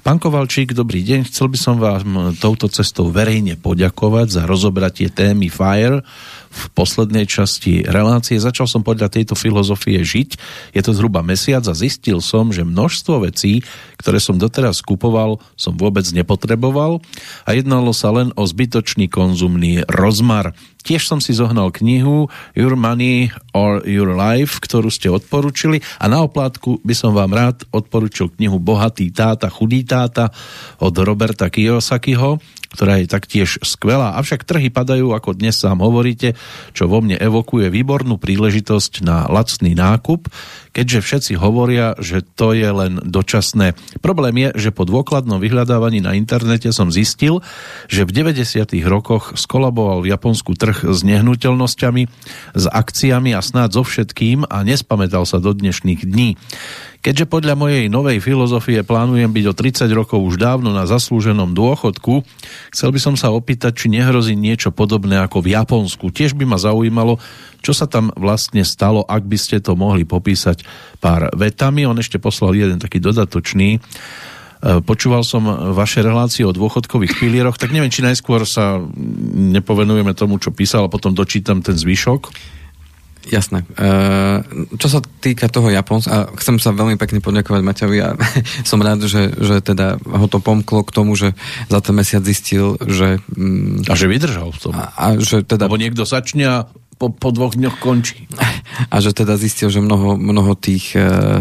Pán 0.07 0.23
Kovalčík, 0.23 0.71
dobrý 0.71 1.03
deň. 1.03 1.27
Chcel 1.27 1.51
by 1.51 1.59
som 1.59 1.83
vám 1.83 2.39
touto 2.39 2.71
cestou 2.71 3.11
verejne 3.11 3.59
poďakovať 3.59 4.39
za 4.39 4.43
rozobratie 4.47 5.11
témy 5.11 5.51
FIRE 5.51 6.05
v 6.53 6.63
poslednej 6.79 7.27
časti 7.27 7.83
relácie. 7.83 8.39
Začal 8.39 8.71
som 8.71 8.87
podľa 8.87 9.11
tejto 9.11 9.35
filozofie 9.35 9.99
žiť. 10.07 10.29
Je 10.79 10.83
to 10.85 10.95
zhruba 10.95 11.27
mesiac 11.27 11.65
a 11.67 11.75
zistil 11.75 12.23
som, 12.23 12.55
že 12.55 12.63
množstvo 12.63 13.27
vecí, 13.27 13.67
ktoré 13.99 14.23
som 14.23 14.39
doteraz 14.39 14.79
kupoval, 14.79 15.43
som 15.59 15.75
vôbec 15.75 16.07
nepotreboval 16.15 17.03
a 17.43 17.57
jednalo 17.57 17.91
sa 17.91 18.15
len 18.15 18.31
o 18.39 18.47
zbytočný 18.47 19.11
konzumný 19.11 19.83
rozmar. 19.91 20.55
Tiež 20.87 21.11
som 21.11 21.19
si 21.19 21.35
zohnal 21.35 21.75
knihu 21.75 22.31
Your 22.55 22.79
Money 22.79 23.35
or 23.51 23.83
Your 23.83 24.15
Life, 24.15 24.63
ktorú 24.63 24.87
ste 24.87 25.11
odporučili. 25.11 25.83
A 25.99 26.07
na 26.07 26.23
oplátku 26.23 26.79
by 26.87 26.95
som 26.95 27.11
vám 27.11 27.35
rád 27.35 27.67
odporučil 27.75 28.31
knihu 28.39 28.63
Bohatý 28.63 29.11
táta, 29.11 29.51
chudý 29.51 29.83
táta 29.83 30.31
od 30.79 30.95
Roberta 31.03 31.51
Kiyosakiho, 31.51 32.39
ktorá 32.77 33.01
je 33.01 33.09
taktiež 33.09 33.57
skvelá. 33.65 34.21
Avšak 34.21 34.45
trhy 34.45 34.69
padajú, 34.69 35.17
ako 35.17 35.33
dnes 35.33 35.57
sám 35.57 35.81
hovoríte, 35.81 36.37
čo 36.77 36.85
vo 36.85 37.01
mne 37.01 37.17
evokuje 37.17 37.73
výbornú 37.73 38.21
príležitosť 38.21 39.01
na 39.01 39.25
lacný 39.25 39.73
nákup, 39.73 40.29
keďže 40.77 41.01
všetci 41.01 41.33
hovoria, 41.41 41.97
že 41.97 42.21
to 42.21 42.53
je 42.53 42.69
len 42.69 43.01
dočasné. 43.01 43.73
Problém 44.05 44.37
je, 44.45 44.69
že 44.69 44.77
po 44.77 44.85
dôkladnom 44.85 45.41
vyhľadávaní 45.41 46.05
na 46.05 46.13
internete 46.13 46.69
som 46.77 46.93
zistil, 46.93 47.41
že 47.89 48.05
v 48.05 48.13
90. 48.13 48.77
rokoch 48.85 49.41
skolaboval 49.41 50.05
v 50.05 50.13
Japonsku 50.13 50.53
trh 50.53 50.85
s 50.85 51.01
nehnuteľnosťami, 51.01 52.03
s 52.53 52.65
akciami 52.69 53.33
a 53.33 53.41
snáď 53.41 53.81
so 53.81 53.83
všetkým 53.89 54.45
a 54.45 54.61
nespamätal 54.61 55.25
sa 55.25 55.41
do 55.41 55.57
dnešných 55.57 56.05
dní. 56.05 56.37
Keďže 57.07 57.31
podľa 57.31 57.55
mojej 57.55 57.87
novej 57.87 58.19
filozofie 58.19 58.83
plánujem 58.83 59.31
byť 59.31 59.45
o 59.47 59.55
30 59.55 59.87
rokov 59.95 60.19
už 60.27 60.43
dávno 60.43 60.75
na 60.75 60.91
zaslúženom 60.91 61.55
dôchodku, 61.55 62.27
chcel 62.75 62.91
by 62.91 62.99
som 62.99 63.15
sa 63.15 63.31
opýtať, 63.31 63.79
či 63.79 63.95
nehrozí 63.95 64.35
niečo 64.35 64.75
podobné 64.75 65.23
ako 65.23 65.39
v 65.39 65.55
Japonsku. 65.55 66.11
Tiež 66.11 66.35
by 66.35 66.43
ma 66.51 66.59
zaujímalo, 66.59 67.23
čo 67.63 67.79
sa 67.79 67.87
tam 67.87 68.11
vlastne 68.19 68.67
stalo, 68.67 69.07
ak 69.07 69.23
by 69.23 69.39
ste 69.39 69.63
to 69.63 69.79
mohli 69.79 70.03
popísať 70.03 70.67
pár 70.99 71.31
vetami. 71.39 71.87
On 71.87 71.95
ešte 71.95 72.19
poslal 72.19 72.59
jeden 72.59 72.83
taký 72.83 72.99
dodatočný. 72.99 73.79
E, 73.79 73.81
počúval 74.83 75.23
som 75.23 75.47
vaše 75.79 76.03
relácie 76.03 76.43
o 76.43 76.51
dôchodkových 76.51 77.23
pilieroch, 77.23 77.55
tak 77.55 77.71
neviem, 77.71 77.95
či 77.95 78.03
najskôr 78.03 78.43
sa 78.43 78.83
nepovenujeme 79.55 80.11
tomu, 80.11 80.43
čo 80.43 80.51
písal 80.51 80.91
a 80.91 80.93
potom 80.93 81.15
dočítam 81.15 81.63
ten 81.63 81.79
zvyšok. 81.79 82.35
Jasné. 83.27 83.67
E, 83.75 83.89
čo 84.79 84.89
sa 84.89 85.03
týka 85.03 85.51
toho 85.51 85.67
Japonska, 85.71 86.31
chcem 86.39 86.63
sa 86.63 86.71
veľmi 86.71 86.95
pekne 86.95 87.19
poďakovať 87.19 87.63
Maťovi 87.63 87.99
a 88.03 88.15
som 88.71 88.79
rád, 88.79 89.07
že, 89.07 89.35
že 89.35 89.59
teda 89.63 89.99
ho 89.99 90.27
to 90.31 90.39
pomklo 90.39 90.87
k 90.87 90.95
tomu, 90.95 91.19
že 91.19 91.35
za 91.67 91.83
ten 91.83 91.95
mesiac 91.99 92.23
zistil, 92.23 92.79
že... 92.87 93.19
Mm, 93.35 93.87
a 93.91 93.95
že 93.99 94.07
vydržal 94.07 94.55
v 94.55 94.59
tom. 94.63 94.73
A, 94.79 94.95
a 94.95 95.07
že 95.19 95.43
teda... 95.43 95.67
Lebo 95.67 95.81
niekto 95.81 96.07
začne 96.07 96.45
a 96.47 96.57
po, 96.97 97.13
po 97.13 97.29
dvoch 97.29 97.53
dňoch 97.53 97.77
končí. 97.77 98.25
A 98.93 99.01
že 99.01 99.17
teda 99.17 99.41
zistil, 99.41 99.73
že 99.73 99.81
mnoho, 99.81 100.21
mnoho 100.21 100.53
tých 100.53 100.93
e, 100.97 101.41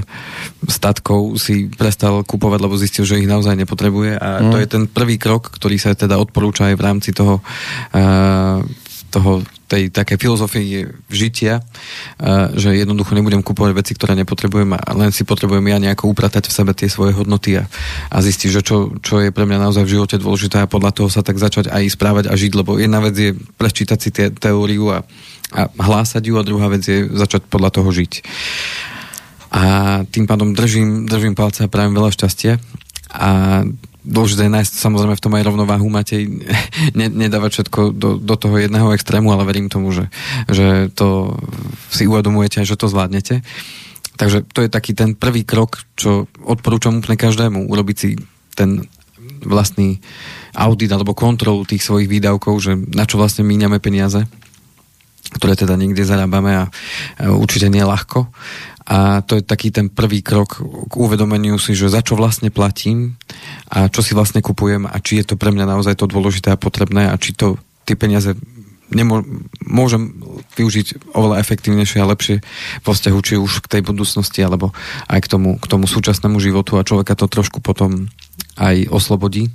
statkov 0.72 1.36
si 1.36 1.68
prestal 1.68 2.24
kupovať, 2.24 2.60
lebo 2.64 2.80
zistil, 2.80 3.04
že 3.04 3.20
ich 3.20 3.28
naozaj 3.28 3.60
nepotrebuje 3.60 4.16
a 4.16 4.40
mm. 4.40 4.52
to 4.52 4.58
je 4.60 4.68
ten 4.72 4.84
prvý 4.88 5.20
krok, 5.20 5.52
ktorý 5.52 5.76
sa 5.76 5.92
teda 5.92 6.16
odporúča 6.16 6.72
aj 6.72 6.76
v 6.80 6.86
rámci 6.86 7.10
toho 7.12 7.44
e, 7.92 8.04
toho, 9.16 9.40
tej 9.66 9.90
také 9.90 10.22
filozofie 10.22 10.94
žitia, 11.10 11.66
že 12.54 12.70
jednoducho 12.78 13.18
nebudem 13.18 13.42
kupovať 13.42 13.72
veci, 13.74 13.92
ktoré 13.98 14.14
nepotrebujem 14.22 14.78
a 14.78 14.82
len 14.94 15.10
si 15.10 15.26
potrebujem 15.26 15.66
ja 15.66 15.78
nejako 15.82 16.14
upratať 16.14 16.50
v 16.50 16.56
sebe 16.56 16.72
tie 16.78 16.86
svoje 16.86 17.18
hodnoty 17.18 17.58
a, 17.58 17.66
a 18.14 18.18
zistiť, 18.22 18.50
že 18.54 18.62
čo, 18.62 18.94
čo 19.02 19.26
je 19.26 19.34
pre 19.34 19.50
mňa 19.50 19.66
naozaj 19.66 19.84
v 19.90 19.94
živote 19.98 20.22
dôležité 20.22 20.62
a 20.62 20.70
podľa 20.70 20.92
toho 20.94 21.10
sa 21.10 21.26
tak 21.26 21.42
začať 21.42 21.74
aj 21.74 21.84
správať 21.98 22.26
a 22.30 22.38
žiť, 22.38 22.52
lebo 22.54 22.78
jedna 22.78 23.02
vec 23.02 23.16
je 23.18 23.34
prečítať 23.34 23.98
si 23.98 24.10
tie, 24.14 24.30
teóriu 24.30 24.94
a, 24.94 25.02
a 25.50 25.62
hlásať 25.82 26.22
ju 26.30 26.38
a 26.38 26.46
druhá 26.46 26.70
vec 26.70 26.86
je 26.86 27.10
začať 27.10 27.50
podľa 27.50 27.82
toho 27.82 27.90
žiť. 27.90 28.22
A 29.56 29.64
tým 30.06 30.30
pádom 30.30 30.54
držím, 30.54 31.10
držím 31.10 31.34
palce 31.34 31.66
a 31.66 31.72
prajem 31.72 31.96
veľa 31.96 32.12
šťastia 32.14 32.60
a 33.16 33.64
dôležité 34.06 34.48
je 34.48 34.56
nájsť 34.56 34.74
samozrejme 34.78 35.18
v 35.18 35.24
tom 35.24 35.34
aj 35.34 35.44
rovnováhu, 35.50 35.88
Matej, 35.90 36.30
ne, 37.00 37.08
nedávať 37.10 37.62
všetko 37.62 37.80
do, 37.92 38.10
do 38.22 38.36
toho 38.38 38.56
jedného 38.62 38.94
extrému, 38.94 39.34
ale 39.34 39.44
verím 39.44 39.68
tomu, 39.68 39.90
že, 39.92 40.08
že 40.48 40.94
to 40.94 41.36
si 41.90 42.06
uvedomujete 42.06 42.62
a 42.62 42.68
že 42.68 42.78
to 42.78 42.88
zvládnete. 42.88 43.42
Takže 44.16 44.48
to 44.48 44.64
je 44.64 44.70
taký 44.72 44.96
ten 44.96 45.12
prvý 45.12 45.44
krok, 45.44 45.84
čo 46.00 46.32
odporúčam 46.48 47.04
úplne 47.04 47.20
každému, 47.20 47.68
urobiť 47.68 47.98
si 48.00 48.16
ten 48.56 48.88
vlastný 49.44 50.00
audit 50.56 50.88
alebo 50.88 51.12
kontrolu 51.12 51.68
tých 51.68 51.84
svojich 51.84 52.08
výdavkov, 52.08 52.56
že 52.64 52.80
na 52.96 53.04
čo 53.04 53.20
vlastne 53.20 53.44
míňame 53.44 53.84
peniaze, 53.84 54.24
ktoré 55.36 55.60
teda 55.60 55.76
niekde 55.76 56.08
zarábame 56.08 56.56
a 56.56 56.64
určite 57.28 57.68
nie 57.68 57.84
ľahko 57.84 58.32
a 58.86 59.26
to 59.26 59.42
je 59.42 59.44
taký 59.44 59.74
ten 59.74 59.90
prvý 59.90 60.22
krok 60.22 60.62
k 60.62 60.94
uvedomeniu 60.94 61.58
si, 61.58 61.74
že 61.74 61.90
za 61.90 62.06
čo 62.06 62.14
vlastne 62.14 62.54
platím 62.54 63.18
a 63.74 63.90
čo 63.90 64.06
si 64.06 64.14
vlastne 64.14 64.46
kupujem 64.46 64.86
a 64.86 64.96
či 65.02 65.22
je 65.22 65.34
to 65.34 65.36
pre 65.42 65.50
mňa 65.50 65.66
naozaj 65.66 65.98
to 65.98 66.06
dôležité 66.06 66.54
a 66.54 66.62
potrebné 66.62 67.10
a 67.10 67.18
či 67.18 67.34
to 67.34 67.58
tie 67.90 67.98
peniaze 67.98 68.38
nemô- 68.94 69.26
môžem 69.66 70.14
využiť 70.54 71.18
oveľa 71.18 71.42
efektívnejšie 71.42 71.98
a 72.02 72.10
lepšie 72.14 72.46
vo 72.86 72.92
vzťahu 72.94 73.20
či 73.26 73.34
už 73.42 73.66
k 73.66 73.72
tej 73.78 73.82
budúcnosti 73.82 74.46
alebo 74.46 74.70
aj 75.10 75.20
k 75.26 75.28
tomu, 75.34 75.58
k 75.58 75.66
tomu 75.66 75.90
súčasnému 75.90 76.38
životu 76.38 76.78
a 76.78 76.86
človeka 76.86 77.18
to 77.18 77.26
trošku 77.26 77.66
potom 77.66 78.14
aj 78.62 78.86
oslobodí. 78.94 79.50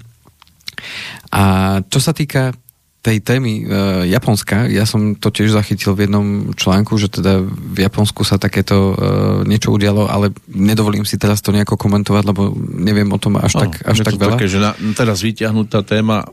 A 1.31 1.79
čo 1.87 2.03
sa 2.03 2.11
týka 2.11 2.57
tej 3.01 3.25
témy 3.25 3.65
e, 3.65 4.13
Japonska, 4.13 4.69
ja 4.69 4.85
som 4.85 5.17
to 5.17 5.33
tiež 5.33 5.57
zachytil 5.57 5.97
v 5.97 6.05
jednom 6.05 6.53
článku, 6.53 7.01
že 7.01 7.09
teda 7.09 7.41
v 7.49 7.79
Japonsku 7.81 8.29
sa 8.29 8.37
takéto 8.37 8.93
e, 8.93 8.95
niečo 9.49 9.73
udialo, 9.73 10.05
ale 10.05 10.37
nedovolím 10.53 11.09
si 11.09 11.17
teraz 11.17 11.41
to 11.41 11.49
nejako 11.49 11.81
komentovať, 11.81 12.23
lebo 12.29 12.53
neviem 12.61 13.09
o 13.09 13.17
tom 13.17 13.41
až 13.41 13.57
no, 13.57 13.61
tak, 13.65 13.81
až 13.89 14.05
tak 14.05 14.21
veľa. 14.21 14.37
Také, 14.37 14.47
že 14.53 14.61
na, 14.61 14.77
teraz 14.93 15.25
vyťahnutá 15.25 15.81
téma 15.81 16.29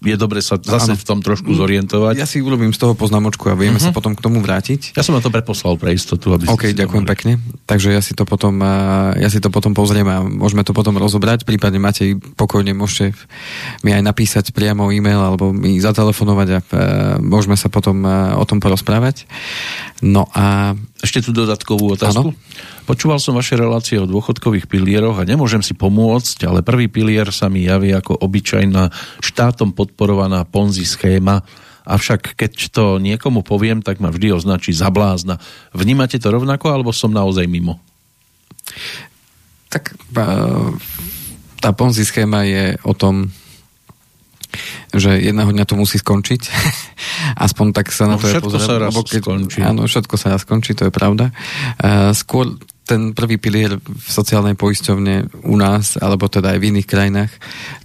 je 0.00 0.16
dobre 0.16 0.40
sa 0.40 0.56
zase 0.56 0.96
ano. 0.96 1.00
v 1.00 1.04
tom 1.04 1.18
trošku 1.20 1.52
zorientovať. 1.52 2.16
Ja 2.16 2.24
si 2.24 2.40
urobím 2.40 2.72
z 2.72 2.80
toho 2.80 2.96
poznámočku 2.96 3.52
a 3.52 3.54
vieme 3.54 3.76
uh-huh. 3.76 3.92
sa 3.92 3.96
potom 3.96 4.16
k 4.16 4.20
tomu 4.24 4.40
vrátiť. 4.40 4.96
Ja 4.96 5.04
som 5.04 5.12
na 5.12 5.20
to 5.20 5.28
preposlal 5.28 5.76
pre 5.76 5.92
istotu. 5.92 6.32
Aby 6.32 6.48
OK, 6.48 6.72
ďakujem 6.72 7.04
mohli. 7.04 7.12
pekne. 7.12 7.32
Takže 7.68 7.92
ja 7.92 8.00
si 8.00 8.16
to 8.16 8.24
potom, 8.24 8.64
ja 9.14 9.28
si 9.28 9.44
to 9.44 9.52
potom 9.52 9.76
pozriem 9.76 10.08
a 10.08 10.24
môžeme 10.24 10.64
to 10.64 10.72
potom 10.72 10.96
rozobrať. 10.96 11.44
Prípadne 11.44 11.76
máte 11.76 12.16
pokojne, 12.16 12.72
môžete 12.72 13.12
mi 13.84 13.92
aj 13.92 14.00
napísať 14.00 14.56
priamo 14.56 14.88
e-mail 14.88 15.20
alebo 15.20 15.52
mi 15.52 15.76
zatelefonovať 15.76 16.48
a 16.48 16.58
môžeme 17.20 17.60
sa 17.60 17.68
potom 17.68 18.00
o 18.40 18.44
tom 18.48 18.58
porozprávať. 18.58 19.28
No 20.00 20.24
a... 20.32 20.74
Ešte 21.00 21.24
tu 21.24 21.32
dodatkovú 21.32 21.96
otázku. 21.96 22.36
Ano? 22.36 22.36
Počúval 22.84 23.16
som 23.16 23.32
vaše 23.32 23.56
relácie 23.56 23.96
o 23.96 24.04
dôchodkových 24.04 24.68
pilieroch 24.68 25.16
a 25.16 25.24
nemôžem 25.24 25.64
si 25.64 25.72
pomôcť, 25.72 26.44
ale 26.44 26.60
prvý 26.60 26.92
pilier 26.92 27.32
sa 27.32 27.48
mi 27.48 27.64
javí 27.64 27.88
ako 27.96 28.20
obyčajná 28.20 28.92
štátom 29.24 29.72
podporovaná 29.72 30.44
ponzi 30.44 30.84
schéma, 30.84 31.40
avšak 31.88 32.36
keď 32.36 32.52
to 32.68 32.84
niekomu 33.00 33.40
poviem, 33.40 33.80
tak 33.80 33.98
ma 34.04 34.12
vždy 34.12 34.36
označí 34.36 34.76
za 34.76 34.92
blázna. 34.92 35.40
Vnímate 35.72 36.20
to 36.20 36.28
rovnako, 36.28 36.68
alebo 36.68 36.92
som 36.92 37.16
naozaj 37.16 37.48
mimo? 37.48 37.80
Tak 39.72 39.96
tá 41.64 41.70
ponzi 41.72 42.04
schéma 42.04 42.44
je 42.44 42.76
o 42.84 42.92
tom, 42.92 43.32
že 44.94 45.20
jedného 45.22 45.50
dňa 45.54 45.64
to 45.66 45.74
musí 45.78 46.02
skončiť. 46.02 46.42
Aspoň 47.46 47.66
tak 47.76 47.94
sa 47.94 48.10
na 48.10 48.18
no, 48.18 48.22
to 48.22 48.26
je 48.26 48.42
pozrieť. 48.42 48.42
Všetko 48.42 48.58
sa 48.58 48.74
raz 48.78 48.94
keď, 48.94 49.22
skončí. 49.22 49.58
Áno, 49.62 49.80
všetko 49.86 50.14
sa 50.18 50.26
raz 50.34 50.40
skončí, 50.42 50.72
to 50.74 50.88
je 50.88 50.92
pravda. 50.92 51.30
Uh, 51.78 52.10
skôr 52.16 52.58
ten 52.90 53.14
prvý 53.14 53.38
pilier 53.38 53.78
v 53.78 54.08
sociálnej 54.10 54.58
poisťovne 54.58 55.46
u 55.46 55.54
nás, 55.54 55.94
alebo 55.94 56.26
teda 56.26 56.50
aj 56.50 56.58
v 56.58 56.68
iných 56.74 56.90
krajinách, 56.90 57.30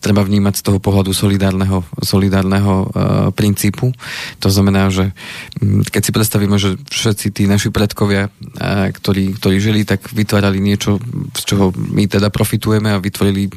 treba 0.01 0.25
vnímať 0.25 0.57
z 0.57 0.65
toho 0.65 0.81
pohľadu 0.81 1.13
solidárneho, 1.13 1.85
solidárneho 2.01 2.73
uh, 2.73 2.85
princípu. 3.29 3.93
To 4.41 4.49
znamená, 4.49 4.89
že 4.89 5.13
um, 5.61 5.85
keď 5.85 6.01
si 6.01 6.11
predstavíme, 6.11 6.57
že 6.57 6.81
všetci 6.89 7.37
tí 7.37 7.45
naši 7.45 7.69
predkovia, 7.69 8.33
uh, 8.33 8.89
ktorí, 8.89 9.37
ktorí 9.37 9.61
žili, 9.61 9.85
tak 9.85 10.09
vytvárali 10.09 10.57
niečo, 10.57 10.97
z 11.37 11.41
čoho 11.53 11.69
my 11.69 12.09
teda 12.09 12.33
profitujeme 12.33 12.89
a 12.89 12.97
vytvorili 12.97 13.53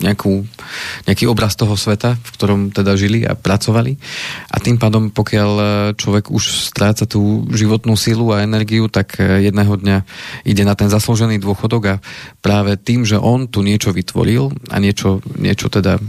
nejakú, 0.00 0.48
nejaký 1.04 1.28
obraz 1.28 1.54
toho 1.54 1.76
sveta, 1.76 2.16
v 2.16 2.30
ktorom 2.34 2.60
teda 2.72 2.96
žili 2.96 3.22
a 3.22 3.36
pracovali. 3.36 4.00
A 4.48 4.56
tým 4.58 4.80
pádom, 4.80 5.12
pokiaľ 5.12 5.50
e, 5.56 5.64
človek 5.94 6.32
už 6.32 6.72
stráca 6.72 7.04
tú 7.04 7.44
životnú 7.52 7.94
silu 8.00 8.32
a 8.32 8.42
energiu, 8.42 8.88
tak 8.88 9.20
e, 9.20 9.46
jedného 9.52 9.76
dňa 9.76 9.96
ide 10.48 10.64
na 10.64 10.72
ten 10.72 10.88
zaslúžený 10.88 11.38
dôchodok 11.38 11.82
a 11.86 12.00
práve 12.40 12.80
tým, 12.80 13.04
že 13.04 13.20
on 13.20 13.46
tu 13.46 13.60
niečo 13.60 13.92
vytvoril 13.92 14.50
a 14.72 14.76
niečo, 14.80 15.20
niečo 15.36 15.68
teda 15.68 16.00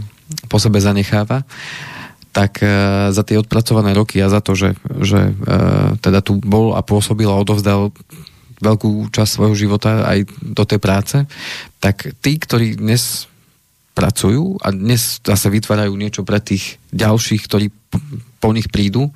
po 0.48 0.56
sebe 0.56 0.80
zanecháva, 0.80 1.44
tak 2.32 2.64
uh, 2.64 3.12
za 3.12 3.20
tie 3.28 3.36
odpracované 3.36 3.92
roky 3.92 4.16
a 4.24 4.32
za 4.32 4.40
to, 4.40 4.56
že, 4.56 4.72
že 5.04 5.36
teda 6.00 6.24
tu 6.24 6.40
bol 6.40 6.72
a 6.72 6.80
pôsobil 6.80 7.28
a 7.28 7.36
odovzdal 7.36 7.92
veľkú 8.62 9.10
časť 9.10 9.30
svojho 9.36 9.56
života 9.58 10.06
aj 10.06 10.24
do 10.40 10.64
tej 10.64 10.78
práce, 10.78 11.16
tak 11.82 12.14
tí, 12.22 12.38
ktorí 12.38 12.78
dnes 12.78 13.26
pracujú 13.92 14.56
a 14.64 14.72
dnes 14.72 15.20
zase 15.20 15.52
vytvárajú 15.52 15.92
niečo 15.92 16.24
pre 16.24 16.40
tých 16.40 16.80
ďalších, 16.92 17.42
ktorí 17.44 17.66
po 18.42 18.50
nich 18.50 18.66
prídu, 18.72 19.14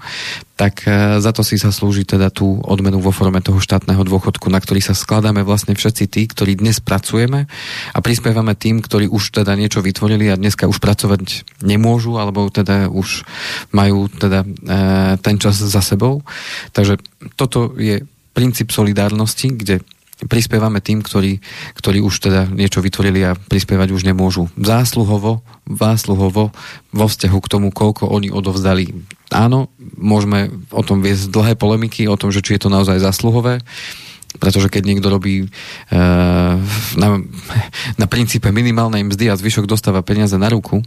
tak 0.55 0.87
e, 0.87 1.19
za 1.19 1.35
to 1.35 1.43
si 1.43 1.59
sa 1.59 1.75
slúži 1.75 2.07
teda 2.07 2.31
tú 2.31 2.63
odmenu 2.63 3.03
vo 3.03 3.11
forme 3.11 3.43
toho 3.43 3.59
štátneho 3.59 4.07
dôchodku, 4.07 4.47
na 4.53 4.63
ktorý 4.63 4.79
sa 4.79 4.95
skladáme 4.95 5.43
vlastne 5.43 5.75
všetci 5.75 6.05
tí, 6.07 6.23
ktorí 6.31 6.55
dnes 6.61 6.79
pracujeme 6.79 7.51
a 7.91 7.99
prispievame 7.99 8.55
tým, 8.55 8.79
ktorí 8.79 9.11
už 9.11 9.43
teda 9.43 9.59
niečo 9.59 9.83
vytvorili 9.83 10.31
a 10.31 10.39
dneska 10.39 10.71
už 10.71 10.79
pracovať 10.79 11.43
nemôžu, 11.67 12.23
alebo 12.23 12.47
teda 12.53 12.87
už 12.87 13.27
majú 13.75 14.07
teda 14.07 14.47
e, 14.47 14.49
ten 15.19 15.43
čas 15.43 15.59
za 15.59 15.83
sebou. 15.83 16.23
Takže 16.71 17.03
toto 17.35 17.75
je 17.75 18.07
princíp 18.31 18.71
solidárnosti, 18.71 19.57
kde 19.57 19.83
prispievame 20.25 20.81
tým, 20.81 21.05
ktorí, 21.05 21.45
ktorí 21.77 22.01
už 22.01 22.25
teda 22.25 22.49
niečo 22.49 22.81
vytvorili 22.81 23.21
a 23.21 23.37
prispievať 23.37 23.93
už 23.93 24.09
nemôžu. 24.09 24.49
Zásluhovo, 24.57 25.45
zásluhovo 25.69 26.57
vo 26.97 27.07
vzťahu 27.07 27.39
k 27.45 27.51
tomu, 27.53 27.69
koľko 27.69 28.09
oni 28.09 28.33
odovzdali. 28.33 28.97
Áno, 29.29 29.69
môžeme 30.01 30.49
o 30.73 30.81
tom 30.81 31.05
viesť 31.05 31.29
dlhé 31.29 31.53
polemiky, 31.61 32.09
o 32.09 32.17
tom, 32.17 32.33
že 32.33 32.41
či 32.41 32.57
je 32.57 32.65
to 32.65 32.73
naozaj 32.73 32.97
zásluhové, 32.97 33.61
pretože 34.41 34.73
keď 34.73 34.83
niekto 34.89 35.09
robí 35.13 35.45
e, 35.45 35.47
na, 36.97 37.09
na 38.01 38.07
princípe 38.09 38.49
minimálnej 38.49 39.05
mzdy 39.05 39.29
a 39.29 39.39
zvyšok 39.39 39.69
dostáva 39.69 40.01
peniaze 40.01 40.37
na 40.41 40.49
ruku, 40.49 40.81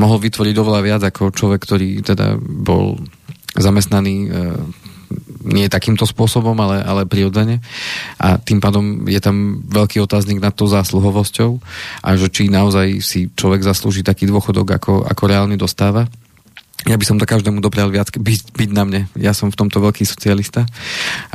mohol 0.00 0.20
vytvoriť 0.24 0.56
oveľa 0.56 0.80
viac 0.80 1.02
ako 1.04 1.36
človek, 1.36 1.60
ktorý 1.60 1.88
teda 2.00 2.40
bol 2.40 2.96
zamestnaný 3.56 4.16
e, 4.24 4.28
nie 5.44 5.66
takýmto 5.72 6.04
spôsobom, 6.04 6.56
ale, 6.60 6.84
ale 6.84 7.08
prirodzene. 7.08 7.64
A 8.20 8.36
tým 8.36 8.60
pádom 8.60 9.08
je 9.08 9.20
tam 9.20 9.64
veľký 9.64 10.00
otáznik 10.04 10.40
nad 10.40 10.52
tou 10.52 10.68
zásluhovosťou 10.68 11.60
a 12.04 12.08
že 12.16 12.28
či 12.28 12.52
naozaj 12.52 13.00
si 13.00 13.32
človek 13.32 13.64
zaslúži 13.64 14.04
taký 14.04 14.28
dôchodok, 14.28 14.76
ako, 14.76 14.92
ako 15.08 15.22
reálne 15.24 15.56
dostáva. 15.56 16.08
Ja 16.88 16.96
by 16.96 17.04
som 17.04 17.20
to 17.20 17.28
každému 17.28 17.60
doprial 17.60 17.92
viac 17.92 18.08
byť, 18.08 18.56
byť 18.56 18.70
na 18.72 18.88
mne. 18.88 19.00
Ja 19.12 19.36
som 19.36 19.52
v 19.52 19.58
tomto 19.60 19.84
veľký 19.84 20.08
socialista. 20.08 20.64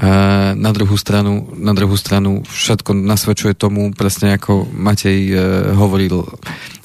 A 0.02 0.58
na 0.58 0.74
druhú 0.74 0.98
stranu, 0.98 1.54
na 1.54 1.78
druhú 1.78 1.94
stranu 2.02 2.42
všetko 2.50 2.98
nasvedčuje 2.98 3.54
tomu, 3.54 3.94
presne 3.94 4.42
ako 4.42 4.66
Matej 4.74 5.30
e, 5.30 5.34
hovoril 5.78 6.26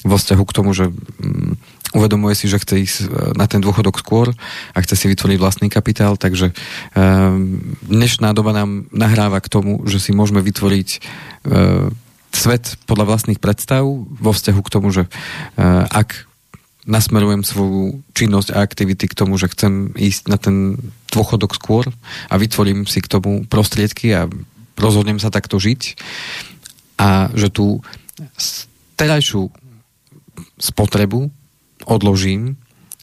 vo 0.05 0.15
vzťahu 0.17 0.43
k 0.45 0.55
tomu, 0.55 0.77
že 0.77 0.93
mm, 0.93 1.50
uvedomuje 1.91 2.35
si, 2.35 2.47
že 2.47 2.59
chce 2.59 2.75
ísť 2.81 2.97
e, 3.03 3.05
na 3.35 3.45
ten 3.47 3.59
dôchodok 3.59 3.99
skôr 3.99 4.31
a 4.71 4.77
chce 4.79 4.95
si 4.95 5.05
vytvoriť 5.11 5.37
vlastný 5.39 5.67
kapitál, 5.67 6.15
takže 6.15 6.55
um, 6.95 7.75
dnešná 7.87 8.31
doba 8.31 8.55
nám 8.55 8.87
nahráva 8.95 9.43
k 9.43 9.51
tomu, 9.51 9.83
že 9.87 9.99
si 9.99 10.15
môžeme 10.15 10.39
vytvoriť 10.39 10.89
uh, 10.97 11.91
svet 12.31 12.79
podľa 12.87 13.05
vlastných 13.11 13.43
predstav 13.43 13.83
vo 13.83 14.31
vzťahu 14.31 14.61
k 14.63 14.71
tomu, 14.71 14.87
že 14.95 15.11
ak 15.91 16.31
nasmerujem 16.87 17.43
svoju 17.45 18.01
činnosť 18.15 18.55
a 18.55 18.63
aktivity 18.63 19.05
k 19.11 19.17
tomu, 19.17 19.37
že 19.37 19.51
chcem 19.51 19.93
ísť 19.93 20.23
na 20.31 20.37
ten 20.39 20.79
dôchodok 21.13 21.53
skôr 21.53 21.85
a 22.31 22.33
vytvorím 22.39 22.89
si 22.89 23.03
k 23.03 23.11
tomu 23.11 23.45
prostriedky 23.45 24.15
a 24.15 24.31
rozhodnem 24.79 25.21
sa 25.21 25.29
takto 25.29 25.61
žiť 25.61 25.99
a 26.97 27.29
že 27.37 27.53
tú 27.53 27.85
terajšiu 28.97 29.49
spotrebu 30.57 31.29
odložím 31.85 32.57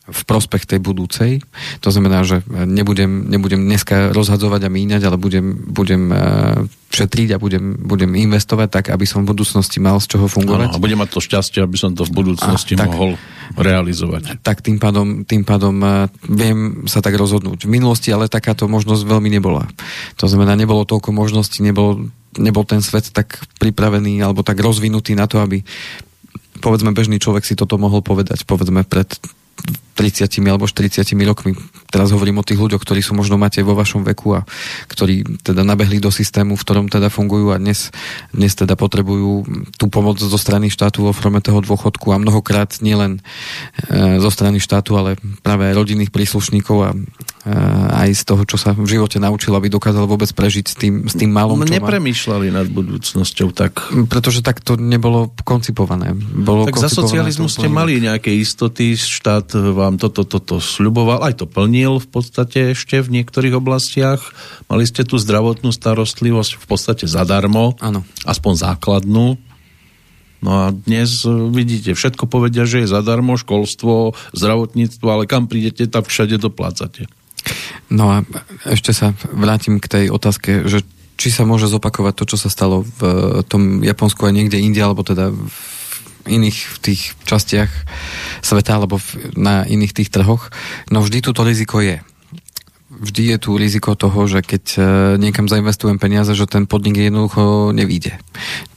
v 0.08 0.22
prospech 0.24 0.64
tej 0.64 0.80
budúcej. 0.80 1.44
To 1.84 1.92
znamená, 1.92 2.24
že 2.24 2.40
nebudem, 2.48 3.28
nebudem 3.28 3.60
dneska 3.60 4.08
rozhadzovať 4.16 4.64
a 4.64 4.72
míňať, 4.72 5.04
ale 5.04 5.20
budem, 5.20 5.68
budem 5.68 6.08
uh, 6.08 6.64
šetriť 6.88 7.36
a 7.36 7.38
budem, 7.38 7.76
budem 7.84 8.16
investovať 8.16 8.68
tak, 8.72 8.84
aby 8.88 9.04
som 9.04 9.28
v 9.28 9.36
budúcnosti 9.36 9.76
mal 9.84 10.00
z 10.00 10.16
čoho 10.16 10.24
fungovať. 10.24 10.72
Ano, 10.72 10.76
a 10.80 10.82
budem 10.82 10.96
mať 10.96 11.12
to 11.12 11.20
šťastie, 11.20 11.60
aby 11.60 11.76
som 11.76 11.92
to 11.92 12.08
v 12.08 12.12
budúcnosti 12.16 12.72
a, 12.80 12.88
tak, 12.88 12.96
mohol 12.96 13.20
realizovať. 13.60 14.40
Tak 14.40 14.64
tým 14.64 14.80
pádom, 14.80 15.28
tým 15.28 15.44
pádom 15.44 15.76
uh, 15.84 16.08
viem 16.24 16.88
sa 16.88 17.04
tak 17.04 17.12
rozhodnúť. 17.12 17.68
V 17.68 17.72
minulosti 17.76 18.08
ale 18.08 18.32
takáto 18.32 18.64
možnosť 18.64 19.04
veľmi 19.04 19.28
nebola. 19.28 19.68
To 20.16 20.24
znamená, 20.24 20.56
nebolo 20.56 20.88
toľko 20.88 21.12
možností, 21.12 21.60
nebol, 21.60 22.08
nebol 22.40 22.64
ten 22.64 22.80
svet 22.80 23.12
tak 23.12 23.44
pripravený 23.60 24.24
alebo 24.24 24.40
tak 24.40 24.56
rozvinutý 24.56 25.12
na 25.12 25.28
to, 25.28 25.44
aby 25.44 25.60
povedzme 26.58 26.92
bežný 26.92 27.22
človek 27.22 27.46
si 27.46 27.54
toto 27.54 27.78
mohol 27.80 28.02
povedať, 28.02 28.44
povedzme 28.44 28.82
pred 28.84 29.08
30 29.98 30.30
alebo 30.46 30.70
40 30.70 31.02
rokmi. 31.26 31.58
Teraz 31.90 32.14
hovorím 32.14 32.38
o 32.38 32.46
tých 32.46 32.62
ľuďoch, 32.62 32.78
ktorí 32.78 33.02
sú 33.02 33.18
možno 33.18 33.34
máte 33.34 33.58
vo 33.66 33.74
vašom 33.74 34.06
veku 34.06 34.38
a 34.38 34.46
ktorí 34.86 35.42
teda 35.42 35.66
nabehli 35.66 35.98
do 35.98 36.14
systému, 36.14 36.54
v 36.54 36.62
ktorom 36.62 36.86
teda 36.86 37.10
fungujú 37.10 37.50
a 37.50 37.58
dnes, 37.58 37.90
dnes 38.30 38.54
teda 38.54 38.78
potrebujú 38.78 39.42
tú 39.74 39.90
pomoc 39.90 40.22
zo 40.22 40.38
strany 40.38 40.70
štátu 40.70 41.10
vo 41.10 41.10
forme 41.10 41.42
toho 41.42 41.58
dôchodku 41.58 42.14
a 42.14 42.22
mnohokrát 42.22 42.78
nielen 42.78 43.18
e, 43.90 44.22
zo 44.22 44.30
strany 44.30 44.62
štátu, 44.62 44.94
ale 44.94 45.18
práve 45.42 45.66
aj 45.66 45.74
rodinných 45.74 46.14
príslušníkov 46.14 46.76
a 46.78 46.94
aj 47.88 48.10
z 48.12 48.22
toho, 48.28 48.42
čo 48.44 48.60
sa 48.60 48.76
v 48.76 48.84
živote 48.84 49.16
naučil, 49.16 49.56
aby 49.56 49.72
dokázal 49.72 50.04
vôbec 50.04 50.28
prežiť 50.36 50.66
s 50.68 50.74
tým, 50.76 50.94
s 51.08 51.14
tým 51.16 51.32
malom, 51.32 51.64
Nepremýšľali 51.64 52.52
nad 52.52 52.68
budúcnosťou 52.68 53.48
tak. 53.56 53.88
Pretože 54.08 54.44
tak 54.44 54.60
to 54.60 54.76
nebolo 54.76 55.32
koncipované. 55.44 56.12
Bolo 56.16 56.68
tak 56.68 56.76
za 56.76 56.92
socializmu 56.92 57.48
ste 57.48 57.68
mali 57.70 58.00
nejaké 58.02 58.32
istoty, 58.34 58.98
štát 58.98 59.56
vám 59.72 59.87
toto, 59.96 60.28
toto 60.28 60.60
sľuboval, 60.60 61.24
aj 61.24 61.40
to 61.40 61.46
plnil 61.48 62.02
v 62.02 62.08
podstate 62.10 62.76
ešte 62.76 63.00
v 63.00 63.22
niektorých 63.22 63.56
oblastiach. 63.56 64.20
Mali 64.68 64.84
ste 64.84 65.08
tu 65.08 65.16
zdravotnú 65.16 65.72
starostlivosť 65.72 66.60
v 66.60 66.66
podstate 66.68 67.04
zadarmo, 67.08 67.78
ano. 67.80 68.04
aspoň 68.28 68.52
základnú. 68.68 69.40
No 70.38 70.50
a 70.50 70.64
dnes 70.70 71.24
e, 71.24 71.32
vidíte, 71.32 71.96
všetko 71.96 72.30
povedia, 72.30 72.68
že 72.68 72.84
je 72.84 72.92
zadarmo, 72.92 73.40
školstvo, 73.40 74.12
zdravotníctvo, 74.36 75.06
ale 75.08 75.24
kam 75.24 75.50
prídete, 75.50 75.88
tak 75.90 76.06
všade 76.06 76.36
doplácate. 76.36 77.10
No 77.88 78.12
a 78.12 78.16
ešte 78.68 78.92
sa 78.92 79.16
vrátim 79.32 79.80
k 79.80 79.86
tej 79.88 80.04
otázke, 80.12 80.68
že 80.68 80.84
či 81.18 81.34
sa 81.34 81.42
môže 81.42 81.66
zopakovať 81.66 82.14
to, 82.14 82.24
čo 82.30 82.36
sa 82.38 82.48
stalo 82.52 82.86
v 82.86 83.00
tom 83.50 83.82
Japonsku 83.82 84.22
a 84.22 84.30
niekde 84.30 84.62
inde, 84.62 84.78
alebo 84.78 85.02
teda 85.02 85.34
v 85.34 85.77
iných 86.28 86.58
v 86.68 86.76
tých 86.78 87.02
častiach 87.24 87.72
sveta, 88.44 88.78
alebo 88.78 89.00
na 89.34 89.64
iných 89.64 89.96
tých 89.96 90.12
trhoch. 90.12 90.52
No 90.92 91.00
vždy 91.00 91.24
túto 91.24 91.42
riziko 91.42 91.80
je. 91.80 92.04
Vždy 92.88 93.36
je 93.36 93.38
tu 93.38 93.50
riziko 93.54 93.94
toho, 93.94 94.26
že 94.26 94.42
keď 94.42 94.64
e, 94.74 94.80
niekam 95.22 95.46
zainvestujem 95.46 96.00
peniaze, 96.02 96.34
že 96.34 96.50
ten 96.50 96.64
podnik 96.66 96.98
jednoducho 96.98 97.70
nevíde. 97.70 98.18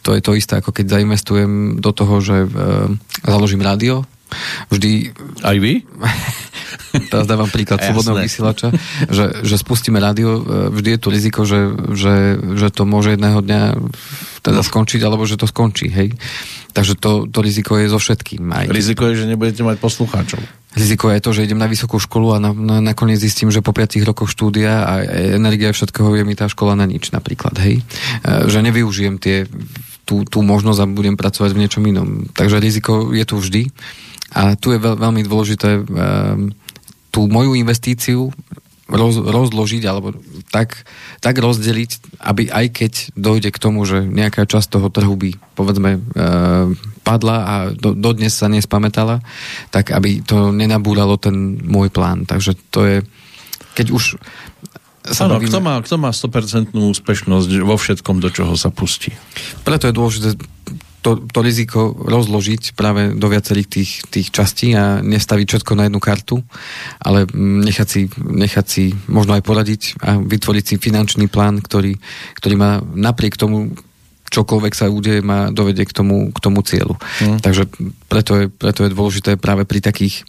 To 0.06 0.14
je 0.14 0.22
to 0.22 0.38
isté, 0.38 0.60
ako 0.60 0.76
keď 0.76 1.00
zainvestujem 1.00 1.82
do 1.82 1.92
toho, 1.96 2.22
že 2.22 2.46
e, 2.46 2.50
založím 3.26 3.66
rádio, 3.66 4.04
vždy... 4.70 5.16
Aj 5.42 5.58
vy? 5.58 5.84
teraz 7.12 7.26
dávam 7.28 7.48
príklad 7.48 7.80
slobodného 7.80 8.20
vysielača, 8.20 8.76
že, 9.08 9.44
že 9.48 9.56
spustíme 9.56 10.00
rádio, 10.00 10.44
e, 10.44 10.76
vždy 10.76 10.90
je 10.98 11.00
tu 11.00 11.08
riziko, 11.08 11.42
že, 11.48 11.72
že, 11.96 12.16
že 12.60 12.68
to 12.72 12.84
môže 12.84 13.16
jedného 13.16 13.40
dňa 13.40 13.62
teda 14.44 14.62
skončiť, 14.66 15.02
alebo 15.06 15.24
že 15.24 15.40
to 15.40 15.48
skončí, 15.48 15.88
hej. 15.88 16.12
Takže 16.72 16.96
to, 16.96 17.28
to 17.28 17.40
riziko 17.44 17.76
je 17.76 17.92
so 17.92 18.00
všetkým. 18.00 18.48
Aj. 18.52 18.66
Riziko 18.72 19.08
je, 19.12 19.24
že 19.24 19.26
nebudete 19.28 19.62
mať 19.62 19.78
poslucháčov. 19.78 20.40
Riziko 20.72 21.12
je 21.12 21.20
to, 21.20 21.36
že 21.36 21.44
idem 21.44 21.60
na 21.60 21.68
vysokú 21.68 22.00
školu 22.00 22.32
a 22.32 22.38
na, 22.40 22.56
na, 22.56 22.80
nakoniec 22.80 23.20
zistím, 23.20 23.52
že 23.52 23.60
po 23.60 23.76
5 23.76 24.00
rokoch 24.08 24.32
štúdia 24.32 24.88
a 24.88 24.94
energia 25.36 25.76
všetkého 25.76 26.16
je 26.16 26.24
mi 26.24 26.32
tá 26.32 26.48
škola 26.48 26.80
na 26.80 26.88
nič 26.88 27.12
napríklad, 27.12 27.60
hej. 27.60 27.84
E, 27.84 28.48
že 28.48 28.64
nevyužijem 28.64 29.20
tie, 29.20 29.52
tú, 30.08 30.24
tú 30.24 30.40
možnosť 30.40 30.80
a 30.80 30.88
budem 30.88 31.20
pracovať 31.20 31.52
v 31.52 31.62
niečom 31.68 31.84
inom. 31.84 32.24
Takže 32.32 32.64
riziko 32.64 33.12
je 33.12 33.26
tu 33.28 33.36
vždy. 33.36 33.68
A 34.32 34.56
tu 34.56 34.72
je 34.72 34.80
veľ, 34.80 34.96
veľmi 34.96 35.28
dôležité 35.28 35.84
um, 35.84 36.56
tú 37.12 37.28
moju 37.28 37.52
investíciu 37.60 38.32
roz, 38.92 39.16
rozložiť 39.18 39.84
alebo 39.88 40.14
tak, 40.52 40.84
tak 41.24 41.40
rozdeliť, 41.40 42.22
aby 42.22 42.52
aj 42.52 42.66
keď 42.76 42.94
dojde 43.16 43.50
k 43.50 43.62
tomu, 43.62 43.88
že 43.88 44.04
nejaká 44.04 44.44
časť 44.46 44.78
toho 44.78 44.88
trhu 44.92 45.16
by 45.16 45.32
povedzme 45.56 45.98
e, 45.98 46.00
padla 47.02 47.38
a 47.42 47.56
do, 47.72 47.96
dodnes 47.96 48.36
sa 48.36 48.52
nespamätala, 48.52 49.24
tak 49.74 49.96
aby 49.96 50.22
to 50.22 50.52
nenabúralo 50.52 51.18
ten 51.18 51.58
môj 51.64 51.90
plán. 51.90 52.28
Takže 52.28 52.54
to 52.70 52.80
je, 52.86 52.98
keď 53.74 53.88
už 53.96 54.20
sa 55.02 55.26
bavíme... 55.26 55.50
kto 55.50 55.60
má, 55.66 55.82
kto 55.82 55.96
má 55.98 56.14
100% 56.14 56.78
úspešnosť 56.78 57.50
vo 57.66 57.74
všetkom, 57.74 58.22
do 58.22 58.30
čoho 58.30 58.54
sa 58.54 58.70
pustí? 58.70 59.10
Preto 59.66 59.90
je 59.90 59.98
dôležité 59.98 60.30
to, 61.02 61.18
to 61.26 61.40
riziko 61.42 61.92
rozložiť 61.98 62.78
práve 62.78 63.18
do 63.18 63.28
viacerých 63.28 63.68
tých, 63.68 63.92
tých 64.08 64.28
častí 64.30 64.78
a 64.78 65.02
nestaviť 65.02 65.48
všetko 65.50 65.74
na 65.74 65.90
jednu 65.90 65.98
kartu, 65.98 66.46
ale 67.02 67.26
nechať 67.36 67.88
si, 67.90 68.02
nechať 68.18 68.66
si 68.66 68.84
možno 69.10 69.34
aj 69.34 69.44
poradiť 69.44 69.82
a 70.06 70.22
vytvoriť 70.22 70.64
si 70.64 70.76
finančný 70.78 71.26
plán, 71.26 71.60
ktorý, 71.60 71.98
ktorý 72.38 72.56
má 72.56 72.80
napriek 72.82 73.36
tomu 73.36 73.74
čokoľvek 74.32 74.74
sa 74.74 74.88
udeje, 74.88 75.20
má 75.20 75.52
dovedie 75.52 75.84
k 75.84 75.92
tomu, 75.92 76.32
k 76.32 76.40
tomu 76.40 76.64
cieľu. 76.64 76.96
Mm. 77.20 77.44
Takže 77.44 77.68
preto 78.08 78.32
je, 78.40 78.46
preto 78.48 78.88
je 78.88 78.96
dôležité 78.96 79.36
práve 79.36 79.68
pri 79.68 79.84
takých 79.84 80.24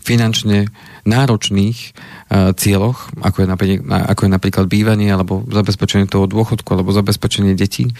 finančne 0.00 0.72
náročných 1.04 1.78
uh, 1.80 2.56
cieľoch, 2.56 3.12
ako 3.20 3.36
je, 3.44 3.46
napríklad, 3.46 3.80
ako 3.86 4.20
je 4.26 4.30
napríklad 4.32 4.66
bývanie, 4.66 5.08
alebo 5.12 5.44
zabezpečenie 5.48 6.08
toho 6.08 6.24
dôchodku, 6.24 6.68
alebo 6.72 6.92
zabezpečenie 6.92 7.52
detí, 7.52 7.92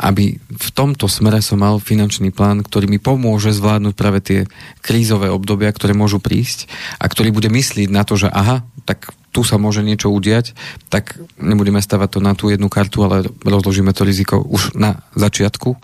aby 0.00 0.40
v 0.40 0.68
tomto 0.72 1.06
smere 1.08 1.44
som 1.44 1.60
mal 1.60 1.76
finančný 1.76 2.32
plán, 2.32 2.64
ktorý 2.64 2.88
mi 2.88 2.96
pomôže 2.96 3.52
zvládnuť 3.52 3.94
práve 3.94 4.18
tie 4.24 4.38
krízové 4.80 5.28
obdobia, 5.28 5.72
ktoré 5.72 5.92
môžu 5.92 6.18
prísť 6.18 6.68
a 6.96 7.04
ktorý 7.06 7.32
bude 7.32 7.52
myslieť 7.52 7.88
na 7.92 8.02
to, 8.04 8.16
že 8.16 8.32
aha, 8.32 8.64
tak 8.88 9.12
tu 9.32 9.40
sa 9.40 9.56
môže 9.56 9.80
niečo 9.80 10.12
udiať, 10.12 10.52
tak 10.92 11.16
nebudeme 11.40 11.80
stavať 11.80 12.08
to 12.12 12.18
na 12.20 12.36
tú 12.36 12.52
jednu 12.52 12.68
kartu, 12.68 13.00
ale 13.00 13.24
rozložíme 13.40 13.90
to 13.96 14.04
riziko 14.04 14.44
už 14.44 14.76
na 14.76 15.00
začiatku 15.16 15.80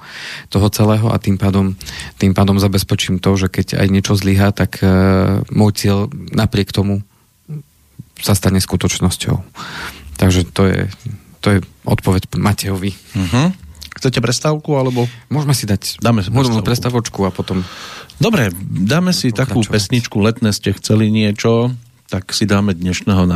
toho 0.53 0.69
celého 0.69 1.09
a 1.09 1.17
tým 1.17 1.41
pádom, 1.41 1.73
tým 2.21 2.37
pádom 2.37 2.61
zabezpečím 2.61 3.17
to, 3.19 3.33
že 3.41 3.49
keď 3.49 3.81
aj 3.81 3.89
niečo 3.89 4.13
zlyhá, 4.13 4.53
tak 4.53 4.85
uh, 4.85 5.41
môj 5.49 5.73
cieľ 5.81 5.99
napriek 6.13 6.77
tomu 6.77 7.01
sa 8.21 8.37
stane 8.37 8.61
skutočnosťou. 8.61 9.41
Takže 10.21 10.45
to 10.53 10.63
je, 10.69 10.81
to 11.41 11.47
je 11.57 11.59
odpoveď 11.89 12.37
Matejovi. 12.37 12.93
Uh-huh. 12.93 13.49
Chcete 13.97 14.21
prestávku, 14.21 14.77
alebo... 14.77 15.09
Môžeme 15.33 15.55
si 15.57 15.65
dať 15.65 16.03
dáme 16.03 16.21
si 16.21 16.31
prestávku. 16.31 16.67
prestavočku 16.67 17.21
a 17.25 17.31
potom... 17.33 17.65
Dobre, 18.19 18.51
dáme 18.67 19.15
si 19.15 19.31
takú 19.31 19.63
pesničku 19.63 20.19
Letné 20.19 20.51
ste 20.51 20.75
chceli 20.75 21.09
niečo 21.09 21.71
tak 22.09 22.33
si 22.33 22.49
dáme 22.49 22.73
dnešného 22.73 23.29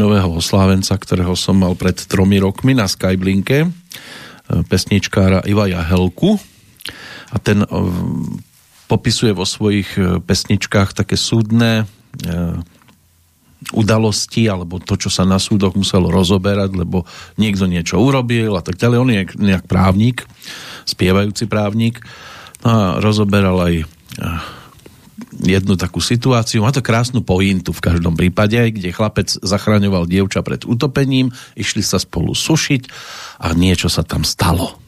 nového 0.00 0.32
oslávenca, 0.32 0.96
ktorého 0.96 1.36
som 1.36 1.60
mal 1.60 1.76
pred 1.76 1.92
tromi 2.08 2.40
rokmi 2.40 2.72
na 2.72 2.88
Skyblinke, 2.88 3.68
e, 3.68 3.70
pesničkára 4.64 5.44
Iva 5.44 5.68
Jahelku. 5.68 6.40
A 7.28 7.36
ten 7.36 7.60
e, 7.60 7.68
popisuje 8.88 9.36
vo 9.36 9.44
svojich 9.44 10.00
e, 10.00 10.24
pesničkách 10.24 10.96
také 10.96 11.20
súdne 11.20 11.84
udalosti 13.74 14.46
alebo 14.46 14.78
to, 14.78 14.94
čo 14.94 15.10
sa 15.10 15.26
na 15.26 15.42
súdoch 15.42 15.74
muselo 15.74 16.08
rozoberať, 16.14 16.78
lebo 16.78 17.02
niekto 17.36 17.66
niečo 17.66 17.98
urobil 17.98 18.54
a 18.54 18.62
tak 18.62 18.78
ďalej. 18.78 18.96
On 19.02 19.10
je 19.10 19.20
nejak 19.34 19.64
právnik, 19.66 20.22
spievajúci 20.86 21.50
právnik 21.50 21.98
no 22.62 22.70
a 22.70 22.80
rozoberal 23.02 23.58
aj 23.60 23.74
jednu 25.40 25.74
takú 25.74 25.98
situáciu. 25.98 26.62
Má 26.62 26.70
to 26.70 26.84
krásnu 26.84 27.24
pointu 27.26 27.74
v 27.74 27.82
každom 27.82 28.14
prípade, 28.14 28.58
kde 28.70 28.94
chlapec 28.94 29.32
zachraňoval 29.42 30.06
dievča 30.06 30.44
pred 30.46 30.62
utopením, 30.62 31.34
išli 31.58 31.82
sa 31.82 31.98
spolu 31.98 32.36
sušiť 32.36 32.82
a 33.42 33.50
niečo 33.56 33.90
sa 33.90 34.06
tam 34.06 34.22
stalo. 34.22 34.83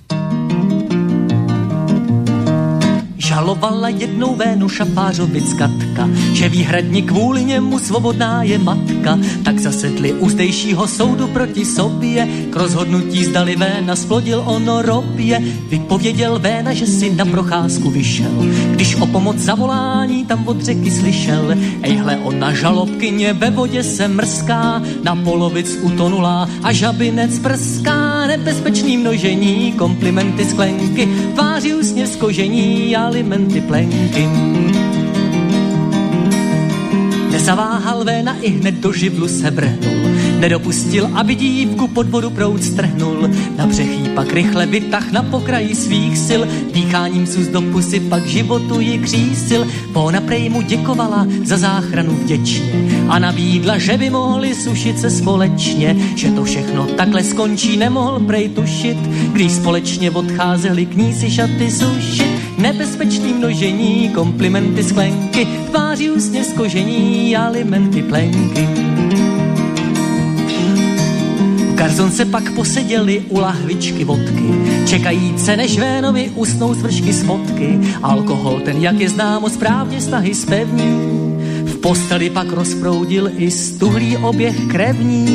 Žalovala 3.36 3.88
jednou 3.88 4.34
Vénu 4.34 4.68
Šafářovic 4.68 5.52
Katka, 5.52 6.08
že 6.32 6.48
výhradně 6.48 7.02
kvůli 7.02 7.44
němu 7.44 7.78
svobodná 7.78 8.42
je 8.42 8.58
matka. 8.58 9.18
Tak 9.44 9.58
zasedli 9.58 10.12
u 10.12 10.28
zdejšího 10.28 10.86
soudu 10.86 11.28
proti 11.28 11.64
sobě, 11.64 12.28
k 12.50 12.56
rozhodnutí 12.56 13.24
zdali 13.24 13.56
Véna 13.56 13.96
splodil 13.96 14.42
ono 14.46 14.82
robě. 14.82 15.42
Vypověděl 15.68 16.38
Véna, 16.38 16.72
že 16.72 16.86
si 16.86 17.14
na 17.14 17.24
procházku 17.24 17.90
vyšel, 17.90 18.32
když 18.70 18.94
o 18.94 19.06
pomoc 19.06 19.36
zavolání 19.36 20.24
tam 20.24 20.48
od 20.48 20.62
řeky 20.62 20.90
slyšel. 20.90 21.54
Ejhle, 21.82 22.16
ona 22.16 22.52
žalobkyně 22.52 23.32
ve 23.32 23.50
vodě 23.50 23.82
se 23.84 24.08
mrská, 24.08 24.82
na 25.04 25.16
polovic 25.16 25.78
utonulá 25.82 26.48
a 26.62 26.72
žabinec 26.72 27.38
prská. 27.38 28.26
Nebezpečný 28.26 28.96
množení, 28.96 29.72
komplimenty 29.72 30.44
sklenky, 30.44 31.08
tváří 31.34 31.74
úsně 31.74 32.06
z 32.06 32.16
kožení, 32.16 32.96
ale 32.96 33.25
alimenty 33.26 33.60
plenky. 33.60 34.28
Nezaváhal 37.30 38.04
Véna 38.04 38.36
i 38.40 38.50
hned 38.50 38.74
do 38.74 38.92
živlu 38.92 39.28
se 39.28 39.50
vrhnul. 39.50 40.10
Nedopustil, 40.38 41.10
aby 41.14 41.34
dívku 41.34 41.88
pod 41.88 42.10
vodu 42.10 42.30
proud 42.30 42.62
strhnul. 42.62 43.30
Na 43.56 43.66
břechý 43.66 44.08
pak 44.14 44.32
rychle 44.32 44.66
vytah 44.66 45.12
na 45.12 45.22
pokraji 45.22 45.74
svých 45.74 46.18
sil. 46.26 46.42
Dýcháním 46.72 47.26
sus 47.26 47.46
do 47.46 47.62
pusy 47.62 48.00
pak 48.00 48.26
životu 48.26 48.80
ji 48.80 48.98
křísil. 48.98 49.66
Póna 49.92 50.20
prej 50.20 50.48
mu 50.48 50.62
děkovala 50.62 51.26
za 51.44 51.56
záchranu 51.56 52.14
vděčně. 52.14 52.72
A 53.08 53.18
nabídla, 53.18 53.78
že 53.78 53.98
by 53.98 54.10
mohli 54.10 54.54
sušit 54.54 54.98
se 54.98 55.10
společně. 55.10 55.96
Že 56.16 56.30
to 56.30 56.44
všechno 56.44 56.86
takhle 56.86 57.24
skončí, 57.24 57.76
nemohl 57.76 58.20
prej 58.20 58.48
tušit. 58.48 58.98
Když 59.32 59.52
společně 59.52 60.10
odcházeli 60.10 60.86
k 60.86 60.96
ní 60.96 61.12
si 61.12 61.30
šaty 61.30 61.70
sušit. 61.70 62.45
Nebezpečný 62.58 63.32
množení, 63.32 64.10
komplimenty 64.10 64.84
sklenky, 64.84 65.46
tváří 65.70 66.10
úsně 66.10 66.44
z 66.44 66.52
kožení, 66.52 67.36
alimenty 67.36 68.02
plenky. 68.02 68.68
Garzon 71.74 72.10
se 72.10 72.24
pak 72.24 72.54
poseděli 72.54 73.22
u 73.28 73.38
lahvičky 73.38 74.04
vodky, 74.04 74.50
čekajíce 74.86 75.56
než 75.56 75.78
Vénovi 75.78 76.30
usnou 76.34 76.74
z 76.74 76.82
vršky 76.82 77.12
spotky. 77.12 77.78
Alkohol 78.02 78.60
ten, 78.64 78.76
jak 78.76 79.00
je 79.00 79.08
známo, 79.08 79.48
správně 79.48 80.00
stahy 80.00 80.34
spevní. 80.34 81.16
V 81.64 81.76
posteli 81.76 82.30
pak 82.30 82.52
rozproudil 82.52 83.30
i 83.36 83.50
stuhlý 83.50 84.16
oběh 84.16 84.56
krevní. 84.70 85.26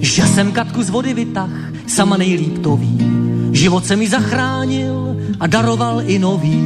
Že 0.00 0.26
jsem 0.26 0.52
Katku 0.52 0.82
z 0.82 0.90
vody 0.90 1.14
vytah, 1.14 1.50
sama 1.86 2.16
nejlíp 2.16 2.58
to 2.58 2.76
ví. 2.76 3.23
Život 3.54 3.86
se 3.86 3.96
mi 3.96 4.08
zachránil, 4.08 5.04
a 5.40 5.46
daroval 5.46 6.02
i 6.06 6.18
nový. 6.18 6.60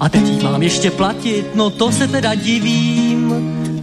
A 0.00 0.08
teď 0.08 0.42
mám 0.42 0.62
ještě 0.62 0.90
platit, 0.90 1.44
no 1.54 1.70
to 1.70 1.92
se 1.92 2.08
teda 2.08 2.34
divím. 2.34 3.34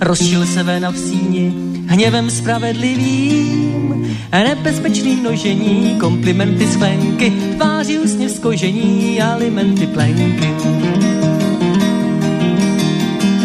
Rozšil 0.01 0.45
se 0.45 0.63
véna 0.63 0.91
v 0.91 0.97
síni, 0.97 1.53
hněvem 1.87 2.29
spravedlivým. 2.29 4.17
Nebezpečný 4.31 5.15
množení, 5.15 5.95
komplimenty 5.99 6.67
sklenky, 6.67 7.33
tváří 7.55 7.99
úsměv 7.99 8.31
z 8.31 8.39
kožení, 8.39 9.21
alimenty 9.21 9.87
plenky. 9.87 10.53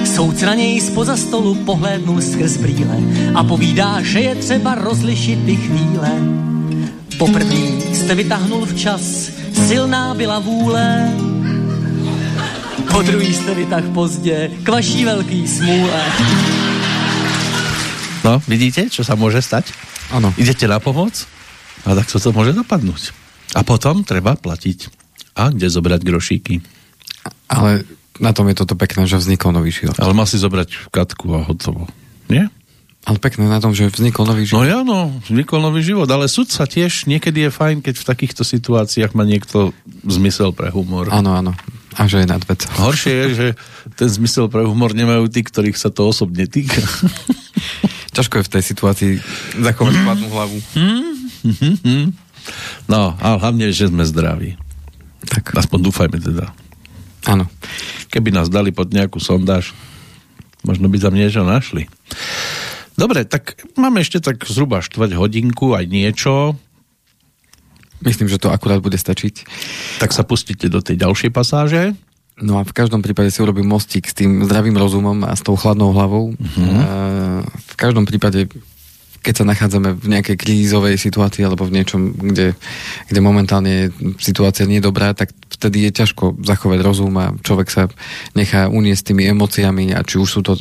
Soudce 0.05 0.47
na 0.47 0.55
něj 0.55 0.81
spoza 0.81 1.17
stolu 1.17 1.55
pohlédnul 1.55 2.21
skrz 2.21 2.57
brýle 2.57 2.99
a 3.35 3.45
povídá, 3.45 4.03
že 4.03 4.21
je 4.21 4.35
třeba 4.35 4.75
rozlišit 4.75 5.45
ty 5.45 5.57
chvíle. 5.57 6.11
Poprvní 7.23 7.95
jste 7.95 8.15
vytáhnul 8.15 8.67
včas, 8.67 9.31
silná 9.67 10.15
byla 10.15 10.39
vůle. 10.39 11.15
Po 12.93 13.03
druhý 13.03 13.35
jste 13.35 13.55
vy 13.55 13.67
tak 13.67 13.85
pozdě, 13.85 14.51
k 14.63 14.69
vaší 14.69 15.05
velký 15.05 15.49
smůle. 15.49 16.03
No, 18.27 18.43
vidíte, 18.51 18.91
čo 18.91 19.07
sa 19.07 19.15
môže 19.15 19.39
stať? 19.39 19.71
Áno. 20.11 20.35
Idete 20.35 20.67
na 20.67 20.83
pomoc 20.83 21.15
a 21.87 21.95
tak 21.95 22.11
to 22.11 22.19
môže 22.35 22.59
dopadnúť. 22.59 23.15
A 23.55 23.63
potom 23.63 24.03
treba 24.03 24.35
platiť. 24.35 24.91
A 25.39 25.55
kde 25.55 25.71
zobrať 25.71 26.03
grošíky? 26.03 26.59
Ale 27.47 27.87
na 28.19 28.35
tom 28.35 28.51
je 28.51 28.59
toto 28.59 28.75
pekné, 28.75 29.07
že 29.07 29.23
vznikol 29.23 29.55
nový 29.55 29.71
život. 29.71 29.95
Ale 30.03 30.11
mal 30.11 30.27
si 30.27 30.43
zobrať 30.43 30.91
katku 30.91 31.39
a 31.39 31.47
hotovo. 31.47 31.87
Nie? 32.27 32.51
Ale 33.03 33.19
pekné 33.19 33.51
na 33.51 33.59
tom, 33.59 33.75
že 33.75 33.91
vznikol 33.91 34.31
nový 34.31 34.47
život. 34.47 34.63
No 34.63 34.67
ja, 34.67 34.81
no, 34.87 35.11
vznikol 35.27 35.59
nový 35.59 35.83
život, 35.83 36.07
ale 36.07 36.31
sudca 36.31 36.63
tiež 36.71 37.11
niekedy 37.11 37.47
je 37.47 37.51
fajn, 37.51 37.83
keď 37.83 37.99
v 37.99 38.09
takýchto 38.15 38.47
situáciách 38.47 39.19
má 39.19 39.27
niekto 39.27 39.75
zmysel 40.07 40.55
pre 40.55 40.71
humor. 40.71 41.11
Áno, 41.11 41.35
áno. 41.35 41.53
A 41.99 42.07
že 42.07 42.23
je 42.23 42.31
nad 42.31 42.41
vec. 42.47 42.63
Horšie 42.79 43.13
je, 43.13 43.27
že 43.35 43.47
ten 43.99 44.07
zmysel 44.07 44.47
pre 44.47 44.63
humor 44.63 44.95
nemajú 44.95 45.27
tí, 45.29 45.43
ktorých 45.43 45.75
sa 45.75 45.91
to 45.91 46.09
osobne 46.09 46.47
týka. 46.47 46.79
Ťažko 48.17 48.39
je 48.39 48.47
v 48.47 48.53
tej 48.55 48.63
situácii 48.71 49.13
zachovať 49.59 49.95
chladnú 49.99 50.29
hlavu. 50.31 50.59
No, 52.87 53.19
ale 53.19 53.37
hlavne, 53.43 53.75
že 53.75 53.91
sme 53.91 54.07
zdraví. 54.07 54.55
Tak. 55.27 55.59
Aspoň 55.59 55.79
dúfajme 55.91 56.19
teda. 56.23 56.55
Áno. 57.27 57.51
Keby 58.15 58.31
nás 58.31 58.47
dali 58.47 58.71
pod 58.71 58.91
nejakú 58.95 59.19
sondáž, 59.23 59.75
možno 60.67 60.87
by 60.87 60.99
tam 61.03 61.15
niečo 61.15 61.43
našli. 61.43 61.91
Dobre, 63.03 63.27
tak 63.27 63.59
máme 63.75 63.99
ešte 63.99 64.23
tak 64.23 64.47
zhruba 64.47 64.79
štvrť 64.79 65.19
hodinku 65.19 65.75
aj 65.75 65.91
niečo. 65.91 66.55
Myslím, 67.99 68.31
že 68.31 68.39
to 68.39 68.55
akurát 68.55 68.79
bude 68.79 68.95
stačiť. 68.95 69.43
Tak 69.99 70.15
sa 70.15 70.23
pustíte 70.23 70.71
do 70.71 70.79
tej 70.79 71.03
ďalšej 71.03 71.35
pasáže. 71.35 71.99
No 72.39 72.59
a 72.59 72.63
v 72.63 72.71
každom 72.71 73.03
prípade 73.03 73.35
si 73.35 73.43
urobím 73.43 73.67
mostík 73.67 74.07
s 74.07 74.15
tým 74.15 74.47
zdravým 74.47 74.79
rozumom 74.79 75.27
a 75.27 75.35
s 75.35 75.43
tou 75.43 75.59
chladnou 75.59 75.91
hlavou. 75.91 76.31
Uh-huh. 76.31 77.43
V 77.43 77.75
každom 77.75 78.07
prípade 78.07 78.47
keď 79.23 79.35
sa 79.43 79.49
nachádzame 79.49 79.95
v 79.95 80.07
nejakej 80.19 80.37
krízovej 80.37 80.99
situácii 80.99 81.47
alebo 81.47 81.63
v 81.63 81.79
niečom, 81.79 82.11
kde, 82.11 82.59
kde 83.07 83.21
momentálne 83.23 83.95
situácia 84.19 84.67
nie 84.67 84.83
dobrá, 84.83 85.15
tak 85.15 85.31
vtedy 85.55 85.87
je 85.89 86.03
ťažko 86.03 86.43
zachovať 86.43 86.79
rozum 86.83 87.15
a 87.23 87.31
človek 87.39 87.69
sa 87.71 87.87
nechá 88.35 88.67
uniesť 88.67 89.15
tými 89.15 89.31
emóciami 89.31 89.95
a 89.95 90.03
či 90.03 90.19
už 90.19 90.29
sú 90.29 90.41
to 90.43 90.59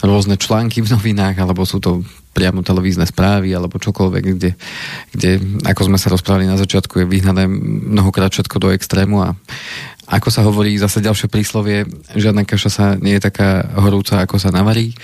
rôzne 0.00 0.38
články 0.38 0.78
v 0.78 0.94
novinách 0.94 1.42
alebo 1.42 1.66
sú 1.66 1.82
to 1.82 2.06
priamo 2.38 2.62
televízne 2.62 3.02
správy 3.02 3.50
alebo 3.50 3.82
čokoľvek, 3.82 4.24
kde, 4.38 4.54
kde 5.10 5.30
ako 5.66 5.90
sme 5.90 5.98
sa 5.98 6.14
rozprávali 6.14 6.46
na 6.46 6.54
začiatku, 6.54 7.02
je 7.02 7.10
vyhnané 7.10 7.50
mnohokrát 7.50 8.30
všetko 8.30 8.62
do 8.62 8.68
extrému 8.70 9.18
a 9.26 9.34
ako 10.08 10.28
sa 10.32 10.40
hovorí 10.40 10.72
zase 10.80 11.04
ďalšie 11.04 11.28
príslovie, 11.28 11.84
žiadna 12.16 12.48
kaša 12.48 12.70
sa 12.72 12.86
nie 12.96 13.20
je 13.20 13.28
taká 13.28 13.60
horúca, 13.76 14.24
ako 14.24 14.40
sa 14.40 14.48
navarí, 14.48 14.96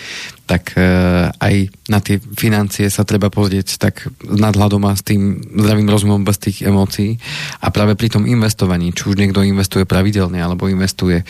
tak 0.48 0.72
e, 0.80 1.28
aj 1.28 1.54
na 1.92 2.00
tie 2.00 2.16
financie 2.16 2.88
sa 2.88 3.04
treba 3.04 3.28
pozrieť 3.28 3.76
tak 3.76 4.08
s 4.08 4.38
nadhľadom 4.40 4.80
a 4.88 4.96
s 4.96 5.04
tým 5.04 5.44
zdravým 5.60 5.92
rozumom 5.92 6.24
bez 6.24 6.40
tých 6.40 6.64
emócií. 6.64 7.20
A 7.60 7.68
práve 7.68 8.00
pri 8.00 8.16
tom 8.16 8.24
investovaní, 8.24 8.96
či 8.96 9.12
už 9.12 9.20
niekto 9.20 9.44
investuje 9.44 9.84
pravidelne 9.84 10.40
alebo 10.40 10.72
investuje 10.72 11.20
e, 11.20 11.24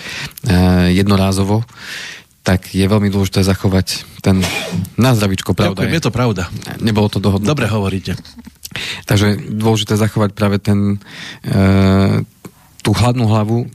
jednorázovo, 0.94 1.66
tak 2.44 2.76
je 2.76 2.84
veľmi 2.84 3.08
dôležité 3.08 3.40
zachovať 3.40 4.04
ten 4.20 4.44
na 5.00 5.16
zdravičko, 5.16 5.56
pravda. 5.56 5.80
Ďakujem, 5.80 5.90
je. 5.90 5.96
je 5.96 6.04
to 6.04 6.12
pravda. 6.12 6.42
Nebolo 6.84 7.08
to 7.08 7.18
dohodnuté. 7.18 7.48
Dobre 7.48 7.66
hovoríte. 7.72 8.12
Takže 9.08 9.40
dôležité 9.48 9.96
zachovať 9.96 10.36
práve 10.36 10.60
ten, 10.60 11.00
e, 11.40 11.56
tú 12.84 12.90
hladnú 12.92 13.24
hlavu 13.24 13.72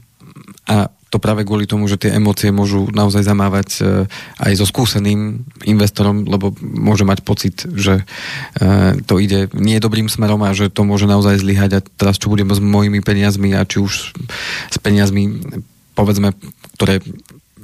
a 0.70 0.86
to 1.10 1.18
práve 1.18 1.42
kvôli 1.42 1.66
tomu, 1.66 1.90
že 1.90 1.98
tie 1.98 2.14
emócie 2.14 2.54
môžu 2.54 2.86
naozaj 2.94 3.26
zamávať 3.26 3.68
e, 3.82 4.06
aj 4.38 4.52
so 4.54 4.62
skúseným 4.62 5.42
investorom, 5.66 6.22
lebo 6.22 6.54
môže 6.62 7.02
mať 7.02 7.26
pocit, 7.26 7.66
že 7.74 8.06
e, 8.54 9.02
to 9.02 9.18
ide 9.18 9.50
nie 9.50 9.82
dobrým 9.82 10.06
smerom 10.06 10.46
a 10.46 10.54
že 10.54 10.70
to 10.70 10.86
môže 10.86 11.10
naozaj 11.10 11.42
zlyhať 11.42 11.70
a 11.74 11.80
teraz 11.82 12.22
čo 12.22 12.30
budem 12.30 12.54
s 12.54 12.62
mojimi 12.62 13.02
peniazmi 13.02 13.50
a 13.58 13.66
či 13.66 13.82
už 13.82 14.14
s 14.70 14.76
peniazmi 14.78 15.42
povedzme, 15.98 16.30
ktoré 16.78 17.02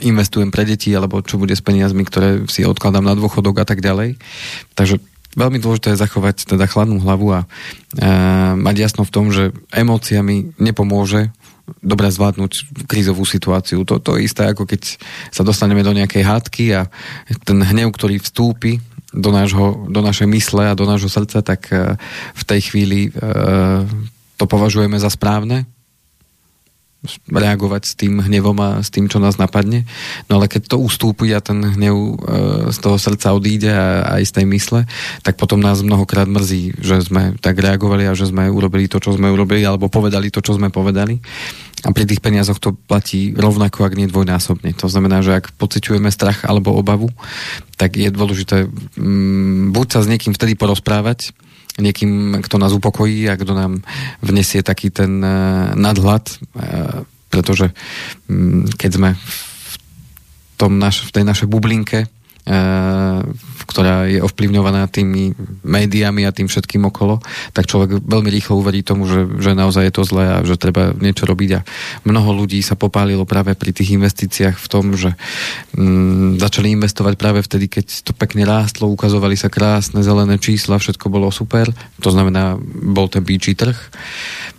investujem 0.03 0.53
pre 0.53 0.67
deti, 0.69 0.93
alebo 0.93 1.23
čo 1.25 1.41
bude 1.41 1.55
s 1.57 1.65
peniazmi, 1.65 2.05
ktoré 2.05 2.45
si 2.51 2.67
odkladám 2.67 3.05
na 3.05 3.15
dôchodok 3.17 3.63
a 3.63 3.67
tak 3.69 3.81
ďalej. 3.81 4.21
Takže 4.77 5.01
veľmi 5.37 5.61
dôležité 5.61 5.93
je 5.93 6.03
zachovať 6.03 6.57
teda 6.57 6.65
chladnú 6.65 6.99
hlavu 7.05 7.37
a 7.37 7.41
e, 7.45 7.47
mať 8.57 8.77
jasno 8.77 9.03
v 9.05 9.13
tom, 9.13 9.29
že 9.29 9.53
emóciami 9.71 10.57
nepomôže 10.57 11.31
dobre 11.83 12.09
zvládnuť 12.09 12.87
krízovú 12.87 13.27
situáciu. 13.27 13.83
To, 13.85 13.99
to 13.99 14.17
je 14.17 14.27
isté, 14.27 14.47
ako 14.47 14.65
keď 14.65 14.97
sa 15.35 15.43
dostaneme 15.43 15.83
do 15.83 15.93
nejakej 15.93 16.23
hádky 16.23 16.65
a 16.79 16.89
ten 17.43 17.59
hnev, 17.61 17.91
ktorý 17.91 18.23
vstúpi 18.23 18.79
do, 19.11 19.31
nášho, 19.35 19.87
do 19.91 20.01
našej 20.01 20.29
mysle 20.31 20.73
a 20.73 20.79
do 20.79 20.87
nášho 20.87 21.11
srdca, 21.11 21.45
tak 21.45 21.69
e, 21.69 22.01
v 22.33 22.43
tej 22.47 22.61
chvíli 22.73 23.01
e, 23.09 23.21
to 24.37 24.45
považujeme 24.49 24.97
za 24.97 25.13
správne, 25.13 25.69
reagovať 27.31 27.83
s 27.87 27.93
tým 27.97 28.21
hnevom 28.21 28.59
a 28.61 28.71
s 28.83 28.93
tým, 28.93 29.07
čo 29.07 29.23
nás 29.23 29.41
napadne. 29.41 29.89
No 30.29 30.39
ale 30.39 30.51
keď 30.51 30.75
to 30.75 30.83
ustúpi 30.83 31.33
a 31.33 31.41
ten 31.41 31.63
hnev 31.63 31.97
e, 31.97 32.15
z 32.71 32.79
toho 32.79 32.97
srdca 33.01 33.33
odíde 33.33 33.71
a 33.71 34.19
aj 34.19 34.23
z 34.29 34.33
tej 34.43 34.47
mysle, 34.53 34.81
tak 35.23 35.41
potom 35.41 35.63
nás 35.63 35.81
mnohokrát 35.81 36.29
mrzí, 36.29 36.79
že 36.79 37.03
sme 37.03 37.39
tak 37.41 37.59
reagovali 37.59 38.07
a 38.07 38.19
že 38.19 38.31
sme 38.31 38.51
urobili 38.51 38.87
to, 38.91 39.01
čo 39.01 39.15
sme 39.15 39.33
urobili, 39.33 39.65
alebo 39.65 39.91
povedali 39.91 40.29
to, 40.29 40.43
čo 40.43 40.59
sme 40.59 40.69
povedali. 40.69 41.19
A 41.87 41.93
pri 41.93 42.09
tých 42.09 42.25
peniazoch 42.25 42.59
to 42.59 42.75
platí 42.75 43.37
rovnako, 43.37 43.87
ak 43.87 43.95
nie 43.95 44.11
dvojnásobne. 44.11 44.75
To 44.81 44.91
znamená, 44.91 45.23
že 45.23 45.39
ak 45.39 45.55
pociťujeme 45.55 46.11
strach 46.11 46.43
alebo 46.43 46.75
obavu, 46.75 47.13
tak 47.77 48.01
je 48.01 48.09
dôležité 48.09 48.67
mm, 48.97 49.77
buď 49.77 49.87
sa 49.93 50.01
s 50.03 50.11
niekým 50.11 50.33
vtedy 50.33 50.57
porozprávať, 50.57 51.37
niekým, 51.77 52.41
kto 52.41 52.57
nás 52.57 52.73
upokojí 52.73 53.29
a 53.29 53.39
kto 53.39 53.53
nám 53.53 53.85
vnesie 54.25 54.65
taký 54.65 54.89
ten 54.89 55.21
uh, 55.21 55.73
nadhľad, 55.77 56.25
uh, 56.57 57.05
pretože 57.29 57.71
um, 58.29 58.65
keď 58.65 58.91
sme 58.97 59.11
v, 59.15 59.75
tom 60.57 60.81
naš, 60.81 61.05
v 61.05 61.11
tej 61.13 61.25
našej 61.29 61.49
bublinke, 61.53 62.09
ktorá 63.67 64.07
je 64.07 64.23
ovplyvňovaná 64.23 64.87
tými 64.87 65.35
médiami 65.67 66.23
a 66.23 66.31
tým 66.31 66.47
všetkým 66.47 66.87
okolo, 66.87 67.19
tak 67.51 67.67
človek 67.67 68.07
veľmi 68.07 68.31
rýchlo 68.31 68.63
uverí 68.63 68.87
tomu, 68.87 69.11
že, 69.11 69.27
že 69.43 69.59
naozaj 69.59 69.91
je 69.91 69.95
to 69.95 70.07
zlé 70.07 70.25
a 70.31 70.37
že 70.47 70.55
treba 70.55 70.95
niečo 70.95 71.27
robiť. 71.27 71.51
A 71.59 71.61
mnoho 72.07 72.31
ľudí 72.31 72.63
sa 72.63 72.79
popálilo 72.79 73.27
práve 73.27 73.59
pri 73.59 73.75
tých 73.75 73.99
investíciách 73.99 74.57
v 74.63 74.69
tom, 74.71 74.95
že 74.95 75.19
mm, 75.75 76.39
začali 76.39 76.71
investovať 76.79 77.15
práve 77.19 77.43
vtedy, 77.43 77.67
keď 77.67 78.07
to 78.07 78.13
pekne 78.15 78.47
rástlo, 78.47 78.87
ukazovali 78.95 79.35
sa 79.35 79.51
krásne 79.51 80.07
zelené 80.07 80.39
čísla, 80.39 80.79
všetko 80.79 81.11
bolo 81.11 81.35
super, 81.35 81.67
to 81.99 82.15
znamená, 82.15 82.55
bol 82.63 83.11
ten 83.11 83.27
bíčí 83.27 83.59
trh 83.59 83.75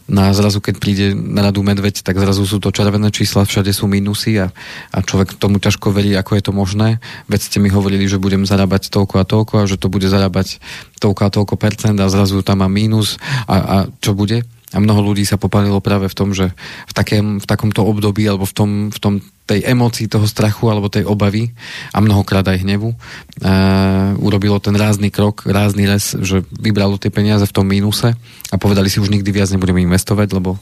No 0.07 0.23
a 0.23 0.31
zrazu, 0.31 0.63
keď 0.63 0.75
príde 0.79 1.05
na 1.11 1.43
radu 1.43 1.59
medveď, 1.67 1.99
tak 1.99 2.15
zrazu 2.15 2.47
sú 2.47 2.63
to 2.63 2.71
červené 2.71 3.11
čísla, 3.11 3.43
všade 3.43 3.75
sú 3.75 3.91
minusy 3.91 4.39
a, 4.39 4.55
a 4.95 4.97
človek 5.03 5.35
tomu 5.35 5.59
ťažko 5.59 5.91
verí, 5.91 6.15
ako 6.15 6.39
je 6.39 6.43
to 6.47 6.55
možné. 6.55 7.03
Veď 7.27 7.51
ste 7.51 7.57
mi 7.59 7.67
hovorili, 7.67 8.07
že 8.07 8.15
budem 8.15 8.47
zarábať 8.47 8.87
toľko 8.87 9.15
a 9.19 9.27
toľko 9.27 9.53
a 9.59 9.67
že 9.67 9.75
to 9.75 9.91
bude 9.91 10.07
zarábať 10.07 10.63
toľko 11.03 11.21
a 11.27 11.29
toľko 11.29 11.55
percent 11.59 11.99
a 11.99 12.07
zrazu 12.07 12.39
tam 12.39 12.63
má 12.63 12.71
mínus 12.71 13.19
a, 13.51 13.55
a 13.59 13.75
čo 13.99 14.15
bude? 14.15 14.47
A 14.75 14.83
mnoho 14.83 14.99
ľudí 14.99 15.23
sa 15.23 15.39
popalilo 15.39 15.79
práve 15.79 16.11
v 16.11 16.17
tom, 16.17 16.35
že 16.35 16.51
v, 16.91 16.93
takém, 16.93 17.39
v 17.39 17.45
takomto 17.47 17.87
období 17.87 18.27
alebo 18.27 18.43
v 18.43 18.53
tom, 18.53 18.71
v 18.91 18.99
tom 18.99 19.13
tej 19.47 19.63
emócii 19.63 20.11
toho 20.11 20.27
strachu 20.27 20.67
alebo 20.67 20.91
tej 20.91 21.07
obavy 21.07 21.55
a 21.95 22.03
mnohokrát 22.03 22.43
aj 22.43 22.67
hnevu 22.67 22.91
uh, 22.91 24.11
urobilo 24.19 24.59
ten 24.59 24.75
rázny 24.75 25.07
krok, 25.07 25.47
rázny 25.47 25.87
les, 25.87 26.19
že 26.19 26.43
vybralo 26.51 26.99
tie 26.99 27.07
peniaze 27.07 27.47
v 27.47 27.55
tom 27.55 27.63
mínuse 27.63 28.11
a 28.51 28.55
povedali 28.59 28.91
si 28.91 28.99
už 28.99 29.07
nikdy 29.07 29.31
viac 29.31 29.47
nebudeme 29.55 29.79
investovať, 29.87 30.35
lebo, 30.35 30.59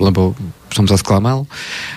lebo 0.00 0.32
som 0.72 0.88
sa 0.88 0.96
sklamal 0.96 1.44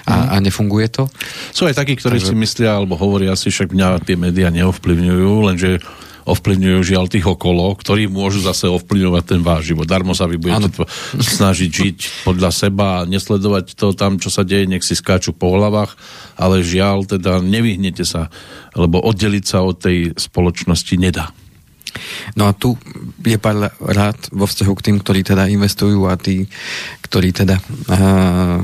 a, 0.03 0.11
mm. 0.11 0.27
a 0.27 0.35
nefunguje 0.43 0.91
to. 0.91 1.07
Sú 1.55 1.63
aj 1.63 1.79
takí, 1.79 1.95
ktorí 1.95 2.19
Takže... 2.19 2.27
si 2.27 2.35
myslia 2.35 2.75
alebo 2.75 2.99
hovoria 2.99 3.31
si, 3.39 3.47
však 3.47 3.71
mňa 3.71 4.03
tie 4.03 4.19
médiá 4.19 4.51
neovplyvňujú, 4.51 5.31
lenže 5.47 5.79
ovplyvňujú 6.25 6.79
žiaľ 6.85 7.05
tých 7.09 7.25
okolo, 7.25 7.73
ktorí 7.77 8.05
môžu 8.11 8.43
zase 8.43 8.69
ovplyvňovať 8.69 9.23
ten 9.25 9.41
váš 9.41 9.73
život. 9.73 9.89
Darmo 9.89 10.13
sa 10.13 10.29
vy 10.29 10.37
budete 10.37 10.69
to 10.73 10.83
snažiť 11.17 11.69
žiť 11.69 11.97
podľa 12.27 12.51
seba 12.53 13.01
a 13.01 13.07
nesledovať 13.09 13.73
to 13.73 13.93
tam, 13.97 14.21
čo 14.21 14.29
sa 14.29 14.45
deje, 14.45 14.69
nech 14.69 14.85
si 14.85 14.93
skáču 14.93 15.33
po 15.33 15.53
hlavách, 15.53 15.97
ale 16.37 16.65
žiaľ, 16.65 17.05
teda 17.09 17.41
nevyhnete 17.41 18.05
sa, 18.05 18.29
lebo 18.77 19.01
oddeliť 19.01 19.45
sa 19.45 19.65
od 19.65 19.77
tej 19.81 20.13
spoločnosti 20.17 20.95
nedá. 20.97 21.33
No 22.39 22.47
a 22.47 22.55
tu 22.55 22.79
je 23.19 23.35
pár 23.35 23.75
rád 23.83 24.15
vo 24.31 24.47
vzťahu 24.47 24.73
k 24.79 24.85
tým, 24.89 24.97
ktorí 25.03 25.27
teda 25.27 25.51
investujú 25.51 26.07
a 26.07 26.15
tí, 26.15 26.47
ktorí 27.03 27.35
teda 27.35 27.59
uh, 27.59 28.63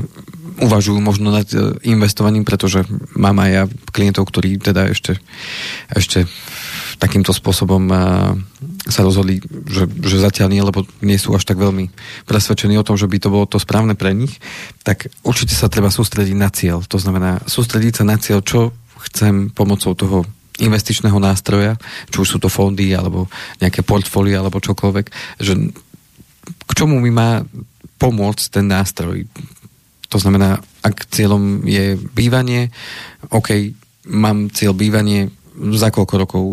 uvažujú 0.58 1.00
možno 1.02 1.30
nad 1.30 1.48
e, 1.54 1.78
investovaním, 1.86 2.44
pretože 2.44 2.86
mám 3.14 3.38
aj 3.42 3.50
ja 3.50 3.64
klientov, 3.94 4.30
ktorí 4.30 4.58
teda 4.58 4.90
ešte, 4.90 5.22
ešte 5.94 6.26
takýmto 6.98 7.30
spôsobom 7.30 7.94
sa 8.90 9.02
rozhodli, 9.06 9.38
že, 9.70 9.86
že 9.86 10.18
zatiaľ 10.18 10.48
nie, 10.50 10.64
lebo 10.66 10.82
nie 11.06 11.22
sú 11.22 11.36
až 11.38 11.46
tak 11.46 11.62
veľmi 11.62 11.94
presvedčení 12.26 12.74
o 12.80 12.86
tom, 12.88 12.98
že 12.98 13.06
by 13.06 13.18
to 13.22 13.30
bolo 13.30 13.46
to 13.46 13.62
správne 13.62 13.94
pre 13.94 14.18
nich, 14.18 14.42
tak 14.82 15.14
určite 15.22 15.54
sa 15.54 15.70
treba 15.70 15.94
sústrediť 15.94 16.34
na 16.34 16.50
cieľ. 16.50 16.82
To 16.90 16.98
znamená 16.98 17.46
sústrediť 17.46 18.02
sa 18.02 18.04
na 18.08 18.18
cieľ, 18.18 18.42
čo 18.42 18.74
chcem 18.98 19.54
pomocou 19.54 19.94
toho 19.94 20.26
investičného 20.58 21.22
nástroja, 21.22 21.78
či 22.10 22.18
už 22.18 22.28
sú 22.28 22.38
to 22.42 22.50
fondy, 22.50 22.90
alebo 22.98 23.30
nejaké 23.62 23.86
portfólia, 23.86 24.42
alebo 24.42 24.58
čokoľvek, 24.58 25.06
že 25.38 25.54
k 26.66 26.72
čomu 26.74 26.98
mi 26.98 27.14
má 27.14 27.46
pomôcť 28.02 28.44
ten 28.50 28.66
nástroj. 28.66 29.30
To 30.08 30.18
znamená, 30.18 30.60
ak 30.84 31.12
cieľom 31.12 31.68
je 31.68 32.00
bývanie, 32.00 32.72
OK, 33.34 33.76
mám 34.08 34.48
cieľ 34.56 34.72
bývanie, 34.72 35.28
za 35.76 35.92
koľko 35.92 36.16
rokov 36.16 36.44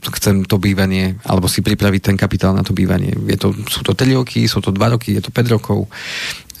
chcem 0.00 0.48
to 0.48 0.56
bývanie, 0.56 1.20
alebo 1.28 1.44
si 1.44 1.60
pripraviť 1.60 2.00
ten 2.00 2.16
kapitál 2.16 2.56
na 2.56 2.64
to 2.64 2.72
bývanie. 2.72 3.12
Je 3.28 3.36
to, 3.36 3.52
sú 3.68 3.84
to 3.84 3.92
3 3.92 4.16
roky, 4.16 4.48
sú 4.48 4.64
to 4.64 4.72
2 4.72 4.80
roky, 4.96 5.12
je 5.12 5.20
to 5.20 5.28
5 5.28 5.54
rokov 5.60 5.92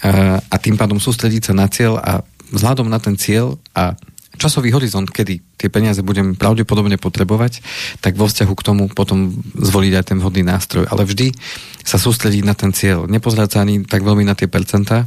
a 0.00 0.56
tým 0.60 0.76
pádom 0.76 1.00
sústrediť 1.00 1.52
sa 1.52 1.54
na 1.56 1.68
cieľ 1.68 2.00
a 2.00 2.20
vzhľadom 2.52 2.88
na 2.88 3.00
ten 3.00 3.16
cieľ 3.16 3.56
a 3.76 3.96
časový 4.40 4.72
horizont, 4.72 5.04
kedy 5.04 5.60
tie 5.60 5.68
peniaze 5.68 6.00
budem 6.00 6.32
pravdepodobne 6.32 6.96
potrebovať, 6.96 7.60
tak 8.00 8.16
vo 8.16 8.24
vzťahu 8.24 8.52
k 8.56 8.64
tomu 8.64 8.88
potom 8.88 9.28
zvoliť 9.60 9.92
aj 10.00 10.04
ten 10.08 10.16
vhodný 10.16 10.40
nástroj. 10.40 10.88
Ale 10.88 11.04
vždy 11.04 11.36
sa 11.84 12.00
sústrediť 12.00 12.48
na 12.48 12.56
ten 12.56 12.72
cieľ. 12.72 13.04
Nepozerať 13.04 13.48
sa 13.52 13.58
ani 13.60 13.84
tak 13.84 14.00
veľmi 14.00 14.24
na 14.24 14.32
tie 14.32 14.48
percentá, 14.48 15.04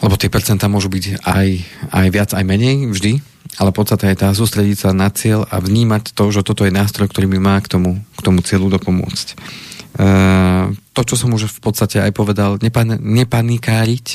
lebo 0.00 0.16
tie 0.16 0.32
percentá 0.32 0.66
môžu 0.66 0.88
byť 0.88 1.24
aj, 1.24 1.48
aj 1.92 2.06
viac, 2.08 2.30
aj 2.32 2.44
menej, 2.44 2.88
vždy 2.88 3.20
ale 3.58 3.74
podstate 3.74 4.06
je 4.12 4.20
tá 4.20 4.30
sústrediť 4.30 4.76
sa 4.78 4.90
na 4.94 5.10
cieľ 5.10 5.48
a 5.50 5.58
vnímať 5.58 6.14
to, 6.14 6.30
že 6.30 6.46
toto 6.46 6.62
je 6.62 6.72
nástroj, 6.72 7.10
ktorý 7.10 7.26
mi 7.26 7.42
má 7.42 7.58
k 7.58 7.66
tomu, 7.66 7.98
k 8.14 8.20
tomu 8.22 8.44
cieľu 8.46 8.70
dopomôcť. 8.70 9.28
E, 9.30 9.36
to, 10.94 11.00
čo 11.02 11.14
som 11.18 11.34
už 11.34 11.50
v 11.50 11.60
podstate 11.60 11.98
aj 11.98 12.14
povedal, 12.14 12.62
nepan- 12.62 13.00
nepanikáriť, 13.00 14.06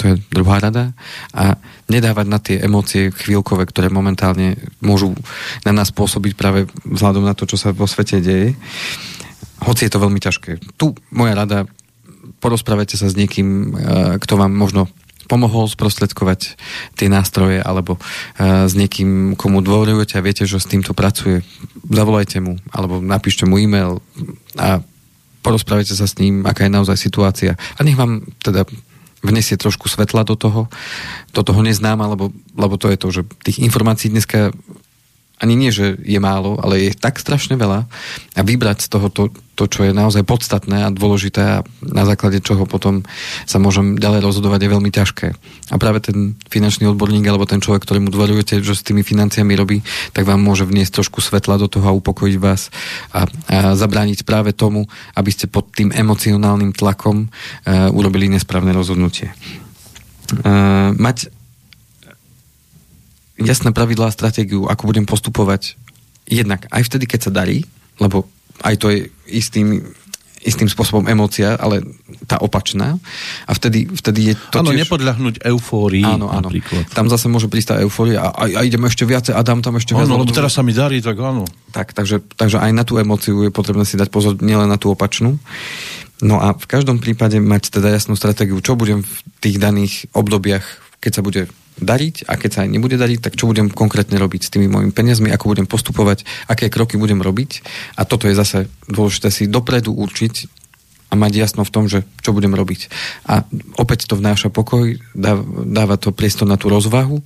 to 0.00 0.02
je 0.08 0.14
druhá 0.32 0.56
rada. 0.56 0.96
A 1.36 1.60
nedávať 1.92 2.26
na 2.26 2.40
tie 2.40 2.56
emócie 2.64 3.12
chvíľkové, 3.12 3.68
ktoré 3.68 3.92
momentálne 3.92 4.56
môžu 4.80 5.12
na 5.68 5.76
nás 5.76 5.92
pôsobiť 5.92 6.32
práve 6.32 6.64
vzhľadom 6.88 7.28
na 7.28 7.36
to, 7.36 7.44
čo 7.44 7.60
sa 7.60 7.76
vo 7.76 7.84
svete 7.84 8.24
deje. 8.24 8.56
Hoci 9.62 9.86
je 9.86 9.92
to 9.92 10.02
veľmi 10.02 10.18
ťažké. 10.18 10.80
Tu 10.80 10.96
moja 11.12 11.36
rada, 11.36 11.68
porozprávajte 12.40 12.96
sa 12.96 13.06
s 13.06 13.14
niekým, 13.14 13.46
e, 13.46 13.66
kto 14.16 14.40
vám 14.40 14.50
možno 14.50 14.88
pomohol 15.32 15.64
sprostredkovať 15.64 16.60
tie 17.00 17.08
nástroje 17.08 17.64
alebo 17.64 17.96
uh, 17.96 18.68
s 18.68 18.76
niekým, 18.76 19.32
komu 19.40 19.64
dôverujete 19.64 20.20
a 20.20 20.24
viete, 20.24 20.44
že 20.44 20.60
s 20.60 20.68
týmto 20.68 20.92
pracuje, 20.92 21.40
zavolajte 21.88 22.44
mu 22.44 22.60
alebo 22.68 23.00
napíšte 23.00 23.48
mu 23.48 23.56
e-mail 23.56 24.04
a 24.60 24.84
porozprávajte 25.40 25.96
sa 25.96 26.04
s 26.04 26.20
ním, 26.20 26.44
aká 26.44 26.68
je 26.68 26.76
naozaj 26.76 26.96
situácia. 27.00 27.56
A 27.76 27.80
nech 27.80 27.96
vám 27.96 28.28
teda 28.44 28.68
vnesie 29.22 29.54
trošku 29.54 29.86
svetla 29.86 30.26
do 30.26 30.34
toho, 30.34 30.66
do 31.30 31.42
toho 31.46 31.62
neznáma, 31.62 32.10
lebo, 32.10 32.34
lebo 32.58 32.74
to 32.76 32.90
je 32.90 32.98
to, 32.98 33.08
že 33.10 33.22
tých 33.46 33.62
informácií 33.62 34.10
dneska 34.10 34.50
ani 35.42 35.58
nie, 35.58 35.74
že 35.74 35.98
je 35.98 36.22
málo, 36.22 36.54
ale 36.62 36.88
je 36.88 36.90
tak 36.94 37.18
strašne 37.18 37.58
veľa 37.58 37.90
a 38.38 38.40
vybrať 38.46 38.86
z 38.86 38.88
toho 38.94 39.10
to, 39.10 39.34
to, 39.58 39.66
čo 39.66 39.90
je 39.90 39.92
naozaj 39.92 40.22
podstatné 40.22 40.86
a 40.86 40.94
dôležité 40.94 41.42
a 41.42 41.56
na 41.82 42.06
základe 42.06 42.38
čoho 42.38 42.62
potom 42.62 43.02
sa 43.42 43.58
môžem 43.58 43.98
ďalej 43.98 44.22
rozhodovať 44.22 44.60
je 44.62 44.72
veľmi 44.72 44.90
ťažké. 44.94 45.28
A 45.68 45.76
práve 45.82 45.98
ten 45.98 46.38
finančný 46.46 46.86
odborník 46.94 47.26
alebo 47.26 47.42
ten 47.42 47.58
človek, 47.58 47.82
ktorému 47.82 48.14
dôverujete, 48.14 48.62
že 48.62 48.78
s 48.78 48.86
tými 48.86 49.02
financiami 49.02 49.58
robí, 49.58 49.82
tak 50.14 50.30
vám 50.30 50.38
môže 50.38 50.62
vniesť 50.62 51.02
trošku 51.02 51.18
svetla 51.18 51.58
do 51.58 51.66
toho 51.66 51.90
a 51.90 51.98
upokojiť 51.98 52.36
vás 52.38 52.70
a, 53.10 53.26
a 53.50 53.74
zabrániť 53.74 54.22
práve 54.22 54.54
tomu, 54.54 54.86
aby 55.18 55.30
ste 55.34 55.50
pod 55.50 55.74
tým 55.74 55.90
emocionálnym 55.90 56.70
tlakom 56.70 57.26
uh, 57.26 57.90
urobili 57.90 58.30
nesprávne 58.30 58.70
rozhodnutie. 58.70 59.34
Uh, 60.32 60.94
mať 60.96 61.41
jasné 63.40 63.72
pravidlá 63.72 64.10
a 64.10 64.14
stratégiu, 64.14 64.68
ako 64.68 64.88
budem 64.88 65.08
postupovať 65.08 65.76
jednak 66.28 66.68
aj 66.70 66.82
vtedy, 66.86 67.04
keď 67.08 67.20
sa 67.28 67.32
darí, 67.32 67.64
lebo 67.98 68.28
aj 68.62 68.74
to 68.78 68.92
je 68.92 69.10
istým, 69.26 69.82
istým 70.42 70.66
spôsobom 70.70 71.06
emócia, 71.06 71.54
ale 71.54 71.82
tá 72.26 72.38
opačná. 72.42 72.98
A 73.46 73.52
vtedy, 73.54 73.86
vtedy 73.90 74.32
je 74.32 74.34
to 74.50 74.62
Áno, 74.62 74.74
tiež... 74.74 74.86
nepodľahnuť 74.86 75.34
eufórii 75.46 76.06
áno, 76.06 76.30
áno. 76.30 76.50
napríklad. 76.50 76.90
Tam 76.90 77.06
zase 77.06 77.30
môže 77.30 77.46
prísť 77.46 77.74
tá 77.74 77.76
eufória 77.82 78.22
a, 78.22 78.28
a, 78.34 78.44
a 78.50 78.60
idem 78.62 78.82
ešte 78.86 79.06
viacej 79.06 79.34
a 79.34 79.40
dám 79.42 79.62
tam 79.62 79.78
ešte 79.78 79.94
viac. 79.94 80.06
Áno, 80.06 80.18
lebo 80.18 80.34
teraz 80.34 80.54
sa 80.58 80.62
mi 80.62 80.74
darí, 80.74 80.98
tak 81.02 81.18
áno. 81.18 81.46
Tak, 81.70 81.94
takže, 81.94 82.22
takže 82.34 82.58
aj 82.58 82.70
na 82.74 82.84
tú 82.86 82.98
emóciu 82.98 83.46
je 83.46 83.50
potrebné 83.54 83.86
si 83.86 83.98
dať 83.98 84.10
pozor, 84.10 84.38
nielen 84.42 84.68
na 84.68 84.78
tú 84.78 84.92
opačnú. 84.92 85.38
No 86.22 86.38
a 86.38 86.54
v 86.54 86.66
každom 86.70 87.02
prípade 87.02 87.42
mať 87.42 87.82
teda 87.82 87.90
jasnú 87.90 88.14
stratégiu, 88.14 88.62
čo 88.62 88.78
budem 88.78 89.02
v 89.02 89.14
tých 89.42 89.58
daných 89.58 90.06
obdobiach, 90.14 90.62
keď 91.02 91.12
sa 91.18 91.22
bude 91.26 91.50
dariť 91.80 92.28
a 92.28 92.36
keď 92.36 92.50
sa 92.50 92.60
aj 92.66 92.70
nebude 92.70 92.96
dariť, 93.00 93.18
tak 93.24 93.36
čo 93.38 93.48
budem 93.48 93.72
konkrétne 93.72 94.16
robiť 94.20 94.40
s 94.48 94.52
tými 94.52 94.68
mojimi 94.68 94.92
peniazmi, 94.92 95.32
ako 95.32 95.56
budem 95.56 95.66
postupovať, 95.68 96.24
aké 96.48 96.68
kroky 96.68 97.00
budem 97.00 97.24
robiť. 97.24 97.64
A 97.96 98.04
toto 98.04 98.28
je 98.28 98.36
zase 98.36 98.68
dôležité 98.90 99.28
si 99.32 99.44
dopredu 99.48 99.96
určiť 99.96 100.62
a 101.12 101.14
mať 101.14 101.32
jasno 101.36 101.62
v 101.68 101.72
tom, 101.72 101.84
že 101.92 102.08
čo 102.24 102.32
budem 102.32 102.56
robiť. 102.56 102.88
A 103.28 103.44
opäť 103.76 104.08
to 104.08 104.16
vnáša 104.16 104.48
pokoj, 104.48 104.96
dáva 105.12 106.00
to 106.00 106.08
priestor 106.16 106.48
na 106.48 106.56
tú 106.56 106.72
rozvahu 106.72 107.20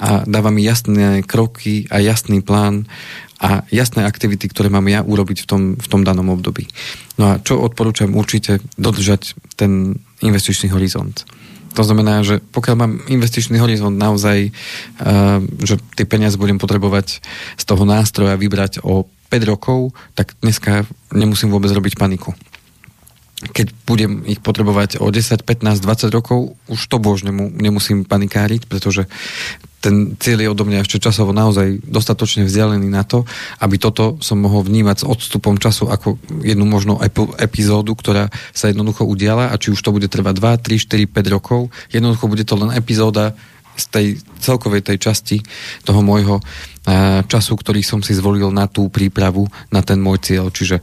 a 0.00 0.24
dáva 0.24 0.48
mi 0.48 0.64
jasné 0.64 1.20
kroky 1.26 1.84
a 1.92 2.00
jasný 2.00 2.40
plán 2.40 2.88
a 3.38 3.68
jasné 3.68 4.08
aktivity, 4.08 4.48
ktoré 4.48 4.72
mám 4.72 4.88
ja 4.88 5.04
urobiť 5.04 5.44
v 5.44 5.46
tom, 5.46 5.62
v 5.76 5.86
tom 5.86 6.02
danom 6.02 6.32
období. 6.32 6.66
No 7.20 7.36
a 7.36 7.38
čo 7.38 7.60
odporúčam 7.60 8.16
určite 8.16 8.64
dodržať 8.80 9.36
ten 9.60 10.00
investičný 10.24 10.72
horizont. 10.72 11.28
To 11.76 11.82
znamená, 11.84 12.24
že 12.24 12.40
pokiaľ 12.40 12.74
mám 12.78 12.92
investičný 13.10 13.60
horizont 13.60 13.94
naozaj, 13.94 14.50
uh, 14.50 15.42
že 15.60 15.76
tie 15.98 16.06
peniaze 16.08 16.40
budem 16.40 16.56
potrebovať 16.56 17.20
z 17.56 17.64
toho 17.64 17.82
nástroja 17.84 18.38
vybrať 18.40 18.80
o 18.86 19.04
5 19.28 19.50
rokov, 19.50 19.92
tak 20.16 20.32
dneska 20.40 20.88
nemusím 21.12 21.52
vôbec 21.52 21.68
robiť 21.68 22.00
paniku 22.00 22.32
keď 23.38 23.70
budem 23.86 24.26
ich 24.26 24.42
potrebovať 24.42 24.98
o 24.98 25.06
10, 25.06 25.46
15, 25.46 25.78
20 25.78 26.10
rokov, 26.10 26.58
už 26.66 26.80
to 26.90 26.98
bož 26.98 27.22
nemusím 27.22 28.02
panikáriť, 28.02 28.66
pretože 28.66 29.06
ten 29.78 30.18
cieľ 30.18 30.42
je 30.42 30.50
odo 30.50 30.66
mňa 30.66 30.82
ešte 30.82 30.98
časovo 30.98 31.30
naozaj 31.30 31.86
dostatočne 31.86 32.50
vzdialený 32.50 32.90
na 32.90 33.06
to, 33.06 33.22
aby 33.62 33.78
toto 33.78 34.18
som 34.18 34.42
mohol 34.42 34.66
vnímať 34.66 34.96
s 35.02 35.04
odstupom 35.06 35.54
času 35.54 35.86
ako 35.86 36.18
jednu 36.42 36.66
možno 36.66 36.98
epizódu, 37.38 37.94
ktorá 37.94 38.26
sa 38.50 38.74
jednoducho 38.74 39.06
udiala 39.06 39.54
a 39.54 39.58
či 39.60 39.70
už 39.70 39.78
to 39.78 39.94
bude 39.94 40.10
trvať 40.10 40.34
2, 40.34 41.06
3, 41.06 41.06
4, 41.06 41.06
5 41.06 41.34
rokov, 41.38 41.70
jednoducho 41.94 42.26
bude 42.26 42.42
to 42.42 42.58
len 42.58 42.74
epizóda 42.74 43.38
z 43.78 43.84
tej 43.86 44.06
celkovej 44.42 44.82
tej 44.82 44.98
časti 44.98 45.38
toho 45.86 46.02
môjho 46.02 46.42
času, 47.30 47.54
ktorý 47.54 47.86
som 47.86 48.02
si 48.02 48.18
zvolil 48.18 48.50
na 48.50 48.66
tú 48.66 48.90
prípravu, 48.90 49.46
na 49.70 49.86
ten 49.86 50.02
môj 50.02 50.18
cieľ. 50.18 50.50
Čiže 50.50 50.82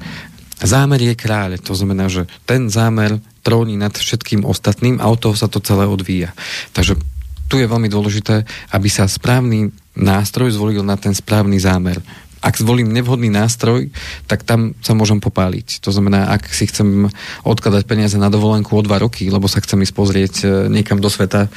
zámer 0.66 1.02
je 1.02 1.16
kráľ, 1.18 1.62
to 1.62 1.78
znamená, 1.78 2.10
že 2.10 2.30
ten 2.46 2.70
zámer 2.70 3.22
tróni 3.46 3.78
nad 3.78 3.94
všetkým 3.94 4.42
ostatným 4.42 4.98
a 4.98 5.06
od 5.06 5.22
toho 5.22 5.38
sa 5.38 5.46
to 5.46 5.62
celé 5.62 5.86
odvíja. 5.86 6.34
Takže 6.74 6.98
tu 7.46 7.62
je 7.62 7.70
veľmi 7.70 7.86
dôležité, 7.90 8.42
aby 8.74 8.90
sa 8.90 9.06
správny 9.06 9.70
nástroj 9.94 10.58
zvolil 10.58 10.82
na 10.82 10.98
ten 10.98 11.14
správny 11.14 11.62
zámer. 11.62 12.02
Ak 12.46 12.62
zvolím 12.62 12.94
nevhodný 12.94 13.34
nástroj, 13.34 13.90
tak 14.30 14.46
tam 14.46 14.78
sa 14.78 14.94
môžem 14.94 15.18
popáliť. 15.18 15.82
To 15.82 15.90
znamená, 15.90 16.30
ak 16.30 16.46
si 16.54 16.70
chcem 16.70 17.10
odkladať 17.42 17.90
peniaze 17.90 18.18
na 18.22 18.30
dovolenku 18.30 18.70
o 18.70 18.86
dva 18.86 19.02
roky, 19.02 19.34
lebo 19.34 19.50
sa 19.50 19.62
chcem 19.66 19.82
ísť 19.82 19.94
pozrieť 19.98 20.34
e, 20.46 20.46
niekam 20.70 21.02
do 21.02 21.10
sveta, 21.10 21.50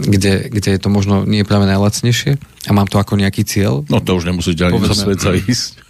kde, 0.00 0.48
kde 0.48 0.70
je 0.76 0.80
to 0.80 0.88
možno 0.88 1.28
nie 1.28 1.44
práve 1.44 1.68
najlacnejšie 1.68 2.40
a 2.40 2.70
mám 2.72 2.88
to 2.88 2.96
ako 2.96 3.20
nejaký 3.20 3.44
cieľ. 3.44 3.84
No 3.92 4.00
to 4.00 4.16
už 4.16 4.32
nemusíte 4.32 4.64
ani 4.64 4.80
do 4.80 4.96
sveta 4.96 5.36
ísť 5.36 5.89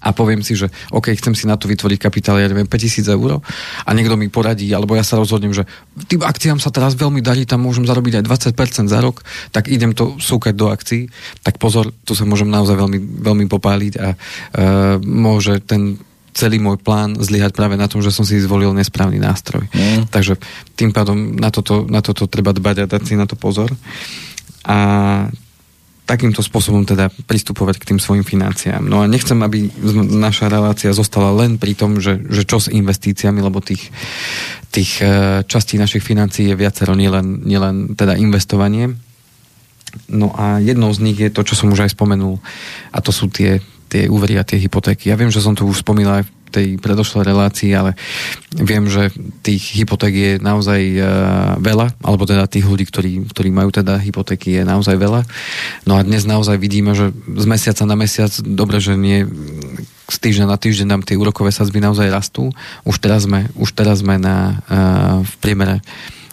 a 0.00 0.12
poviem 0.12 0.40
si, 0.44 0.56
že 0.56 0.68
OK, 0.92 1.12
chcem 1.16 1.32
si 1.32 1.44
na 1.48 1.56
to 1.56 1.68
vytvoriť 1.68 1.98
kapitál, 2.00 2.40
ja 2.40 2.48
neviem, 2.48 2.68
5000 2.68 3.06
eur 3.16 3.40
a 3.84 3.90
niekto 3.92 4.14
mi 4.18 4.28
poradí, 4.28 4.68
alebo 4.72 4.96
ja 4.96 5.04
sa 5.04 5.20
rozhodnem, 5.20 5.52
že 5.52 5.64
tým 6.08 6.24
akciám 6.24 6.58
sa 6.60 6.72
teraz 6.72 6.96
veľmi 6.96 7.20
darí, 7.24 7.48
tam 7.48 7.64
môžem 7.64 7.88
zarobiť 7.88 8.20
aj 8.20 8.52
20% 8.52 8.92
za 8.92 9.00
rok, 9.00 9.24
tak 9.52 9.72
idem 9.72 9.96
to 9.96 10.16
súkať 10.20 10.54
do 10.56 10.68
akcií, 10.68 11.08
tak 11.40 11.56
pozor, 11.56 11.92
tu 12.04 12.12
sa 12.12 12.28
môžem 12.28 12.48
naozaj 12.48 12.76
veľmi, 12.76 12.98
veľmi 13.22 13.46
popáliť 13.48 13.94
a 13.98 14.08
uh, 14.12 14.18
môže 15.00 15.60
ten 15.64 15.96
celý 16.36 16.60
môj 16.60 16.76
plán 16.76 17.16
zlyhať 17.16 17.56
práve 17.56 17.80
na 17.80 17.88
tom, 17.88 18.04
že 18.04 18.12
som 18.12 18.20
si 18.20 18.36
zvolil 18.36 18.76
nesprávny 18.76 19.16
nástroj. 19.16 19.64
Mm. 19.72 20.12
Takže 20.12 20.36
tým 20.76 20.92
pádom 20.92 21.16
na 21.32 21.48
toto, 21.48 21.88
na 21.88 22.04
toto 22.04 22.28
treba 22.28 22.52
dbať 22.52 22.84
a 22.84 22.90
dať 22.92 23.02
si 23.08 23.14
na 23.16 23.24
to 23.24 23.40
pozor. 23.40 23.72
A 24.68 24.76
takýmto 26.06 26.38
spôsobom 26.38 26.86
teda 26.86 27.10
pristupovať 27.26 27.82
k 27.82 27.88
tým 27.92 27.98
svojim 27.98 28.22
financiám. 28.22 28.86
No 28.86 29.02
a 29.02 29.10
nechcem, 29.10 29.36
aby 29.42 29.66
naša 30.06 30.46
relácia 30.46 30.94
zostala 30.94 31.34
len 31.34 31.58
pri 31.58 31.74
tom, 31.74 31.98
že, 31.98 32.22
že 32.30 32.46
čo 32.46 32.62
s 32.62 32.70
investíciami, 32.70 33.42
lebo 33.42 33.58
tých, 33.58 33.90
tých 34.70 35.02
e, 35.02 35.42
častí 35.42 35.74
našich 35.76 36.06
financií 36.06 36.46
je 36.46 36.56
viacero, 36.56 36.94
nielen, 36.94 37.42
nielen 37.42 37.98
teda 37.98 38.14
investovanie. 38.14 38.94
No 40.06 40.30
a 40.30 40.62
jednou 40.62 40.94
z 40.94 41.02
nich 41.02 41.18
je 41.18 41.34
to, 41.34 41.42
čo 41.42 41.58
som 41.58 41.74
už 41.74 41.90
aj 41.90 41.98
spomenul, 41.98 42.38
a 42.94 42.98
to 43.02 43.10
sú 43.10 43.26
tie, 43.26 43.58
tie 43.90 44.06
úvery 44.06 44.38
a 44.38 44.46
tie 44.46 44.62
hypotéky. 44.62 45.10
Ja 45.10 45.18
viem, 45.18 45.34
že 45.34 45.42
som 45.42 45.58
to 45.58 45.66
už 45.66 45.82
spomínal 45.82 46.22
aj 46.22 46.24
v 46.24 46.30
tej 46.50 46.78
predošlej 46.80 47.24
relácii, 47.26 47.70
ale 47.74 47.98
viem, 48.56 48.86
že 48.88 49.12
tých 49.44 49.76
hypoték 49.76 50.14
je 50.14 50.32
naozaj 50.40 50.80
uh, 50.96 51.06
veľa, 51.60 51.98
alebo 52.00 52.24
teda 52.24 52.48
tých 52.48 52.64
ľudí, 52.64 52.88
ktorí, 52.88 53.12
ktorí 53.30 53.48
majú 53.52 53.70
teda 53.74 54.00
hypotéky 54.00 54.60
je 54.60 54.62
naozaj 54.64 54.96
veľa. 54.96 55.26
No 55.84 55.98
a 55.98 56.06
dnes 56.06 56.24
naozaj 56.24 56.56
vidíme, 56.56 56.96
že 56.96 57.12
z 57.14 57.46
mesiaca 57.46 57.82
na 57.84 57.96
mesiac, 57.98 58.32
dobre, 58.42 58.80
že 58.80 58.96
nie 58.96 59.26
z 60.06 60.16
týždňa 60.22 60.46
na 60.46 60.58
týždeň 60.58 60.86
nám 60.86 61.02
tie 61.02 61.18
úrokové 61.18 61.50
sadzby 61.50 61.82
naozaj 61.82 62.06
rastú. 62.14 62.54
Už 62.86 63.02
teraz 63.02 63.26
sme, 63.26 63.50
už 63.58 63.74
teraz 63.74 64.06
sme 64.06 64.22
na, 64.22 64.62
uh, 64.70 65.26
v 65.26 65.34
priemere 65.42 65.82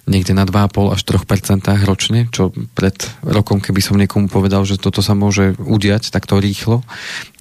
niekde 0.03 0.35
na 0.35 0.43
2,5 0.43 0.95
až 0.99 1.01
3% 1.07 1.87
ročne, 1.87 2.27
čo 2.27 2.51
pred 2.75 2.95
rokom, 3.23 3.63
keby 3.63 3.79
som 3.79 3.95
niekomu 3.95 4.27
povedal, 4.27 4.67
že 4.67 4.75
toto 4.75 4.99
sa 4.99 5.15
môže 5.15 5.55
udiať 5.63 6.11
takto 6.11 6.43
rýchlo, 6.43 6.83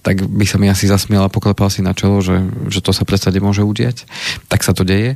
tak 0.03 0.27
by 0.27 0.45
sa 0.45 0.59
mi 0.59 0.67
asi 0.67 0.91
zasmiel 0.91 1.23
a 1.23 1.33
poklepal 1.33 1.71
si 1.71 1.81
na 1.81 1.95
čelo, 1.95 2.19
že, 2.19 2.43
že 2.69 2.83
to 2.83 2.91
sa 2.91 3.07
predsa 3.07 3.31
môže 3.39 3.63
udiať. 3.63 4.05
Tak 4.51 4.67
sa 4.67 4.75
to 4.75 4.83
deje. 4.83 5.15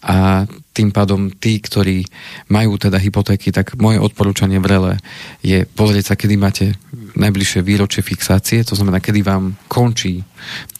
A 0.00 0.48
tým 0.72 0.96
pádom 0.96 1.28
tí, 1.28 1.60
ktorí 1.60 2.08
majú 2.48 2.80
teda 2.80 2.96
hypotéky, 2.96 3.52
tak 3.52 3.76
moje 3.76 4.00
odporúčanie 4.00 4.56
vrele 4.56 4.96
je 5.44 5.68
pozrieť 5.68 6.04
sa, 6.10 6.14
kedy 6.16 6.34
máte 6.40 6.72
najbližšie 7.20 7.60
výročie 7.60 8.00
fixácie, 8.00 8.64
to 8.64 8.72
znamená, 8.72 8.96
kedy 8.96 9.20
vám 9.20 9.60
končí 9.68 10.24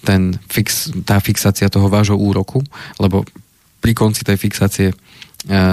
ten 0.00 0.32
fix, 0.48 0.88
tá 1.04 1.20
fixácia 1.20 1.68
toho 1.68 1.92
vášho 1.92 2.16
úroku, 2.16 2.64
lebo 2.96 3.28
pri 3.84 3.92
konci 3.92 4.24
tej 4.24 4.40
fixácie 4.40 4.88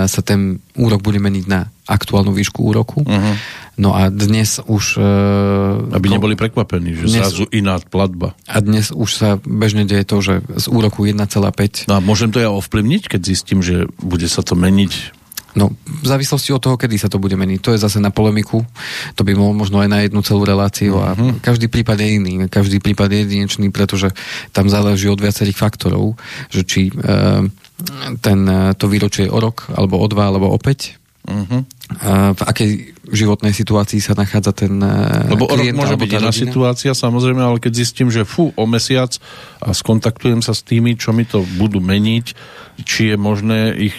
sa 0.07 0.21
ten 0.23 0.59
úrok 0.79 1.03
bude 1.03 1.19
meniť 1.19 1.45
na 1.47 1.67
aktuálnu 1.87 2.31
výšku 2.31 2.63
úroku. 2.63 3.03
Uh-huh. 3.03 3.35
No 3.77 3.93
a 3.93 4.09
dnes 4.09 4.57
už... 4.65 4.97
Uh, 4.97 5.93
Aby 5.93 6.09
neboli 6.09 6.33
prekvapení, 6.33 6.97
že 6.97 7.05
dnes, 7.05 7.21
zrazu 7.21 7.45
iná 7.53 7.77
platba. 7.77 8.33
A 8.49 8.57
dnes 8.57 8.89
už 8.89 9.09
sa 9.13 9.29
bežne 9.45 9.85
deje 9.85 10.01
to, 10.01 10.17
že 10.19 10.41
z 10.57 10.65
úroku 10.73 11.05
1,5... 11.05 11.85
No 11.85 11.93
a 11.97 12.01
môžem 12.01 12.33
to 12.33 12.41
ja 12.41 12.49
ovplyvniť, 12.49 13.05
keď 13.05 13.21
zistím, 13.21 13.61
že 13.61 13.85
bude 14.01 14.25
sa 14.25 14.41
to 14.41 14.57
meniť 14.57 15.17
No, 15.57 15.73
v 15.73 16.05
závislosti 16.05 16.53
od 16.53 16.61
toho, 16.61 16.77
kedy 16.77 17.01
sa 17.01 17.09
to 17.09 17.17
bude 17.17 17.33
meniť. 17.33 17.59
To 17.65 17.73
je 17.73 17.81
zase 17.81 17.97
na 17.97 18.13
polemiku. 18.13 18.61
To 19.17 19.25
by 19.25 19.33
bolo 19.33 19.57
možno 19.57 19.81
aj 19.81 19.89
na 19.89 20.05
jednu 20.05 20.21
celú 20.21 20.45
reláciu. 20.45 21.01
A 21.01 21.17
mhm. 21.17 21.41
každý 21.41 21.65
prípad 21.65 21.97
je 21.97 22.07
iný. 22.21 22.33
Každý 22.45 22.77
prípad 22.77 23.09
je 23.09 23.19
jedinečný, 23.25 23.73
pretože 23.73 24.13
tam 24.53 24.69
záleží 24.69 25.09
od 25.09 25.17
viacerých 25.17 25.57
faktorov, 25.57 26.13
že 26.53 26.61
či 26.61 26.93
e, 26.93 27.49
ten, 28.21 28.39
to 28.77 28.85
výročie 28.85 29.25
je 29.25 29.33
o 29.33 29.41
rok, 29.41 29.73
alebo 29.73 29.97
o 29.97 30.05
dva, 30.05 30.29
alebo 30.29 30.53
o 30.53 30.57
päť. 30.61 31.01
Uh-huh. 31.27 31.61
A 32.03 32.31
v 32.31 32.41
akej 32.47 32.71
životnej 33.11 33.51
situácii 33.51 33.99
sa 33.99 34.15
nachádza 34.15 34.51
ten 34.55 34.79
e, 34.79 35.35
Lebo 35.35 35.47
klient, 35.47 35.75
môže 35.75 35.99
byť 35.99 36.11
iná 36.19 36.31
situácia, 36.31 36.91
samozrejme, 36.95 37.39
ale 37.39 37.59
keď 37.59 37.73
zistím, 37.83 38.07
že 38.07 38.27
fú, 38.27 38.51
o 38.55 38.63
mesiac 38.67 39.15
a 39.59 39.71
skontaktujem 39.75 40.39
sa 40.39 40.55
s 40.55 40.63
tými, 40.63 40.95
čo 40.95 41.11
mi 41.11 41.27
to 41.27 41.43
budú 41.59 41.83
meniť, 41.83 42.25
či 42.83 43.11
je 43.11 43.15
možné 43.19 43.75
ich 43.75 43.95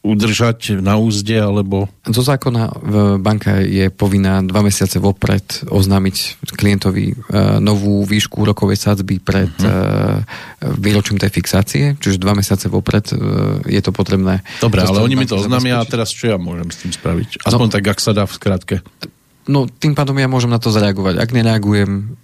udržať 0.00 0.80
na 0.80 0.96
úzde, 0.96 1.36
alebo... 1.36 1.84
Zo 2.08 2.24
zákona 2.24 2.72
banka 3.20 3.60
je 3.60 3.92
povinná 3.92 4.40
dva 4.40 4.64
mesiace 4.64 4.96
vopred 4.96 5.44
oznámiť 5.68 6.40
klientovi 6.56 7.12
e, 7.12 7.14
novú 7.60 8.00
výšku 8.08 8.40
úrokovej 8.40 8.80
sadzby 8.80 9.20
pred 9.20 9.52
uh-huh. 9.60 10.24
výročím 10.80 11.20
tej 11.20 11.28
fixácie, 11.28 11.84
čiže 12.00 12.16
dva 12.16 12.32
mesiace 12.32 12.72
vopred 12.72 13.12
e, 13.12 13.14
je 13.68 13.80
to 13.84 13.92
potrebné. 13.92 14.40
Dobre, 14.64 14.80
ale 14.80 15.04
oni 15.04 15.20
mi 15.20 15.28
to 15.28 15.36
oznámia 15.36 15.76
a 15.76 15.84
teraz 15.84 16.16
čo 16.16 16.32
ja 16.32 16.40
môžem 16.40 16.72
s 16.72 16.80
tým 16.80 16.92
spraviť? 16.96 17.44
Aspoň 17.44 17.68
no, 17.68 17.72
tak, 17.72 17.84
ak 17.92 18.00
sa 18.00 18.16
dá 18.16 18.24
v 18.24 18.32
skratke. 18.32 18.76
No, 19.52 19.68
tým 19.68 19.92
pádom 19.92 20.16
ja 20.16 20.32
môžem 20.32 20.48
na 20.48 20.62
to 20.62 20.72
zareagovať. 20.72 21.20
Ak 21.20 21.36
nereagujem, 21.36 22.16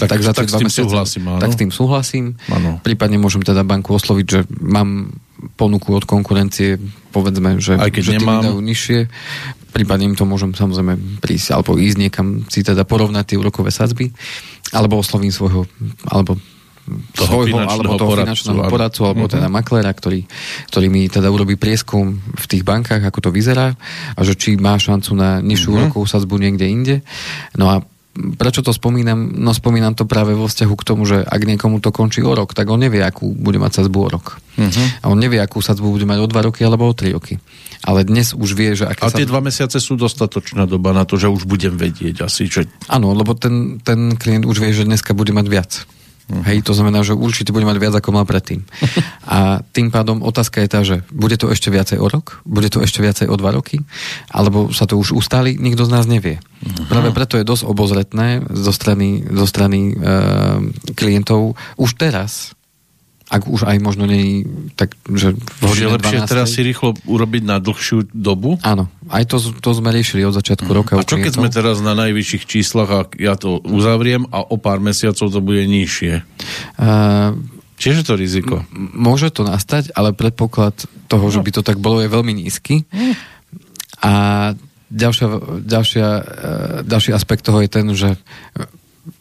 tak, 0.00 0.08
tak, 0.22 0.34
tak 0.34 0.46
s 0.48 0.54
tým 0.56 0.68
mesiace, 0.70 0.88
súhlasím, 0.88 1.22
áno. 1.30 1.40
Tak 1.42 1.50
s 1.52 1.58
tým 1.58 1.70
súhlasím. 1.70 2.24
Áno. 2.50 2.70
Prípadne 2.80 3.18
môžem 3.20 3.42
teda 3.42 3.62
banku 3.66 3.94
osloviť, 3.94 4.26
že 4.26 4.40
mám 4.62 5.12
ponuku 5.60 5.92
od 5.92 6.04
konkurencie, 6.08 6.80
povedzme, 7.12 7.60
že, 7.60 7.76
Aj 7.76 7.92
keď 7.92 8.02
že 8.02 8.12
nemám... 8.16 8.42
dajú 8.48 8.58
nižšie, 8.64 8.98
prípadne 9.74 10.14
im 10.14 10.16
to 10.16 10.24
môžem 10.24 10.56
samozrejme 10.56 11.20
prísť, 11.20 11.52
alebo 11.52 11.76
ísť 11.76 11.98
niekam 11.98 12.46
si 12.48 12.64
teda 12.64 12.86
porovnať 12.88 13.34
tie 13.34 13.36
úrokové 13.36 13.68
sadzby, 13.74 14.08
alebo 14.72 15.02
oslovím 15.02 15.34
svojho, 15.34 15.68
alebo 16.08 16.38
toho 17.16 17.48
svojho, 17.48 17.64
alebo 17.64 17.96
toho 17.96 18.12
poradcu, 18.12 18.28
finančného 18.28 18.62
poradcu, 18.68 19.00
alebo 19.08 19.24
uh-huh. 19.24 19.34
teda 19.40 19.48
maklera, 19.48 19.88
ktorý, 19.88 20.20
ktorý 20.68 20.86
mi 20.92 21.08
teda 21.08 21.32
urobí 21.32 21.56
prieskum 21.56 22.20
v 22.20 22.44
tých 22.44 22.62
bankách, 22.62 23.00
ako 23.08 23.18
to 23.24 23.30
vyzerá 23.32 23.72
a 24.12 24.20
že 24.20 24.36
či 24.36 24.60
má 24.60 24.76
šancu 24.76 25.16
na 25.16 25.40
nižšiu 25.40 25.68
uh-huh. 25.72 25.80
úrokovú 25.88 26.04
sadzbu 26.04 26.36
niekde 26.36 26.66
inde. 26.68 26.96
No 27.56 27.72
a 27.72 27.80
prečo 28.14 28.62
to 28.62 28.70
spomínam? 28.70 29.34
No 29.34 29.50
spomínam 29.50 29.98
to 29.98 30.06
práve 30.06 30.38
vo 30.38 30.46
vzťahu 30.46 30.74
k 30.78 30.86
tomu, 30.86 31.02
že 31.04 31.20
ak 31.26 31.42
niekomu 31.42 31.82
to 31.82 31.90
končí 31.90 32.22
o 32.22 32.30
rok, 32.30 32.54
tak 32.54 32.70
on 32.70 32.78
nevie, 32.78 33.02
akú 33.02 33.34
bude 33.34 33.58
mať 33.58 33.82
sadzbu 33.82 33.98
o 33.98 34.08
rok. 34.08 34.38
Uh-huh. 34.54 34.86
A 35.02 35.10
on 35.10 35.18
nevie, 35.18 35.42
akú 35.42 35.58
sadzbu 35.58 35.90
bude 35.90 36.06
mať 36.06 36.22
o 36.22 36.26
dva 36.30 36.46
roky 36.46 36.62
alebo 36.62 36.86
o 36.86 36.94
tri 36.94 37.10
roky. 37.10 37.42
Ale 37.84 38.06
dnes 38.06 38.32
už 38.32 38.54
vie, 38.54 38.72
že... 38.78 38.86
Aké 38.88 39.04
A 39.04 39.12
tie 39.12 39.28
dva 39.28 39.42
mesiace 39.42 39.76
sú 39.82 39.98
dostatočná 39.98 40.64
doba 40.64 40.94
na 40.94 41.04
to, 41.04 41.18
že 41.20 41.28
už 41.28 41.44
budem 41.44 41.74
vedieť 41.74 42.24
asi, 42.24 42.46
že... 42.48 42.70
Áno, 42.88 43.12
lebo 43.12 43.34
ten, 43.36 43.82
ten 43.82 44.16
klient 44.16 44.46
už 44.46 44.62
vie, 44.62 44.72
že 44.72 44.88
dneska 44.88 45.12
bude 45.12 45.34
mať 45.34 45.46
viac. 45.50 45.72
Uh-huh. 46.24 46.40
Hej, 46.48 46.64
to 46.64 46.72
znamená, 46.72 47.04
že 47.04 47.12
určite 47.12 47.52
bude 47.52 47.68
mať 47.68 47.76
viac, 47.76 47.94
ako 48.00 48.16
mal 48.16 48.24
predtým. 48.24 48.64
A 49.28 49.60
tým 49.60 49.92
pádom 49.92 50.24
otázka 50.24 50.64
je 50.64 50.68
tá, 50.68 50.80
že 50.80 51.04
bude 51.12 51.36
to 51.36 51.52
ešte 51.52 51.68
viacej 51.68 52.00
o 52.00 52.08
rok, 52.08 52.40
bude 52.48 52.72
to 52.72 52.80
ešte 52.80 53.04
viacej 53.04 53.28
o 53.28 53.36
dva 53.36 53.52
roky, 53.52 53.84
alebo 54.32 54.72
sa 54.72 54.88
to 54.88 54.96
už 54.96 55.12
ustáli, 55.12 55.60
nikto 55.60 55.84
z 55.84 55.92
nás 55.92 56.08
nevie. 56.08 56.40
Uh-huh. 56.40 56.88
Práve 56.88 57.12
preto 57.12 57.36
je 57.36 57.44
dosť 57.44 57.68
obozretné 57.68 58.40
zo 58.48 58.72
strany, 58.72 59.20
zo 59.28 59.44
strany 59.44 59.92
e, 59.92 59.94
klientov 60.96 61.60
už 61.76 61.90
teraz 62.00 62.56
ak 63.24 63.48
už 63.48 63.64
aj 63.64 63.80
možno 63.80 64.04
nie 64.04 64.44
tak, 64.76 64.92
že 65.08 65.32
hodine 65.64 65.96
lepšie 65.96 66.28
12. 66.28 66.28
teraz 66.28 66.48
si 66.52 66.60
rýchlo 66.60 66.92
urobiť 67.08 67.42
na 67.48 67.56
dlhšiu 67.56 68.12
dobu? 68.12 68.60
Áno, 68.60 68.92
aj 69.08 69.24
to, 69.32 69.40
to 69.64 69.70
sme 69.72 69.88
riešili 69.96 70.28
od 70.28 70.36
začiatku 70.36 70.68
mm. 70.68 70.76
roka. 70.76 70.92
A 71.00 71.08
čo 71.08 71.16
keď 71.16 71.32
sme 71.32 71.48
teraz 71.48 71.80
na 71.80 71.96
najvyšších 71.96 72.44
číslach 72.44 72.90
a 72.92 73.00
ja 73.16 73.40
to 73.40 73.64
uzavriem 73.64 74.28
a 74.28 74.44
o 74.44 74.60
pár 74.60 74.84
mesiacov 74.84 75.24
to 75.32 75.40
bude 75.40 75.64
nižšie? 75.64 76.20
Uh, 76.76 77.32
Čiže 77.74 78.06
to 78.06 78.14
riziko? 78.14 78.62
M- 78.70 78.92
môže 78.92 79.32
to 79.34 79.42
nastať, 79.42 79.90
ale 79.96 80.14
predpoklad 80.14 80.86
toho, 81.08 81.26
no. 81.26 81.32
že 81.32 81.40
by 81.42 81.50
to 81.50 81.62
tak 81.64 81.80
bolo, 81.80 82.04
je 82.04 82.12
veľmi 82.12 82.44
nízky. 82.44 82.84
Mm. 82.92 83.14
A 84.04 84.12
ďalšia, 84.92 85.26
ďalšia, 85.64 86.06
uh, 86.06 86.22
ďalší 86.84 87.10
aspekt 87.16 87.48
toho 87.48 87.64
je 87.64 87.70
ten, 87.72 87.88
že 87.96 88.20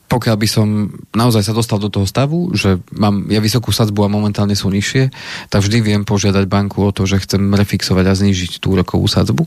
pokiaľ 0.07 0.35
by 0.37 0.47
som 0.47 0.67
naozaj 1.15 1.41
sa 1.41 1.57
dostal 1.57 1.81
do 1.81 1.89
toho 1.89 2.05
stavu, 2.05 2.53
že 2.53 2.77
mám 2.93 3.25
ja 3.33 3.41
vysokú 3.41 3.73
sadzbu 3.73 4.05
a 4.05 4.13
momentálne 4.13 4.53
sú 4.53 4.69
nižšie, 4.69 5.09
tak 5.49 5.65
vždy 5.65 5.81
viem 5.81 6.01
požiadať 6.05 6.45
banku 6.45 6.85
o 6.85 6.93
to, 6.93 7.09
že 7.09 7.23
chcem 7.25 7.41
refixovať 7.49 8.05
a 8.05 8.13
znížiť 8.13 8.61
tú 8.61 8.77
rokovú 8.77 9.09
sadzbu. 9.09 9.43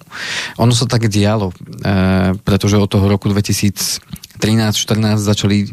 Ono 0.58 0.72
sa 0.74 0.90
tak 0.90 1.06
dialo, 1.06 1.54
e, 1.54 1.54
pretože 2.42 2.82
od 2.82 2.90
toho 2.90 3.06
roku 3.06 3.30
2013-14 3.30 5.22
začali 5.22 5.70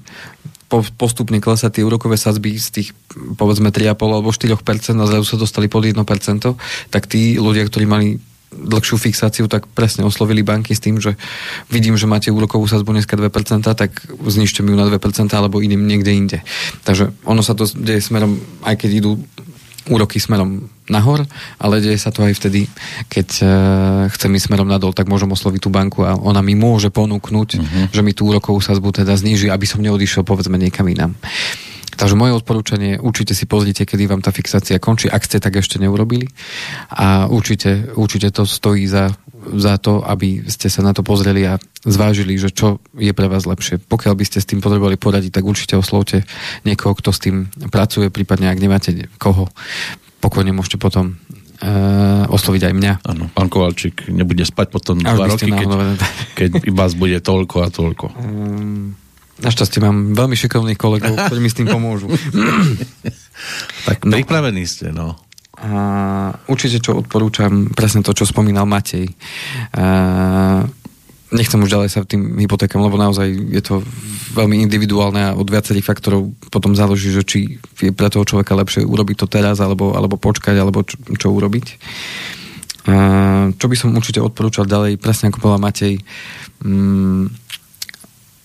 postupne 0.98 1.38
klesať 1.38 1.78
tie 1.78 1.84
úrokové 1.86 2.18
sadzby 2.18 2.58
z 2.58 2.82
tých 2.82 2.90
povedzme 3.38 3.70
3,5 3.70 3.94
alebo 4.10 4.34
4% 4.34 4.58
a 4.98 5.06
zrazu 5.06 5.26
sa 5.26 5.38
dostali 5.38 5.70
pod 5.70 5.86
1%, 5.86 6.02
tak 6.90 7.04
tí 7.06 7.38
ľudia, 7.38 7.70
ktorí 7.70 7.86
mali 7.86 8.18
dlhšiu 8.54 8.98
fixáciu, 9.02 9.46
tak 9.50 9.66
presne 9.72 10.06
oslovili 10.06 10.46
banky 10.46 10.78
s 10.78 10.84
tým, 10.84 11.02
že 11.02 11.18
vidím, 11.74 11.98
že 11.98 12.10
máte 12.10 12.30
úrokovú 12.30 12.70
sazbu 12.70 12.94
dneska 12.94 13.18
2%, 13.18 13.66
tak 13.66 13.92
znižte 14.10 14.62
mi 14.62 14.72
ju 14.72 14.78
na 14.78 14.88
2% 14.88 15.00
alebo 15.34 15.60
idem 15.60 15.84
niekde 15.84 16.12
inde. 16.14 16.40
Takže 16.86 17.12
ono 17.26 17.42
sa 17.42 17.58
to 17.58 17.66
deje 17.66 18.00
smerom, 18.00 18.38
aj 18.64 18.76
keď 18.80 18.90
idú 19.04 19.12
úroky 19.92 20.16
smerom 20.16 20.72
nahor, 20.88 21.28
ale 21.60 21.84
deje 21.84 22.00
sa 22.00 22.12
to 22.12 22.24
aj 22.24 22.36
vtedy, 22.40 22.72
keď 23.12 23.28
uh, 23.44 23.50
chcem 24.16 24.32
ísť 24.36 24.52
smerom 24.52 24.68
nadol, 24.68 24.96
tak 24.96 25.12
môžem 25.12 25.32
osloviť 25.32 25.60
tú 25.60 25.70
banku 25.72 26.08
a 26.08 26.16
ona 26.16 26.40
mi 26.40 26.56
môže 26.56 26.88
ponúknuť, 26.88 27.50
uh-huh. 27.60 27.86
že 27.92 28.02
mi 28.04 28.16
tú 28.16 28.32
úrokovú 28.32 28.64
sazbu 28.64 28.96
teda 28.96 29.16
zníži, 29.16 29.52
aby 29.52 29.68
som 29.68 29.84
neodišiel 29.84 30.24
povedzme 30.24 30.56
niekam 30.56 30.88
inám. 30.88 31.16
Takže 31.94 32.18
moje 32.18 32.34
odporúčanie, 32.34 32.98
určite 32.98 33.38
si 33.38 33.46
pozrite, 33.46 33.86
kedy 33.86 34.10
vám 34.10 34.22
tá 34.22 34.34
fixácia 34.34 34.82
končí, 34.82 35.10
ak 35.10 35.24
ste 35.26 35.38
tak 35.38 35.58
ešte 35.58 35.78
neurobili. 35.78 36.26
A 36.94 37.30
určite, 37.30 37.94
určite 37.94 38.34
to 38.34 38.50
stojí 38.50 38.90
za, 38.90 39.14
za 39.54 39.78
to, 39.78 40.02
aby 40.02 40.46
ste 40.50 40.68
sa 40.68 40.82
na 40.82 40.92
to 40.92 41.06
pozreli 41.06 41.46
a 41.46 41.62
zvážili, 41.86 42.40
že 42.40 42.50
čo 42.50 42.80
je 42.98 43.12
pre 43.14 43.28
vás 43.30 43.46
lepšie. 43.46 43.84
Pokiaľ 43.84 44.14
by 44.18 44.26
ste 44.26 44.40
s 44.42 44.50
tým 44.50 44.64
potrebovali 44.64 44.98
poradiť, 44.98 45.32
tak 45.40 45.46
určite 45.46 45.78
oslovte 45.78 46.26
niekoho, 46.66 46.96
kto 46.98 47.10
s 47.12 47.20
tým 47.20 47.52
pracuje, 47.70 48.10
prípadne 48.10 48.50
ak 48.50 48.60
nemáte 48.62 48.90
koho, 49.20 49.52
pokojne 50.24 50.56
môžete 50.56 50.80
potom 50.80 51.20
uh, 51.60 52.24
osloviť 52.32 52.72
aj 52.72 52.74
mňa. 52.74 52.94
Áno, 53.04 53.28
pán 53.36 53.52
Kovalčík 53.52 54.08
nebude 54.08 54.48
spať 54.48 54.72
potom 54.72 55.04
dva 55.04 55.28
roky, 55.28 55.52
keď, 55.52 55.68
keď 56.34 56.52
iba 56.64 56.86
bude 56.96 57.20
toľko 57.20 57.56
a 57.60 57.68
toľko. 57.68 58.06
Um, 58.16 58.96
Našťastie 59.42 59.82
mám 59.82 60.14
veľmi 60.14 60.38
šikovných 60.38 60.78
kolegov, 60.78 61.18
ktorí 61.18 61.40
mi 61.42 61.50
s 61.50 61.58
tým 61.58 61.66
pomôžu. 61.66 62.06
tak 63.90 64.06
no. 64.06 64.14
pripravení 64.14 64.62
ste, 64.70 64.94
no. 64.94 65.18
A 65.64 65.72
určite, 66.52 66.84
čo 66.84 67.02
odporúčam, 67.02 67.72
presne 67.74 68.06
to, 68.06 68.14
čo 68.14 68.30
spomínal 68.30 68.70
Matej. 68.70 69.10
A 69.74 70.66
nechcem 71.34 71.62
už 71.62 71.74
ďalej 71.74 71.90
sa 71.90 72.06
tým 72.06 72.38
hypotékam, 72.38 72.86
lebo 72.86 73.00
naozaj 73.00 73.26
je 73.32 73.62
to 73.66 73.82
veľmi 74.38 74.62
individuálne 74.62 75.22
a 75.22 75.38
od 75.38 75.50
viacerých 75.50 75.86
faktorov 75.86 76.30
potom 76.54 76.78
záleží, 76.78 77.10
že 77.10 77.26
či 77.26 77.58
je 77.82 77.90
pre 77.90 78.10
toho 78.14 78.26
človeka 78.26 78.54
lepšie 78.54 78.86
urobiť 78.86 79.26
to 79.26 79.28
teraz, 79.30 79.58
alebo, 79.58 79.98
alebo 79.98 80.18
počkať, 80.18 80.62
alebo 80.62 80.86
čo, 80.86 80.98
čo 81.18 81.34
urobiť. 81.34 81.66
A 82.84 82.96
čo 83.56 83.66
by 83.72 83.76
som 83.80 83.96
určite 83.96 84.22
odporúčal 84.22 84.70
ďalej, 84.70 85.02
presne 85.02 85.32
ako 85.34 85.42
povedal 85.42 85.64
Matej, 85.64 85.94
mm, 86.62 87.44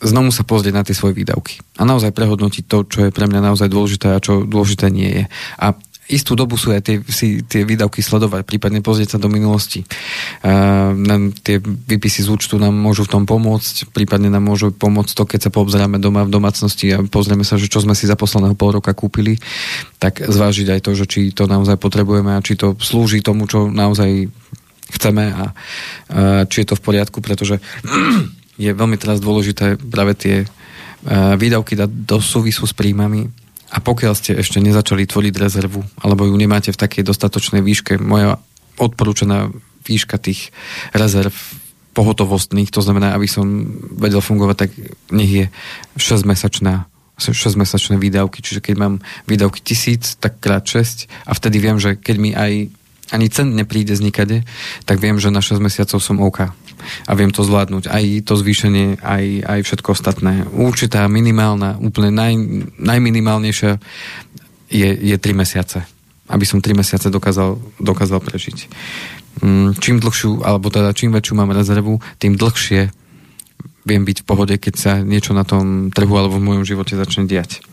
znovu 0.03 0.31
sa 0.31 0.47
pozrieť 0.47 0.75
na 0.75 0.87
tie 0.87 0.95
svoje 0.95 1.19
výdavky 1.19 1.59
a 1.79 1.83
naozaj 1.83 2.15
prehodnotiť 2.15 2.65
to, 2.71 2.79
čo 2.87 2.99
je 3.09 3.15
pre 3.15 3.27
mňa 3.27 3.51
naozaj 3.51 3.69
dôležité 3.71 4.15
a 4.15 4.23
čo 4.23 4.47
dôležité 4.47 4.91
nie 4.91 5.11
je. 5.11 5.25
A 5.59 5.75
istú 6.09 6.33
dobu 6.33 6.57
sú 6.57 6.73
aj 6.73 6.83
tie, 6.83 6.97
si 7.13 7.45
tie 7.45 7.69
výdavky 7.69 8.01
sledovať, 8.01 8.49
prípadne 8.49 8.81
pozrieť 8.81 9.15
sa 9.15 9.19
do 9.21 9.29
minulosti. 9.29 9.85
Uh, 10.41 10.97
tie 11.45 11.61
výpisy 11.61 12.25
z 12.25 12.33
účtu 12.33 12.57
nám 12.57 12.73
môžu 12.73 13.05
v 13.05 13.13
tom 13.13 13.25
pomôcť, 13.29 13.93
prípadne 13.93 14.33
nám 14.33 14.43
môžu 14.43 14.73
pomôcť 14.73 15.13
to, 15.13 15.25
keď 15.29 15.41
sa 15.47 15.51
poobzeráme 15.53 16.01
doma 16.01 16.25
v 16.25 16.33
domácnosti 16.33 16.97
a 16.97 17.05
pozrieme 17.05 17.45
sa, 17.45 17.61
že 17.61 17.69
čo 17.69 17.85
sme 17.85 17.93
si 17.93 18.09
za 18.09 18.17
posledného 18.17 18.57
pol 18.57 18.81
roka 18.81 18.97
kúpili, 18.97 19.37
tak 20.01 20.25
zvážiť 20.25 20.73
aj 20.73 20.81
to, 20.81 20.91
že 20.97 21.05
či 21.05 21.21
to 21.37 21.45
naozaj 21.45 21.77
potrebujeme 21.77 22.33
a 22.33 22.45
či 22.45 22.57
to 22.57 22.73
slúži 22.81 23.21
tomu, 23.21 23.45
čo 23.45 23.69
naozaj 23.69 24.33
chceme 24.89 25.25
a 25.29 25.53
uh, 25.53 26.49
či 26.49 26.65
je 26.65 26.73
to 26.73 26.79
v 26.81 26.85
poriadku, 26.89 27.21
pretože 27.21 27.61
je 28.59 28.71
veľmi 28.75 28.99
teraz 28.99 29.23
dôležité 29.23 29.79
práve 29.79 30.19
tie 30.19 30.37
uh, 30.45 31.39
výdavky 31.39 31.79
dať 31.79 31.91
do 32.05 32.19
súvisu 32.19 32.67
s 32.67 32.75
príjmami. 32.75 33.31
A 33.69 33.79
pokiaľ 33.79 34.13
ste 34.17 34.35
ešte 34.35 34.59
nezačali 34.59 35.07
tvoriť 35.07 35.35
rezervu 35.39 35.85
alebo 36.01 36.27
ju 36.27 36.35
nemáte 36.35 36.73
v 36.73 36.81
takej 36.81 37.07
dostatočnej 37.07 37.63
výške, 37.63 38.01
moja 38.01 38.41
odporúčaná 38.81 39.53
výška 39.85 40.17
tých 40.19 40.51
rezerv 40.91 41.33
pohotovostných, 41.93 42.71
to 42.71 42.81
znamená, 42.81 43.13
aby 43.13 43.27
som 43.27 43.45
vedel 43.99 44.23
fungovať, 44.23 44.57
tak 44.57 44.71
nech 45.11 45.33
je 45.33 45.45
6-mesačná 45.99 46.87
6-mesačné 47.19 47.99
výdavky, 47.99 48.39
čiže 48.39 48.63
keď 48.63 48.75
mám 48.79 48.95
výdavky 49.27 49.59
1000, 49.59 50.23
tak 50.23 50.39
krát 50.39 50.63
6 50.63 51.11
a 51.27 51.35
vtedy 51.35 51.59
viem, 51.59 51.75
že 51.83 51.99
keď 51.99 52.17
mi 52.17 52.31
aj 52.31 52.71
ani 53.09 53.33
cent 53.33 53.57
nepríde 53.57 53.97
z 53.97 54.05
nikade, 54.05 54.37
tak 54.85 55.01
viem, 55.01 55.17
že 55.17 55.33
na 55.33 55.41
6 55.41 55.61
mesiacov 55.61 55.99
som 56.01 56.21
OK 56.21 56.49
a 57.09 57.13
viem 57.17 57.33
to 57.33 57.43
zvládnuť. 57.43 57.91
Aj 57.91 58.05
to 58.23 58.35
zvýšenie, 58.39 59.03
aj, 59.03 59.25
aj 59.45 59.61
všetko 59.65 59.89
ostatné. 59.93 60.47
Určitá 60.53 61.05
minimálna, 61.11 61.81
úplne 61.81 62.15
naj, 62.15 62.33
najminimálnejšia 62.79 63.81
je, 64.71 64.89
je 64.93 65.17
3 65.17 65.35
mesiace. 65.35 65.85
Aby 66.29 66.45
som 66.45 66.61
3 66.61 66.77
mesiace 66.77 67.09
dokázal, 67.09 67.57
dokázal 67.81 68.21
prežiť. 68.21 68.69
Mm, 69.41 69.81
čím 69.81 69.97
dlhšiu, 69.99 70.45
alebo 70.45 70.69
teda 70.69 70.93
čím 70.93 71.15
väčšiu 71.17 71.35
mám 71.35 71.57
rezervu, 71.57 71.99
tým 72.21 72.37
dlhšie 72.37 72.93
viem 73.89 74.05
byť 74.05 74.19
v 74.23 74.29
pohode, 74.29 74.55
keď 74.61 74.75
sa 74.77 74.93
niečo 75.01 75.33
na 75.33 75.49
tom 75.49 75.89
trhu 75.89 76.13
alebo 76.13 76.37
v 76.37 76.45
mojom 76.45 76.65
živote 76.69 76.93
začne 76.93 77.25
diať. 77.25 77.65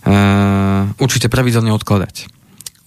Uh, 0.00 0.88
určite 0.96 1.28
pravidelne 1.28 1.76
odkladať 1.76 2.39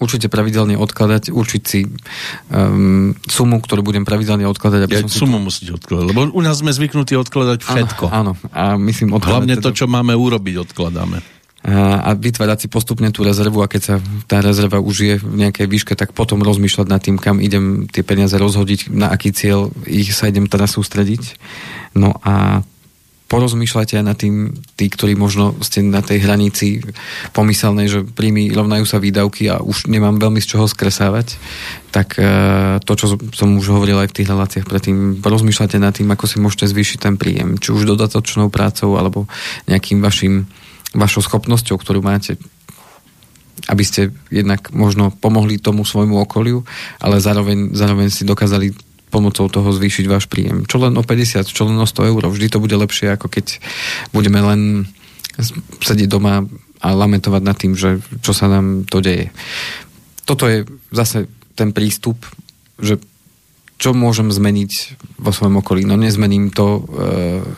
určite 0.04 0.28
pravidelne 0.28 0.76
odkladať, 0.76 1.32
určiť 1.32 1.64
si 1.64 1.88
um, 1.88 3.16
sumu, 3.26 3.58
ktorú 3.64 3.82
budem 3.82 4.04
pravidelne 4.04 4.43
odkladať. 4.51 4.80
Aby 4.84 4.93
ja 4.99 5.04
som 5.08 5.26
sumu 5.26 5.39
si... 5.39 5.45
musíte 5.47 5.72
odkladať, 5.80 6.06
lebo 6.12 6.20
u 6.36 6.41
nás 6.43 6.60
sme 6.60 6.76
zvyknutí 6.76 7.16
odkladať 7.16 7.64
všetko. 7.64 8.12
Áno, 8.12 8.36
áno 8.36 8.51
a 8.51 8.76
myslím 8.76 9.16
odkladať. 9.16 9.32
Hlavne 9.32 9.56
to, 9.64 9.72
teda- 9.72 9.78
čo 9.80 9.86
máme 9.88 10.12
urobiť, 10.14 10.56
odkladáme 10.68 11.43
a 11.64 12.12
vytvárať 12.12 12.60
si 12.60 12.68
postupne 12.68 13.08
tú 13.16 13.24
rezervu 13.24 13.64
a 13.64 13.72
keď 13.72 13.82
sa 13.82 13.95
tá 14.28 14.43
rezerva 14.43 14.84
už 14.84 14.95
je 14.99 15.16
v 15.16 15.47
nejakej 15.47 15.72
výške, 15.72 15.93
tak 15.95 16.12
potom 16.12 16.43
rozmýšľať 16.43 16.88
nad 16.91 16.99
tým, 16.99 17.16
kam 17.16 17.39
idem 17.39 17.88
tie 17.88 18.04
peniaze 18.04 18.36
rozhodiť, 18.36 18.91
na 18.91 19.08
aký 19.08 19.32
cieľ 19.32 19.72
ich 19.88 20.12
sa 20.12 20.28
idem 20.28 20.51
teda 20.51 20.68
sústrediť. 20.68 21.39
No 21.95 22.20
a 22.20 22.68
porozmýšľajte 23.34 23.97
aj 23.97 24.05
nad 24.05 24.13
tým, 24.13 24.53
tí, 24.77 24.86
ktorí 24.93 25.17
možno 25.17 25.57
ste 25.65 25.81
na 25.81 26.05
tej 26.05 26.21
hranici 26.21 26.86
pomyselnej, 27.34 27.89
že 27.89 27.99
príjmy 28.05 28.53
rovnajú 28.53 28.86
sa 28.86 29.01
výdavky 29.01 29.49
a 29.49 29.57
už 29.57 29.89
nemám 29.89 30.21
veľmi 30.21 30.38
z 30.38 30.53
čoho 30.53 30.69
skresávať, 30.69 31.41
tak 31.89 32.21
e, 32.21 32.77
to, 32.86 32.93
čo 32.93 33.17
som 33.34 33.57
už 33.57 33.73
hovoril 33.73 33.97
aj 34.05 34.13
v 34.13 34.17
tých 34.21 34.29
reláciách 34.29 34.69
predtým, 34.69 34.97
porozmýšľajte 35.25 35.77
nad 35.81 35.97
tým, 35.97 36.13
ako 36.13 36.29
si 36.29 36.38
môžete 36.38 36.69
zvýšiť 36.69 36.97
ten 37.01 37.17
príjem, 37.17 37.57
či 37.57 37.73
už 37.73 37.89
dodatočnou 37.89 38.53
prácou 38.53 39.01
alebo 39.01 39.25
nejakým 39.65 39.97
vašim, 39.97 40.45
vašou 40.93 41.25
schopnosťou, 41.25 41.81
ktorú 41.81 42.05
máte 42.05 42.38
aby 43.69 43.84
ste 43.86 44.11
jednak 44.27 44.75
možno 44.75 45.13
pomohli 45.13 45.55
tomu 45.55 45.88
svojmu 45.88 46.19
okoliu, 46.27 46.67
ale 46.99 47.23
zároveň, 47.23 47.71
zároveň 47.71 48.11
si 48.11 48.27
dokázali 48.27 48.92
pomocou 49.14 49.45
toho 49.45 49.70
zvýšiť 49.70 50.05
váš 50.09 50.26
príjem. 50.26 50.66
Čo 50.66 50.82
len 50.82 50.97
o 50.97 51.05
50, 51.05 51.45
čo 51.45 51.70
len 51.70 51.78
o 51.78 51.86
100 51.86 52.09
eur. 52.09 52.22
Vždy 52.26 52.49
to 52.49 52.57
bude 52.57 52.74
lepšie, 52.74 53.14
ako 53.14 53.30
keď 53.30 53.61
budeme 54.09 54.41
len 54.41 54.89
sedieť 55.86 56.09
doma 56.09 56.49
a 56.84 56.88
lamentovať 56.91 57.41
nad 57.45 57.55
tým, 57.55 57.78
že 57.78 58.01
čo 58.26 58.34
sa 58.34 58.49
nám 58.49 58.89
to 58.89 58.99
deje. 58.99 59.30
Toto 60.26 60.49
je 60.49 60.66
zase 60.89 61.30
ten 61.53 61.70
prístup, 61.72 62.26
že 62.82 62.97
čo 63.78 63.91
môžem 63.91 64.32
zmeniť 64.32 64.72
vo 65.20 65.36
svojom 65.36 65.59
okolí. 65.59 65.84
No 65.84 65.99
nezmením 65.99 66.55
to, 66.55 66.68
e, 66.80 66.82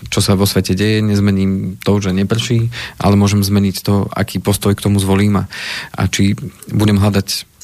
čo 0.10 0.20
sa 0.26 0.34
vo 0.34 0.50
svete 0.50 0.74
deje, 0.74 1.06
nezmením 1.06 1.78
to, 1.86 2.02
že 2.02 2.16
neprší, 2.16 2.74
ale 2.98 3.14
môžem 3.14 3.46
zmeniť 3.46 3.86
to, 3.86 4.10
aký 4.10 4.42
postoj 4.42 4.74
k 4.74 4.82
tomu 4.82 4.98
zvolím 4.98 5.46
a, 5.46 5.46
či 6.10 6.34
budem 6.74 6.98
hľadať 6.98 7.55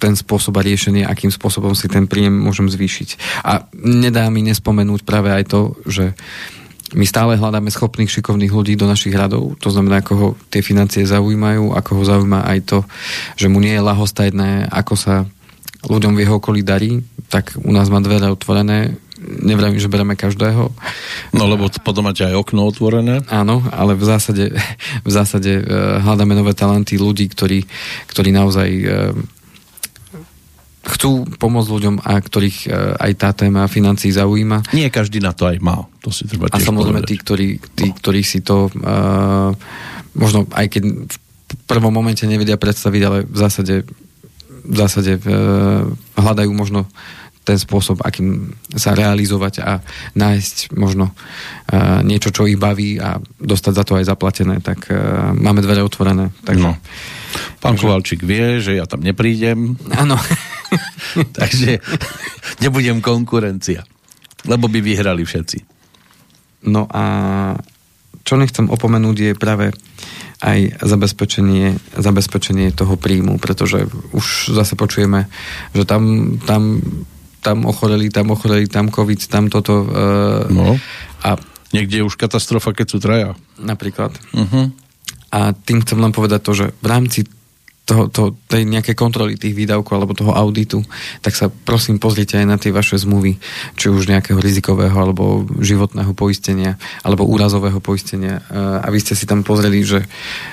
ten 0.00 0.16
spôsob 0.16 0.56
a 0.56 0.64
riešenie, 0.64 1.04
akým 1.04 1.28
spôsobom 1.28 1.76
si 1.76 1.86
ten 1.86 2.08
príjem 2.08 2.32
môžem 2.32 2.72
zvýšiť. 2.72 3.08
A 3.44 3.68
nedá 3.76 4.24
mi 4.32 4.40
nespomenúť 4.40 5.04
práve 5.04 5.28
aj 5.28 5.44
to, 5.52 5.60
že 5.84 6.16
my 6.90 7.06
stále 7.06 7.38
hľadáme 7.38 7.70
schopných, 7.70 8.10
šikovných 8.10 8.50
ľudí 8.50 8.74
do 8.74 8.88
našich 8.90 9.14
radov, 9.14 9.54
to 9.62 9.70
znamená, 9.70 10.02
ako 10.02 10.12
ho 10.18 10.28
tie 10.50 10.58
financie 10.58 11.06
zaujímajú, 11.06 11.70
ako 11.70 11.90
ho 11.94 12.02
zaujíma 12.02 12.50
aj 12.50 12.58
to, 12.66 12.78
že 13.38 13.46
mu 13.46 13.62
nie 13.62 13.78
je 13.78 13.86
lahostajné, 13.86 14.66
ako 14.66 14.94
sa 14.98 15.14
ľuďom 15.86 16.18
v 16.18 16.26
jeho 16.26 16.42
okolí 16.42 16.66
darí, 16.66 16.98
tak 17.30 17.54
u 17.62 17.70
nás 17.70 17.86
má 17.86 18.02
dvere 18.02 18.26
otvorené, 18.26 18.98
nevravím, 19.20 19.78
že 19.78 19.92
bereme 19.92 20.18
každého. 20.18 20.72
No 21.36 21.44
lebo 21.46 21.68
potom 21.84 22.08
máte 22.08 22.24
aj 22.24 22.34
okno 22.34 22.66
otvorené. 22.66 23.22
Áno, 23.28 23.62
ale 23.70 23.94
v 23.94 24.04
zásade, 24.04 24.50
v 25.06 25.10
zásade 25.10 25.60
uh, 25.60 26.00
hľadáme 26.02 26.34
nové 26.34 26.56
talenty 26.56 26.98
ľudí, 26.98 27.28
ktorí, 27.30 27.68
ktorí 28.10 28.34
naozaj 28.34 28.68
uh, 28.82 29.14
chcú 30.80 31.28
pomôcť 31.36 31.68
ľuďom 31.68 31.96
a 32.00 32.16
ktorých 32.16 32.58
e, 32.64 32.68
aj 32.96 33.12
tá 33.20 33.30
téma 33.36 33.68
financí 33.68 34.08
zaujíma. 34.08 34.72
Nie 34.72 34.88
každý 34.88 35.20
na 35.20 35.36
to 35.36 35.44
aj 35.44 35.60
má. 35.60 35.84
To 36.00 36.08
si 36.08 36.24
treba 36.24 36.48
A 36.48 36.56
samozrejme 36.56 37.04
tí, 37.04 37.20
ktorí, 37.20 37.60
tí, 37.76 37.92
no. 37.92 37.96
ktorí 38.00 38.20
si 38.24 38.40
to 38.40 38.72
uh, 38.72 39.52
možno 40.16 40.48
aj 40.56 40.66
keď 40.72 40.82
v 41.50 41.56
prvom 41.68 41.92
momente 41.92 42.24
nevedia 42.24 42.56
predstaviť, 42.56 43.02
ale 43.04 43.18
v 43.28 43.36
zásade, 43.36 43.84
v 44.64 44.76
zásade 44.76 45.20
uh, 45.20 45.84
hľadajú 46.16 46.50
možno 46.56 46.88
ten 47.44 47.56
spôsob, 47.60 48.00
akým 48.04 48.56
sa 48.76 48.96
realizovať 48.96 49.54
a 49.64 49.80
nájsť 50.16 50.76
možno 50.76 51.12
uh, 51.12 52.00
niečo, 52.00 52.32
čo 52.32 52.48
ich 52.48 52.56
baví 52.56 52.96
a 52.96 53.20
dostať 53.36 53.72
za 53.76 53.84
to 53.84 53.92
aj 54.00 54.08
zaplatené, 54.08 54.64
tak 54.64 54.88
uh, 54.88 55.36
máme 55.36 55.60
dvere 55.60 55.84
otvorené. 55.84 56.32
Takže, 56.40 56.64
no. 56.64 56.72
Pán 57.60 57.76
takže... 57.76 57.82
Kovalčík 57.84 58.20
vie, 58.24 58.64
že 58.64 58.80
ja 58.80 58.88
tam 58.88 59.04
neprídem. 59.04 59.76
Áno. 59.92 60.16
Takže 61.38 61.80
nebudem 62.60 63.02
konkurencia. 63.04 63.84
Lebo 64.48 64.68
by 64.72 64.80
vyhrali 64.80 65.22
všetci. 65.24 65.58
No 66.70 66.88
a 66.88 67.04
čo 68.24 68.36
nechcem 68.36 68.68
opomenúť 68.68 69.16
je 69.16 69.32
práve 69.36 69.72
aj 70.40 70.80
zabezpečenie, 70.80 71.76
zabezpečenie 72.00 72.72
toho 72.72 72.96
príjmu, 72.96 73.36
pretože 73.36 73.84
už 74.16 74.56
zase 74.56 74.72
počujeme, 74.72 75.28
že 75.76 75.84
tam, 75.84 76.36
tam, 76.48 76.80
tam 77.44 77.68
ochoreli, 77.68 78.08
tam 78.08 78.32
ochoreli, 78.32 78.64
tam 78.64 78.88
COVID, 78.88 79.20
tam 79.28 79.52
toto. 79.52 79.84
E, 79.84 80.52
no. 80.52 80.80
A 81.20 81.36
Niekde 81.70 82.02
je 82.02 82.06
už 82.06 82.18
katastrofa, 82.18 82.74
keď 82.74 82.86
sú 82.90 82.98
traja. 82.98 83.38
Napríklad. 83.54 84.10
Uh-huh. 84.34 84.74
A 85.30 85.54
tým 85.54 85.86
chcem 85.86 85.98
len 86.02 86.10
povedať 86.10 86.40
to, 86.42 86.52
že 86.54 86.66
v 86.82 86.86
rámci 86.90 87.20
toho, 87.90 88.06
to, 88.06 88.38
tej 88.46 88.62
nejaké 88.62 88.94
kontroly 88.94 89.34
tých 89.34 89.58
výdavkov 89.58 89.98
alebo 89.98 90.14
toho 90.14 90.30
auditu, 90.30 90.86
tak 91.26 91.34
sa 91.34 91.50
prosím 91.50 91.98
pozrite 91.98 92.38
aj 92.38 92.46
na 92.46 92.54
tie 92.54 92.70
vaše 92.70 92.94
zmluvy, 92.94 93.42
či 93.74 93.90
už 93.90 94.06
nejakého 94.06 94.38
rizikového 94.38 94.94
alebo 94.94 95.42
životného 95.58 96.14
poistenia 96.14 96.78
alebo 97.02 97.26
úrazového 97.26 97.82
poistenia. 97.82 98.46
A 98.54 98.86
vy 98.94 99.02
ste 99.02 99.18
si 99.18 99.26
tam 99.26 99.42
pozreli, 99.42 99.82
že 99.82 100.06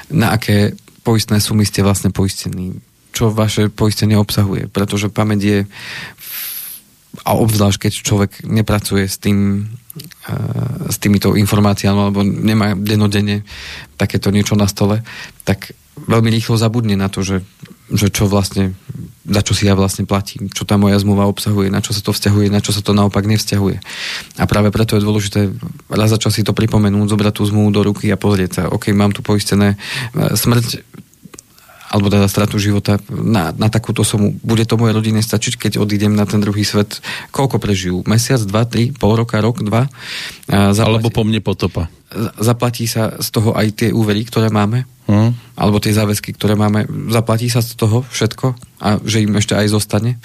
na 0.10 0.34
aké 0.34 0.74
poistné 1.06 1.38
sumy 1.38 1.62
ste 1.62 1.86
vlastne 1.86 2.10
poistení, 2.10 2.82
čo 3.14 3.30
vaše 3.30 3.70
poistenie 3.70 4.18
obsahuje, 4.18 4.66
pretože 4.74 5.14
pamäť 5.14 5.40
je 5.46 5.60
a 7.26 7.34
obzvlášť, 7.34 7.88
keď 7.88 7.94
človek 8.02 8.32
nepracuje 8.46 9.06
s 9.06 9.18
tým 9.22 9.70
s 10.86 10.98
týmito 11.02 11.34
informáciami 11.34 11.98
alebo 11.98 12.22
nemá 12.22 12.78
denodene 12.78 13.42
takéto 13.98 14.30
niečo 14.30 14.54
na 14.54 14.70
stole, 14.70 15.02
tak 15.42 15.74
veľmi 16.06 16.30
rýchlo 16.30 16.60
zabudne 16.60 16.94
na 16.94 17.10
to, 17.10 17.26
že, 17.26 17.42
že 17.90 18.14
čo 18.14 18.30
vlastne, 18.30 18.78
za 19.26 19.42
čo 19.42 19.58
si 19.58 19.66
ja 19.66 19.74
vlastne 19.74 20.06
platím, 20.06 20.54
čo 20.54 20.68
tá 20.68 20.78
moja 20.78 21.02
zmluva 21.02 21.26
obsahuje, 21.26 21.74
na 21.74 21.82
čo 21.82 21.98
sa 21.98 22.06
to 22.06 22.14
vzťahuje, 22.14 22.54
na 22.54 22.62
čo 22.62 22.70
sa 22.70 22.86
to 22.86 22.94
naopak 22.94 23.26
nevzťahuje. 23.26 23.78
A 24.38 24.44
práve 24.46 24.70
preto 24.70 24.94
je 24.94 25.06
dôležité 25.06 25.50
raz 25.90 26.14
za 26.14 26.22
čas 26.22 26.38
si 26.38 26.46
to 26.46 26.54
pripomenúť, 26.54 27.10
zobrať 27.10 27.34
tú 27.42 27.44
zmluvu 27.50 27.70
do 27.74 27.82
ruky 27.82 28.14
a 28.14 28.20
pozrieť 28.20 28.52
sa, 28.54 28.62
OK, 28.70 28.94
mám 28.94 29.16
tu 29.16 29.26
poistené 29.26 29.74
e, 30.14 30.38
smrť 30.38 30.86
alebo 31.88 32.12
teda 32.12 32.28
stratu 32.28 32.60
života 32.60 33.00
na, 33.10 33.56
na 33.56 33.72
takúto 33.72 34.04
sumu. 34.04 34.36
Bude 34.44 34.68
to 34.68 34.76
mojej 34.76 34.96
rodine 34.96 35.24
stačiť, 35.24 35.56
keď 35.56 35.72
odídem 35.80 36.12
na 36.12 36.28
ten 36.28 36.44
druhý 36.44 36.68
svet? 36.68 37.00
Koľko 37.32 37.64
prežijú? 37.64 38.04
Mesiac, 38.04 38.44
dva, 38.44 38.68
tri, 38.68 38.92
pol 38.92 39.16
roka, 39.16 39.40
rok, 39.40 39.64
dva? 39.64 39.88
zaplatí, 40.52 40.84
alebo 40.84 41.08
po 41.08 41.24
mne 41.24 41.40
potopa. 41.40 41.88
Zaplatí 42.40 42.88
sa 42.88 43.16
z 43.20 43.28
toho 43.32 43.56
aj 43.56 43.68
tie 43.76 43.90
úvery, 43.96 44.28
ktoré 44.28 44.52
máme? 44.52 44.84
Hmm. 45.08 45.32
Alebo 45.56 45.80
tie 45.80 45.96
záväzky, 45.96 46.36
ktoré 46.36 46.60
máme. 46.60 46.88
Zaplatí 47.08 47.48
sa 47.48 47.64
z 47.64 47.80
toho 47.80 48.04
všetko? 48.04 48.60
A 48.84 49.00
že 49.08 49.24
im 49.24 49.36
ešte 49.40 49.56
aj 49.56 49.68
zostane? 49.72 50.20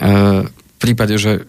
E, 0.00 0.08
v 0.48 0.78
prípade, 0.80 1.16
že 1.20 1.44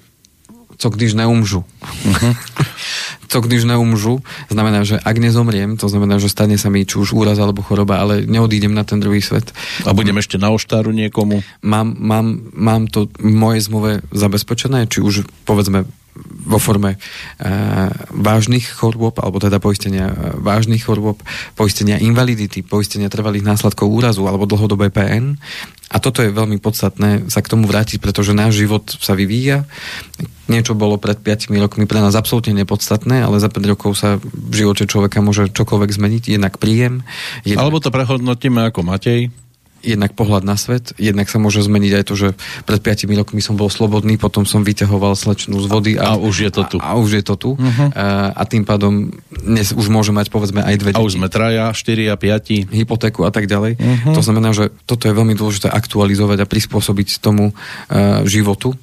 co 0.77 0.89
když 0.89 1.13
neumžu. 1.13 1.65
Uh-huh. 1.81 2.35
co 3.27 3.37
když 3.41 3.63
neumžu, 3.63 4.23
znamená, 4.49 4.83
že 4.83 4.99
ak 4.99 5.17
nezomriem, 5.19 5.77
to 5.77 5.91
znamená, 5.91 6.17
že 6.17 6.31
stane 6.31 6.55
sa 6.55 6.71
mi 6.71 6.87
či 6.87 6.97
už 6.97 7.13
úraz 7.13 7.37
alebo 7.37 7.61
choroba, 7.61 7.99
ale 7.99 8.23
neodídem 8.23 8.71
na 8.71 8.87
ten 8.87 9.03
druhý 9.03 9.19
svet. 9.19 9.51
A 9.83 9.91
budem 9.91 10.17
ešte 10.17 10.39
na 10.39 10.49
oštáru 10.49 10.95
niekomu? 10.95 11.43
Mám, 11.61 11.95
mám, 11.99 12.27
mám 12.55 12.87
to 12.87 13.11
v 13.19 13.31
mojej 13.31 13.61
zmluve 13.67 13.91
zabezpečené, 14.15 14.87
či 14.87 15.03
už 15.03 15.27
povedzme 15.43 15.83
vo 16.47 16.59
forme 16.59 16.95
e, 16.95 16.97
vážnych 18.11 18.65
chorôb, 18.67 19.19
alebo 19.19 19.37
teda 19.37 19.61
poistenia 19.61 20.11
e, 20.11 20.15
vážnych 20.39 20.83
chorôb, 20.85 21.19
poistenia 21.53 22.01
invalidity, 22.01 22.63
poistenia 22.63 23.11
trvalých 23.11 23.45
následkov 23.45 23.87
úrazu 23.87 24.25
alebo 24.25 24.49
dlhodobé 24.49 24.89
PN. 24.89 25.37
A 25.87 26.03
toto 26.03 26.19
je 26.19 26.35
veľmi 26.35 26.59
podstatné 26.59 27.31
sa 27.31 27.39
k 27.39 27.51
tomu 27.51 27.63
vrátiť, 27.63 28.03
pretože 28.03 28.35
náš 28.35 28.59
život 28.59 28.83
sa 28.99 29.15
vyvíja. 29.15 29.63
Niečo 30.51 30.75
bolo 30.75 30.99
pred 30.99 31.15
5 31.15 31.47
rokmi 31.55 31.87
pre 31.87 32.03
nás 32.03 32.15
absolútne 32.15 32.55
nepodstatné, 32.59 33.23
ale 33.23 33.39
za 33.39 33.47
5 33.47 33.71
rokov 33.71 33.95
sa 33.95 34.19
v 34.19 34.53
živote 34.53 34.83
človeka 34.83 35.23
môže 35.23 35.47
čokoľvek 35.51 35.91
zmeniť, 35.95 36.23
jednak 36.35 36.59
príjem. 36.59 37.07
Jednak... 37.47 37.59
Alebo 37.63 37.79
to 37.79 37.91
prehodnotíme 37.91 38.67
ako 38.67 38.83
Matej 38.83 39.31
jednak 39.81 40.13
pohľad 40.13 40.43
na 40.43 40.55
svet, 40.55 40.93
jednak 40.97 41.29
sa 41.29 41.37
môže 41.41 41.63
zmeniť 41.63 41.91
aj 42.01 42.03
to, 42.07 42.13
že 42.17 42.29
pred 42.65 42.79
5 42.81 43.07
rokmi 43.23 43.41
som 43.41 43.55
bol 43.55 43.69
slobodný, 43.69 44.17
potom 44.19 44.43
som 44.43 44.65
vyťahoval 44.65 45.13
slečnú 45.13 45.57
z 45.61 45.67
vody 45.67 45.93
a, 45.95 46.15
a 46.15 46.19
už 46.19 46.35
je 46.47 46.51
to 46.51 46.63
tu. 46.65 46.77
A, 46.81 46.93
a 46.93 46.99
už 46.99 47.21
je 47.21 47.23
to 47.23 47.35
tu. 47.35 47.49
Uh-huh. 47.55 47.89
A, 47.93 48.33
a 48.33 48.43
tým 48.45 48.65
pádom 48.65 49.13
dnes 49.29 49.73
už 49.73 49.87
môže 49.89 50.13
mať 50.13 50.33
povedzme 50.33 50.61
aj 50.61 50.75
dve 50.79 50.91
deti. 50.93 51.01
A 51.01 51.07
už 51.07 51.17
sme 51.17 51.27
traja, 51.29 51.71
4 51.71 52.13
a 52.13 52.15
5. 52.15 52.73
Hypotéku 52.73 53.25
a 53.25 53.31
tak 53.31 53.45
ďalej. 53.45 53.77
Uh-huh. 53.77 54.13
To 54.17 54.21
znamená, 54.21 54.53
že 54.53 54.73
toto 54.89 55.05
je 55.05 55.13
veľmi 55.13 55.33
dôležité 55.37 55.69
aktualizovať 55.69 56.43
a 56.43 56.49
prispôsobiť 56.49 57.21
tomu 57.21 57.51
uh, 57.51 58.23
životu 58.25 58.75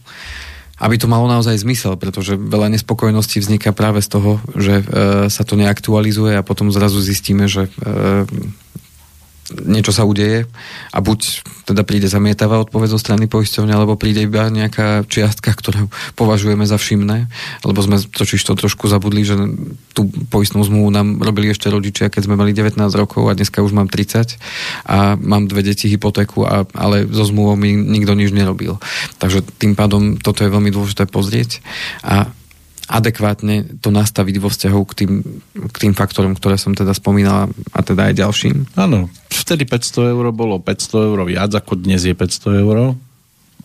aby 0.74 0.98
to 0.98 1.06
malo 1.06 1.30
naozaj 1.30 1.54
zmysel, 1.54 1.94
pretože 1.94 2.34
veľa 2.34 2.66
nespokojností 2.74 3.38
vzniká 3.38 3.70
práve 3.70 4.02
z 4.02 4.08
toho, 4.10 4.42
že 4.58 4.82
e, 4.82 4.84
sa 5.30 5.46
to 5.46 5.54
neaktualizuje 5.54 6.34
a 6.34 6.42
potom 6.42 6.74
zrazu 6.74 6.98
zistíme, 6.98 7.46
že 7.46 7.70
e, 7.70 8.26
niečo 9.52 9.92
sa 9.92 10.08
udeje 10.08 10.48
a 10.92 10.98
buď 11.04 11.44
teda 11.64 11.84
príde 11.84 12.08
zamietavá 12.08 12.60
odpoveď 12.60 12.96
zo 12.96 13.00
strany 13.00 13.24
poisťovne, 13.28 13.72
alebo 13.72 13.96
príde 13.96 14.24
iba 14.24 14.48
nejaká 14.48 15.04
čiastka, 15.08 15.52
ktorú 15.52 15.88
považujeme 16.16 16.64
za 16.68 16.76
všimné, 16.76 17.28
lebo 17.64 17.78
sme 17.80 18.00
totiž 18.00 18.40
to 18.40 18.56
trošku 18.56 18.88
zabudli, 18.88 19.24
že 19.24 19.36
tú 19.96 20.08
poistnú 20.28 20.64
zmluvu 20.64 20.88
nám 20.92 21.08
robili 21.20 21.52
ešte 21.52 21.72
rodičia, 21.72 22.12
keď 22.12 22.28
sme 22.28 22.40
mali 22.40 22.52
19 22.52 22.76
rokov 22.96 23.28
a 23.28 23.36
dneska 23.36 23.64
už 23.64 23.72
mám 23.72 23.88
30 23.88 24.36
a 24.88 25.16
mám 25.16 25.48
dve 25.48 25.64
deti 25.64 25.88
hypotéku, 25.88 26.44
a, 26.44 26.68
ale 26.76 27.08
so 27.08 27.24
zmluvou 27.24 27.56
mi 27.56 27.76
nikto 27.76 28.12
nič 28.12 28.32
nerobil. 28.32 28.76
Takže 29.16 29.44
tým 29.56 29.72
pádom 29.72 30.20
toto 30.20 30.44
je 30.44 30.52
veľmi 30.52 30.68
dôležité 30.68 31.08
pozrieť 31.08 31.64
a 32.04 32.28
adekvátne 32.84 33.80
to 33.80 33.88
nastaviť 33.88 34.36
vo 34.40 34.52
vzťahu 34.52 34.80
k 34.84 34.92
tým, 34.92 35.12
k 35.72 35.76
tým 35.76 35.92
faktorom, 35.96 36.36
ktoré 36.36 36.60
som 36.60 36.76
teda 36.76 36.92
spomínala 36.92 37.48
a 37.72 37.80
teda 37.80 38.12
aj 38.12 38.14
ďalším. 38.20 38.76
Áno, 38.76 39.08
vtedy 39.32 39.64
500 39.64 40.12
eur 40.12 40.24
bolo 40.36 40.60
500 40.60 41.08
eur 41.08 41.18
viac 41.24 41.50
ako 41.56 41.80
dnes 41.80 42.04
je 42.04 42.12
500 42.12 42.60
eur. 42.60 42.76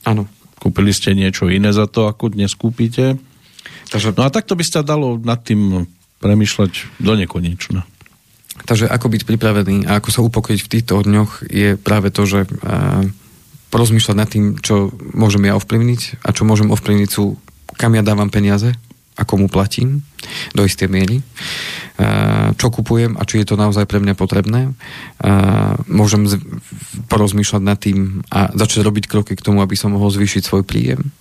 Áno. 0.07 0.24
Kúpili 0.59 0.91
ste 0.91 1.15
niečo 1.15 1.47
iné 1.47 1.72
za 1.72 1.88
to, 1.88 2.11
ako 2.11 2.36
dnes 2.36 2.51
kúpite. 2.51 3.15
Takže... 3.95 4.11
No 4.11 4.28
a 4.28 4.34
takto 4.34 4.59
by 4.59 4.63
sa 4.67 4.84
dalo 4.84 5.15
nad 5.15 5.39
tým 5.39 5.88
premyšľať 6.20 6.99
do 6.99 7.15
nekonečna. 7.15 7.88
Takže 8.67 8.91
ako 8.91 9.07
byť 9.07 9.22
pripravený 9.24 9.88
a 9.88 10.03
ako 10.03 10.09
sa 10.11 10.20
upokojiť 10.20 10.59
v 10.59 10.72
týchto 10.72 10.99
dňoch 10.99 11.47
je 11.47 11.80
práve 11.80 12.11
to, 12.11 12.28
že 12.28 12.43
uh, 12.43 13.07
porozmýšľať 13.72 14.15
nad 14.20 14.28
tým, 14.28 14.59
čo 14.59 14.91
môžem 15.15 15.47
ja 15.47 15.55
ovplyvniť 15.55 16.28
a 16.28 16.36
čo 16.36 16.43
môžem 16.43 16.67
ovplyvniť 16.67 17.09
sú, 17.09 17.39
kam 17.80 17.95
ja 17.95 18.03
dávam 18.03 18.28
peniaze, 18.28 18.76
a 19.20 19.28
komu 19.28 19.51
platím 19.51 20.07
do 20.55 20.63
istej 20.63 20.88
miery, 20.88 21.20
čo 22.55 22.67
kupujem 22.72 23.20
a 23.20 23.28
či 23.28 23.43
je 23.43 23.51
to 23.51 23.59
naozaj 23.59 23.84
pre 23.84 23.99
mňa 23.99 24.15
potrebné. 24.15 24.72
Môžem 25.91 26.24
porozmýšľať 27.11 27.61
nad 27.63 27.76
tým 27.76 28.24
a 28.32 28.47
začať 28.55 28.88
robiť 28.88 29.05
kroky 29.11 29.36
k 29.36 29.43
tomu, 29.43 29.59
aby 29.59 29.76
som 29.76 29.91
mohol 29.91 30.07
zvýšiť 30.07 30.43
svoj 30.47 30.63
príjem. 30.63 31.11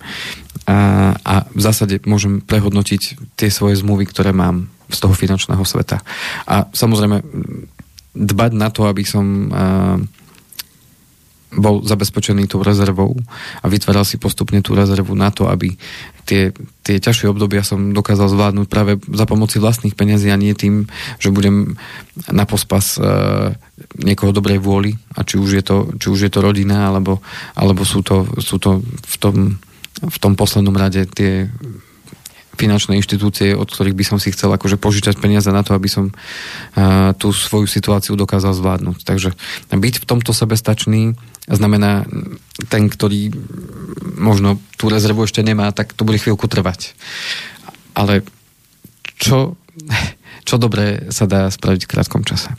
A 1.19 1.35
v 1.51 1.61
zásade 1.61 1.99
môžem 2.07 2.39
prehodnotiť 2.39 3.35
tie 3.35 3.51
svoje 3.51 3.75
zmluvy, 3.83 4.07
ktoré 4.07 4.31
mám 4.31 4.71
z 4.87 4.97
toho 5.03 5.11
finančného 5.11 5.61
sveta. 5.67 5.99
A 6.47 6.71
samozrejme 6.71 7.19
dbať 8.15 8.51
na 8.55 8.71
to, 8.71 8.87
aby 8.87 9.03
som 9.03 9.51
bol 11.49 11.81
zabezpečený 11.81 12.45
tou 12.45 12.61
rezervou 12.61 13.17
a 13.61 13.65
vytváral 13.65 14.05
si 14.05 14.21
postupne 14.21 14.61
tú 14.61 14.77
rezervu 14.77 15.17
na 15.17 15.33
to, 15.33 15.49
aby 15.49 15.73
tie, 16.29 16.53
tie 16.85 17.01
ťažšie 17.01 17.25
obdobia 17.33 17.65
som 17.65 17.89
dokázal 17.89 18.29
zvládnuť 18.29 18.67
práve 18.69 19.01
za 19.01 19.25
pomoci 19.25 19.57
vlastných 19.57 19.97
peniazí 19.97 20.29
a 20.29 20.37
nie 20.37 20.53
tým, 20.53 20.85
že 21.17 21.33
budem 21.33 21.73
na 22.29 22.45
pospas 22.45 23.01
e, 23.01 23.03
niekoho 23.97 24.29
dobrej 24.29 24.61
vôli. 24.61 24.93
A 25.17 25.25
či 25.25 25.41
už 25.41 25.49
je 25.57 25.63
to, 25.65 25.89
či 25.97 26.13
už 26.13 26.29
je 26.29 26.31
to 26.31 26.45
rodina 26.45 26.93
alebo, 26.93 27.17
alebo 27.57 27.81
sú, 27.81 28.05
to, 28.05 28.29
sú 28.37 28.61
to 28.61 28.85
v 28.85 29.15
tom, 29.17 29.35
v 30.05 30.17
tom 30.21 30.37
poslednom 30.37 30.77
rade 30.77 31.09
tie 31.09 31.49
finančné 32.59 32.99
inštitúcie, 32.99 33.55
od 33.55 33.71
ktorých 33.71 33.95
by 33.95 34.03
som 34.03 34.17
si 34.19 34.35
chcel 34.35 34.51
akože 34.51 34.75
požičať 34.75 35.15
peniaze 35.15 35.47
na 35.47 35.63
to, 35.63 35.71
aby 35.71 35.87
som 35.87 36.11
uh, 36.11 37.15
tú 37.15 37.31
svoju 37.31 37.71
situáciu 37.71 38.19
dokázal 38.19 38.51
zvládnuť. 38.51 39.07
Takže 39.07 39.31
byť 39.71 39.95
v 40.03 40.07
tomto 40.07 40.35
sebestačný 40.35 41.15
znamená 41.47 42.03
ten, 42.67 42.91
ktorý 42.91 43.31
možno 44.19 44.59
tú 44.75 44.91
rezervu 44.91 45.23
ešte 45.23 45.39
nemá, 45.39 45.71
tak 45.71 45.95
to 45.95 46.03
bude 46.03 46.19
chvíľku 46.19 46.51
trvať. 46.51 46.93
Ale 47.95 48.27
čo, 49.15 49.55
čo 50.47 50.55
dobré 50.59 51.07
sa 51.15 51.23
dá 51.23 51.47
spraviť 51.47 51.87
v 51.87 51.91
krátkom 51.95 52.27
čase? 52.27 52.51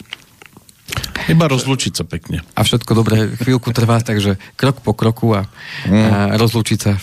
Iba 1.31 1.47
rozlúčiť 1.47 1.93
sa 1.95 2.05
pekne. 2.09 2.43
A 2.59 2.67
všetko 2.67 2.91
dobre 2.97 3.31
chvíľku 3.39 3.71
trvá, 3.71 4.03
takže 4.03 4.41
krok 4.59 4.83
po 4.83 4.97
kroku 4.97 5.37
a, 5.37 5.47
mm. 5.87 5.95
a 5.95 6.17
rozlúčiť 6.35 6.79
sa. 6.79 6.99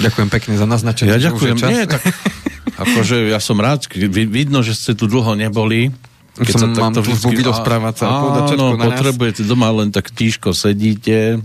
Ďakujem 0.00 0.28
pekne 0.32 0.54
za 0.56 0.64
naznačenie. 0.64 1.12
Ja 1.12 1.30
ďakujem. 1.30 1.56
Nie, 1.68 1.84
tak, 1.84 2.00
akože 2.84 3.28
ja 3.28 3.40
som 3.42 3.60
rád, 3.60 3.84
vidno, 4.08 4.64
že 4.64 4.72
ste 4.72 4.96
tu 4.96 5.04
dlho 5.04 5.36
neboli. 5.36 5.92
Keď 6.40 6.54
som 6.56 6.72
sa 6.72 6.88
mám 6.88 6.96
túžbu 6.96 7.36
vyrozprávať 7.36 7.94
sa. 8.00 8.04
Áno, 8.08 8.80
potrebujete 8.80 9.44
doma 9.44 9.68
len 9.76 9.92
tak 9.92 10.08
tížko 10.08 10.56
sedíte 10.56 11.42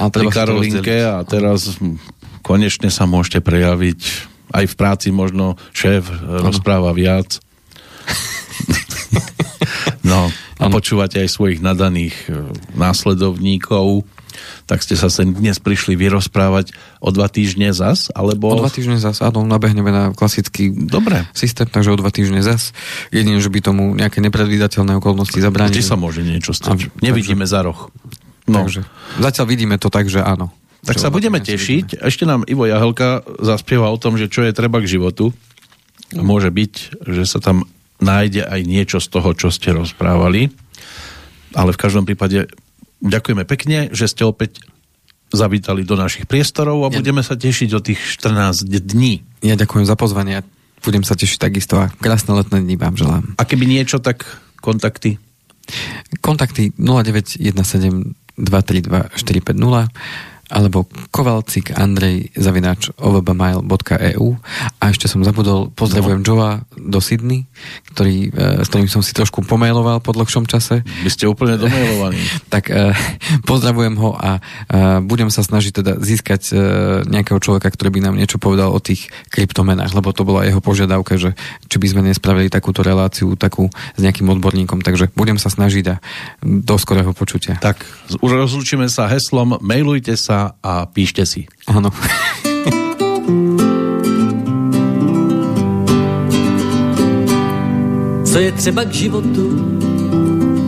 a 0.00 0.08
pri 0.08 0.26
Karolinke 0.32 1.04
a 1.04 1.22
teraz 1.22 1.78
konečne 2.42 2.90
sa 2.90 3.06
môžete 3.06 3.38
prejaviť 3.38 4.00
aj 4.52 4.64
v 4.68 4.74
práci 4.76 5.08
možno 5.14 5.56
šéf 5.72 6.10
ano. 6.10 6.50
rozpráva 6.50 6.90
viac. 6.92 7.38
no, 10.10 10.28
a 10.62 10.70
počúvate 10.70 11.18
aj 11.18 11.28
svojich 11.28 11.58
nadaných 11.58 12.14
e, 12.30 12.46
následovníkov, 12.78 14.06
tak 14.64 14.80
ste 14.80 14.94
sa 14.96 15.10
sem 15.12 15.34
dnes 15.34 15.58
prišli 15.60 15.98
vyrozprávať 15.98 16.72
o 17.02 17.10
dva 17.12 17.28
týždne 17.28 17.74
zas, 17.74 18.08
alebo... 18.14 18.54
O 18.54 18.62
dva 18.62 18.72
týždne 18.72 18.96
zas, 18.96 19.20
áno, 19.20 19.44
nabehneme 19.44 19.90
na 19.92 20.04
klasický 20.14 20.72
Dobre. 20.72 21.26
systém, 21.36 21.68
takže 21.68 21.92
o 21.92 21.98
dva 21.98 22.08
týždne 22.08 22.40
zas. 22.40 22.72
Jedine, 23.12 23.42
že 23.42 23.52
by 23.52 23.60
tomu 23.60 23.92
nejaké 23.92 24.22
nepredvídateľné 24.22 24.96
okolnosti 25.02 25.36
zabránili. 25.36 25.82
Vždy 25.82 25.84
sa 25.84 25.98
môže 25.98 26.22
niečo 26.24 26.54
stať. 26.56 26.88
A, 26.88 27.02
Nevidíme 27.02 27.44
takže, 27.44 27.52
za 27.52 27.60
roh. 27.66 27.80
No. 28.48 28.64
Takže, 28.64 28.82
zatiaľ 29.20 29.46
vidíme 29.50 29.76
to 29.76 29.92
tak, 29.92 30.08
že 30.08 30.22
áno. 30.22 30.54
Tak 30.82 30.98
sa 30.98 31.14
budeme 31.14 31.38
tešiť. 31.38 31.86
Vidíme. 31.94 32.06
Ešte 32.10 32.24
nám 32.26 32.42
Ivo 32.50 32.66
Jahelka 32.66 33.22
zaspieva 33.38 33.86
o 33.94 33.98
tom, 34.00 34.18
že 34.18 34.26
čo 34.26 34.42
je 34.42 34.50
treba 34.50 34.82
k 34.82 34.90
životu. 34.90 35.30
Môže 36.10 36.50
byť, 36.50 37.06
že 37.06 37.22
sa 37.22 37.38
tam 37.38 37.70
nájde 38.02 38.42
aj 38.44 38.60
niečo 38.66 38.98
z 38.98 39.08
toho, 39.08 39.30
čo 39.32 39.48
ste 39.54 39.70
rozprávali. 39.70 40.50
Ale 41.54 41.70
v 41.70 41.80
každom 41.80 42.04
prípade 42.04 42.50
ďakujeme 42.98 43.46
pekne, 43.46 43.88
že 43.94 44.10
ste 44.10 44.26
opäť 44.26 44.60
zavítali 45.32 45.86
do 45.86 45.96
našich 45.96 46.28
priestorov 46.28 46.84
a 46.84 46.92
ja. 46.92 46.98
budeme 47.00 47.24
sa 47.24 47.38
tešiť 47.38 47.70
o 47.72 47.80
tých 47.80 48.00
14 48.20 48.68
dní. 48.68 49.24
Ja 49.40 49.56
ďakujem 49.56 49.88
za 49.88 49.96
pozvanie. 49.96 50.44
Budem 50.82 51.06
sa 51.06 51.16
tešiť 51.16 51.38
takisto 51.40 51.78
a 51.78 51.88
krásne 52.02 52.36
letné 52.36 52.60
dní 52.60 52.76
vám 52.76 52.98
želám. 52.98 53.38
A 53.38 53.42
keby 53.46 53.64
niečo, 53.64 54.02
tak 54.02 54.26
kontakty? 54.60 55.16
Kontakty 56.20 56.74
0917 56.76 58.18
232 58.36 59.14
450 59.14 60.31
alebo 60.52 60.84
kovalcik 61.08 61.72
andrej 61.72 62.28
zavinač 62.36 62.92
ovbmail.eu 63.00 64.26
a 64.78 64.84
ešte 64.92 65.08
som 65.08 65.24
zabudol, 65.24 65.72
pozdravujem 65.72 66.20
no. 66.20 66.26
Joa 66.28 66.50
do 66.76 67.00
Sydney, 67.00 67.48
ktorý, 67.96 68.28
e, 68.28 68.60
s 68.60 68.68
ktorým 68.68 68.92
som 68.92 69.00
si 69.00 69.16
trošku 69.16 69.40
pomailoval 69.48 70.04
po 70.04 70.12
dlhšom 70.12 70.44
čase. 70.44 70.84
Vy 70.84 71.08
ste 71.08 71.24
úplne 71.24 71.56
domailovaní. 71.56 72.20
tak 72.54 72.68
e, 72.68 72.92
pozdravujem 73.48 73.96
ho 73.96 74.12
a 74.12 74.36
e, 74.36 74.40
budem 75.00 75.32
sa 75.32 75.40
snažiť 75.40 75.72
teda 75.80 75.92
získať 76.04 76.44
nejakého 77.08 77.38
človeka, 77.38 77.70
ktorý 77.70 77.94
by 77.94 78.00
nám 78.10 78.18
niečo 78.18 78.36
povedal 78.36 78.74
o 78.74 78.82
tých 78.82 79.08
kryptomenách, 79.30 79.94
lebo 79.94 80.10
to 80.12 80.26
bola 80.26 80.44
jeho 80.44 80.60
požiadavka, 80.60 81.16
že 81.16 81.32
či 81.70 81.76
by 81.78 81.86
sme 81.88 82.02
nespravili 82.04 82.50
takúto 82.52 82.84
reláciu 82.84 83.38
takú 83.38 83.70
s 83.70 84.00
nejakým 84.02 84.26
odborníkom, 84.28 84.82
takže 84.82 85.14
budem 85.14 85.38
sa 85.38 85.48
snažiť 85.48 85.84
a 85.88 85.96
do 86.42 86.76
skorého 86.76 87.14
počutia. 87.14 87.56
Tak, 87.62 87.86
už 88.18 88.30
rozlučíme 88.34 88.90
sa 88.90 89.06
heslom, 89.06 89.62
mailujte 89.62 90.18
sa 90.18 90.41
a 90.62 90.86
píšte 90.86 91.22
si. 91.26 91.46
Áno. 91.68 91.90
Co 98.32 98.38
je 98.38 98.52
třeba 98.52 98.84
k 98.84 98.92
životu 98.92 99.44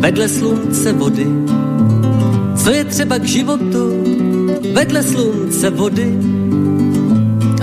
vedle 0.01 0.29
slunce 0.29 0.93
vody? 0.93 1.27
Co 2.57 2.70
je 2.70 2.85
třeba 2.85 3.18
k 3.18 3.25
životu 3.25 3.83
vedle 4.75 5.03
slunce 5.03 5.70
vody? 5.70 6.12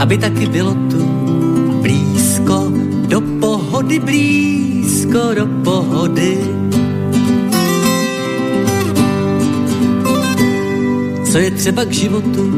Aby 0.01 0.17
taky 0.17 0.47
bylo 0.47 0.73
tu 0.89 1.01
Blízko 1.81 2.71
do 3.07 3.21
pohody, 3.21 3.99
blízko 3.99 5.33
do 5.33 5.45
pohody. 5.63 6.60
Co 11.31 11.37
je 11.37 11.51
třeba 11.51 11.85
k 11.85 11.91
životu? 11.91 12.51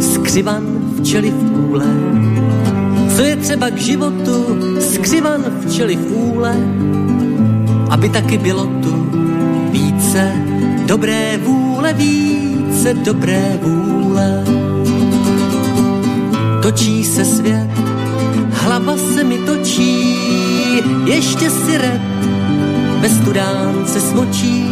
Skřivan 0.00 0.62
včely 1.00 1.30
v 1.30 1.52
půle. 1.52 1.86
Co 3.16 3.22
je 3.22 3.36
třeba 3.36 3.70
k 3.70 3.78
životu? 3.78 4.58
Skřivan 4.80 5.44
včely 5.66 5.96
v 5.96 6.06
půle. 6.06 6.56
Aby 7.90 8.08
taky 8.08 8.38
bylo 8.38 8.66
tu 8.66 9.06
více 9.70 10.32
dobré 10.86 11.38
vůle, 11.44 11.92
více 11.92 12.94
dobré 12.94 13.58
vůle. 13.62 14.44
Točí 16.62 17.04
se 17.04 17.24
svět, 17.24 17.70
hlava 18.50 18.96
se 18.96 19.24
mi 19.24 19.38
točí, 19.38 20.16
ještě 21.04 21.50
si 21.50 21.78
red, 21.78 22.00
ve 23.00 23.08
studánce 23.08 24.00
smočím, 24.00 24.68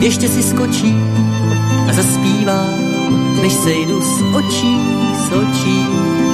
ještě 0.00 0.28
si 0.28 0.42
skočím 0.42 1.37
a 1.88 1.92
zaspívám, 1.92 2.68
než 3.42 3.52
sejdu 3.52 4.00
z 4.00 4.22
očí, 4.34 4.76
z 5.28 5.32
očí 5.32 5.86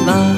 vám. 0.07 0.37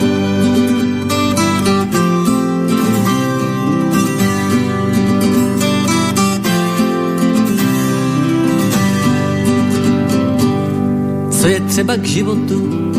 Co 11.31 11.47
je 11.47 11.61
třeba 11.61 11.97
k 11.97 12.05
životu, 12.05 12.91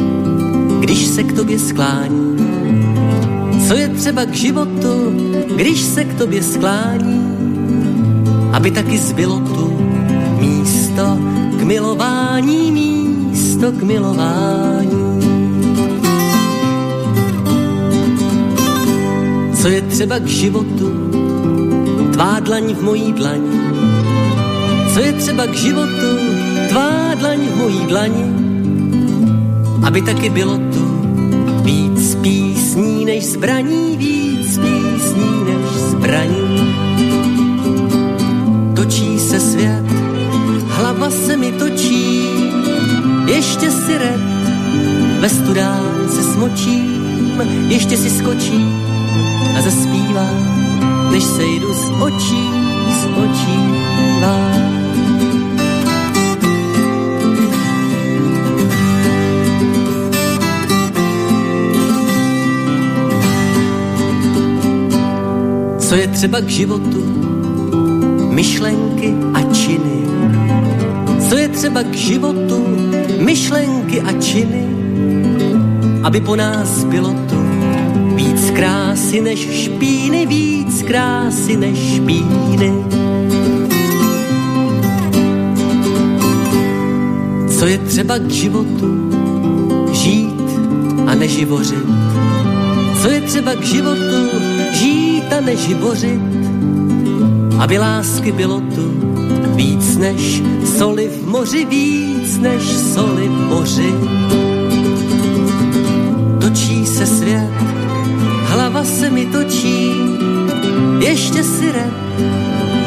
když 0.80 1.06
se 1.06 1.24
k 1.24 1.34
tobě 1.34 1.60
sklání? 1.60 2.38
Co 3.68 3.74
je 3.74 3.88
třeba 3.88 4.26
k 4.26 4.36
životu, 4.36 5.14
když 5.56 5.82
se 5.82 6.04
k 6.04 6.14
tobě 6.14 6.44
sklání? 6.44 7.38
Aby 8.54 8.72
taky 8.72 8.98
zbylo 8.98 9.40
tu 9.40 9.78
místo 10.40 10.87
milování, 11.68 12.72
místo 12.72 13.72
k 13.72 13.84
milování. 13.84 15.20
Co 19.62 19.68
je 19.68 19.82
třeba 19.82 20.20
k 20.20 20.28
životu, 20.28 20.92
tvá 22.14 22.40
dlaň 22.40 22.76
v 22.76 22.82
mojí 22.82 23.14
dlani. 23.14 23.60
Co 24.94 25.00
je 25.00 25.14
třeba 25.14 25.48
k 25.48 25.54
životu, 25.54 26.08
tvá 26.70 27.16
dlaň 27.16 27.40
v 27.40 27.56
mojí 27.56 27.80
dlani 27.88 28.48
aby 29.88 30.02
taky 30.02 30.30
bylo 30.30 30.58
tu 30.58 30.86
víc 31.64 32.16
písní 32.16 33.06
než 33.06 33.26
zbraní, 33.26 33.98
víc 33.98 34.58
písní 34.58 35.44
než 35.46 35.66
zbraní. 35.90 36.76
Točí 38.76 39.20
se 39.20 39.40
svět, 39.40 39.84
hlava 40.78 41.10
se 41.10 41.38
mi 41.38 41.52
točí, 41.52 42.30
ještě 43.26 43.72
si 43.72 43.98
red, 43.98 44.22
ve 45.20 45.30
studán 45.30 46.10
se 46.10 46.24
smočím, 46.24 47.42
ještě 47.68 47.98
si 47.98 48.10
skočím 48.10 48.82
a 49.58 49.62
zaspívám, 49.62 51.10
než 51.12 51.24
sejdu 51.24 51.74
z 51.74 51.90
očí, 52.02 52.50
z 53.02 53.06
očí 53.06 53.60
vám. 54.22 54.68
Co 65.80 65.96
je 65.96 66.08
třeba 66.08 66.40
k 66.40 66.50
životu? 66.50 67.04
Myšlenky 68.30 69.16
a 69.34 69.54
činy. 69.54 69.87
Co 71.68 71.74
je 71.74 71.82
třeba 71.82 71.92
k 71.92 71.96
životu? 71.96 72.66
Myšlenky 73.20 74.02
a 74.02 74.22
činy. 74.22 74.68
Aby 76.04 76.22
po 76.22 76.36
nás 76.36 76.84
bylo 76.84 77.10
tu 77.10 77.36
víc 78.16 78.52
krásy 78.52 79.22
než 79.22 79.40
špíny, 79.40 80.26
víc 80.26 80.82
krásy 80.82 81.58
než 81.58 81.96
špíny. 81.96 82.74
Co 87.60 87.66
je 87.66 87.78
třeba 87.78 88.18
k 88.20 88.30
životu? 88.32 89.10
Žít 89.92 90.42
a 91.08 91.16
neživořit. 91.16 91.88
Co 93.02 93.08
je 93.10 93.22
třeba 93.22 93.54
k 93.54 93.64
životu? 93.64 94.28
Žít 94.74 95.34
a 95.38 95.42
neživořit, 95.42 96.22
aby 97.60 97.78
lásky 97.78 98.32
bylo 98.32 98.60
tu 98.60 99.07
víc 99.58 99.98
než 99.98 100.44
soli 100.78 101.10
v 101.10 101.28
moři, 101.28 101.66
víc 101.66 102.38
než 102.38 102.64
soli 102.94 103.28
v 103.28 103.50
moři. 103.50 103.94
Točí 106.42 106.86
se 106.86 107.06
svět, 107.06 107.52
hlava 108.44 108.84
se 108.84 109.10
mi 109.10 109.26
točí, 109.26 109.92
ještě 111.00 111.44
si 111.44 111.72
red, 111.72 111.94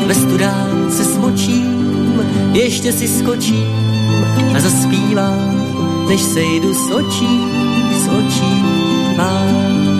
ve 0.07 0.15
studánce 0.15 1.05
smočím, 1.05 2.23
ještě 2.53 2.93
si 2.93 3.09
skočím 3.09 3.67
a 4.57 4.61
zaspívám, 4.61 5.61
než 6.09 6.23
sejdu 6.23 6.75
s 6.75 6.91
očí, 6.91 7.41
s 8.05 8.09
očí 8.09 8.63
vám. 9.17 10.00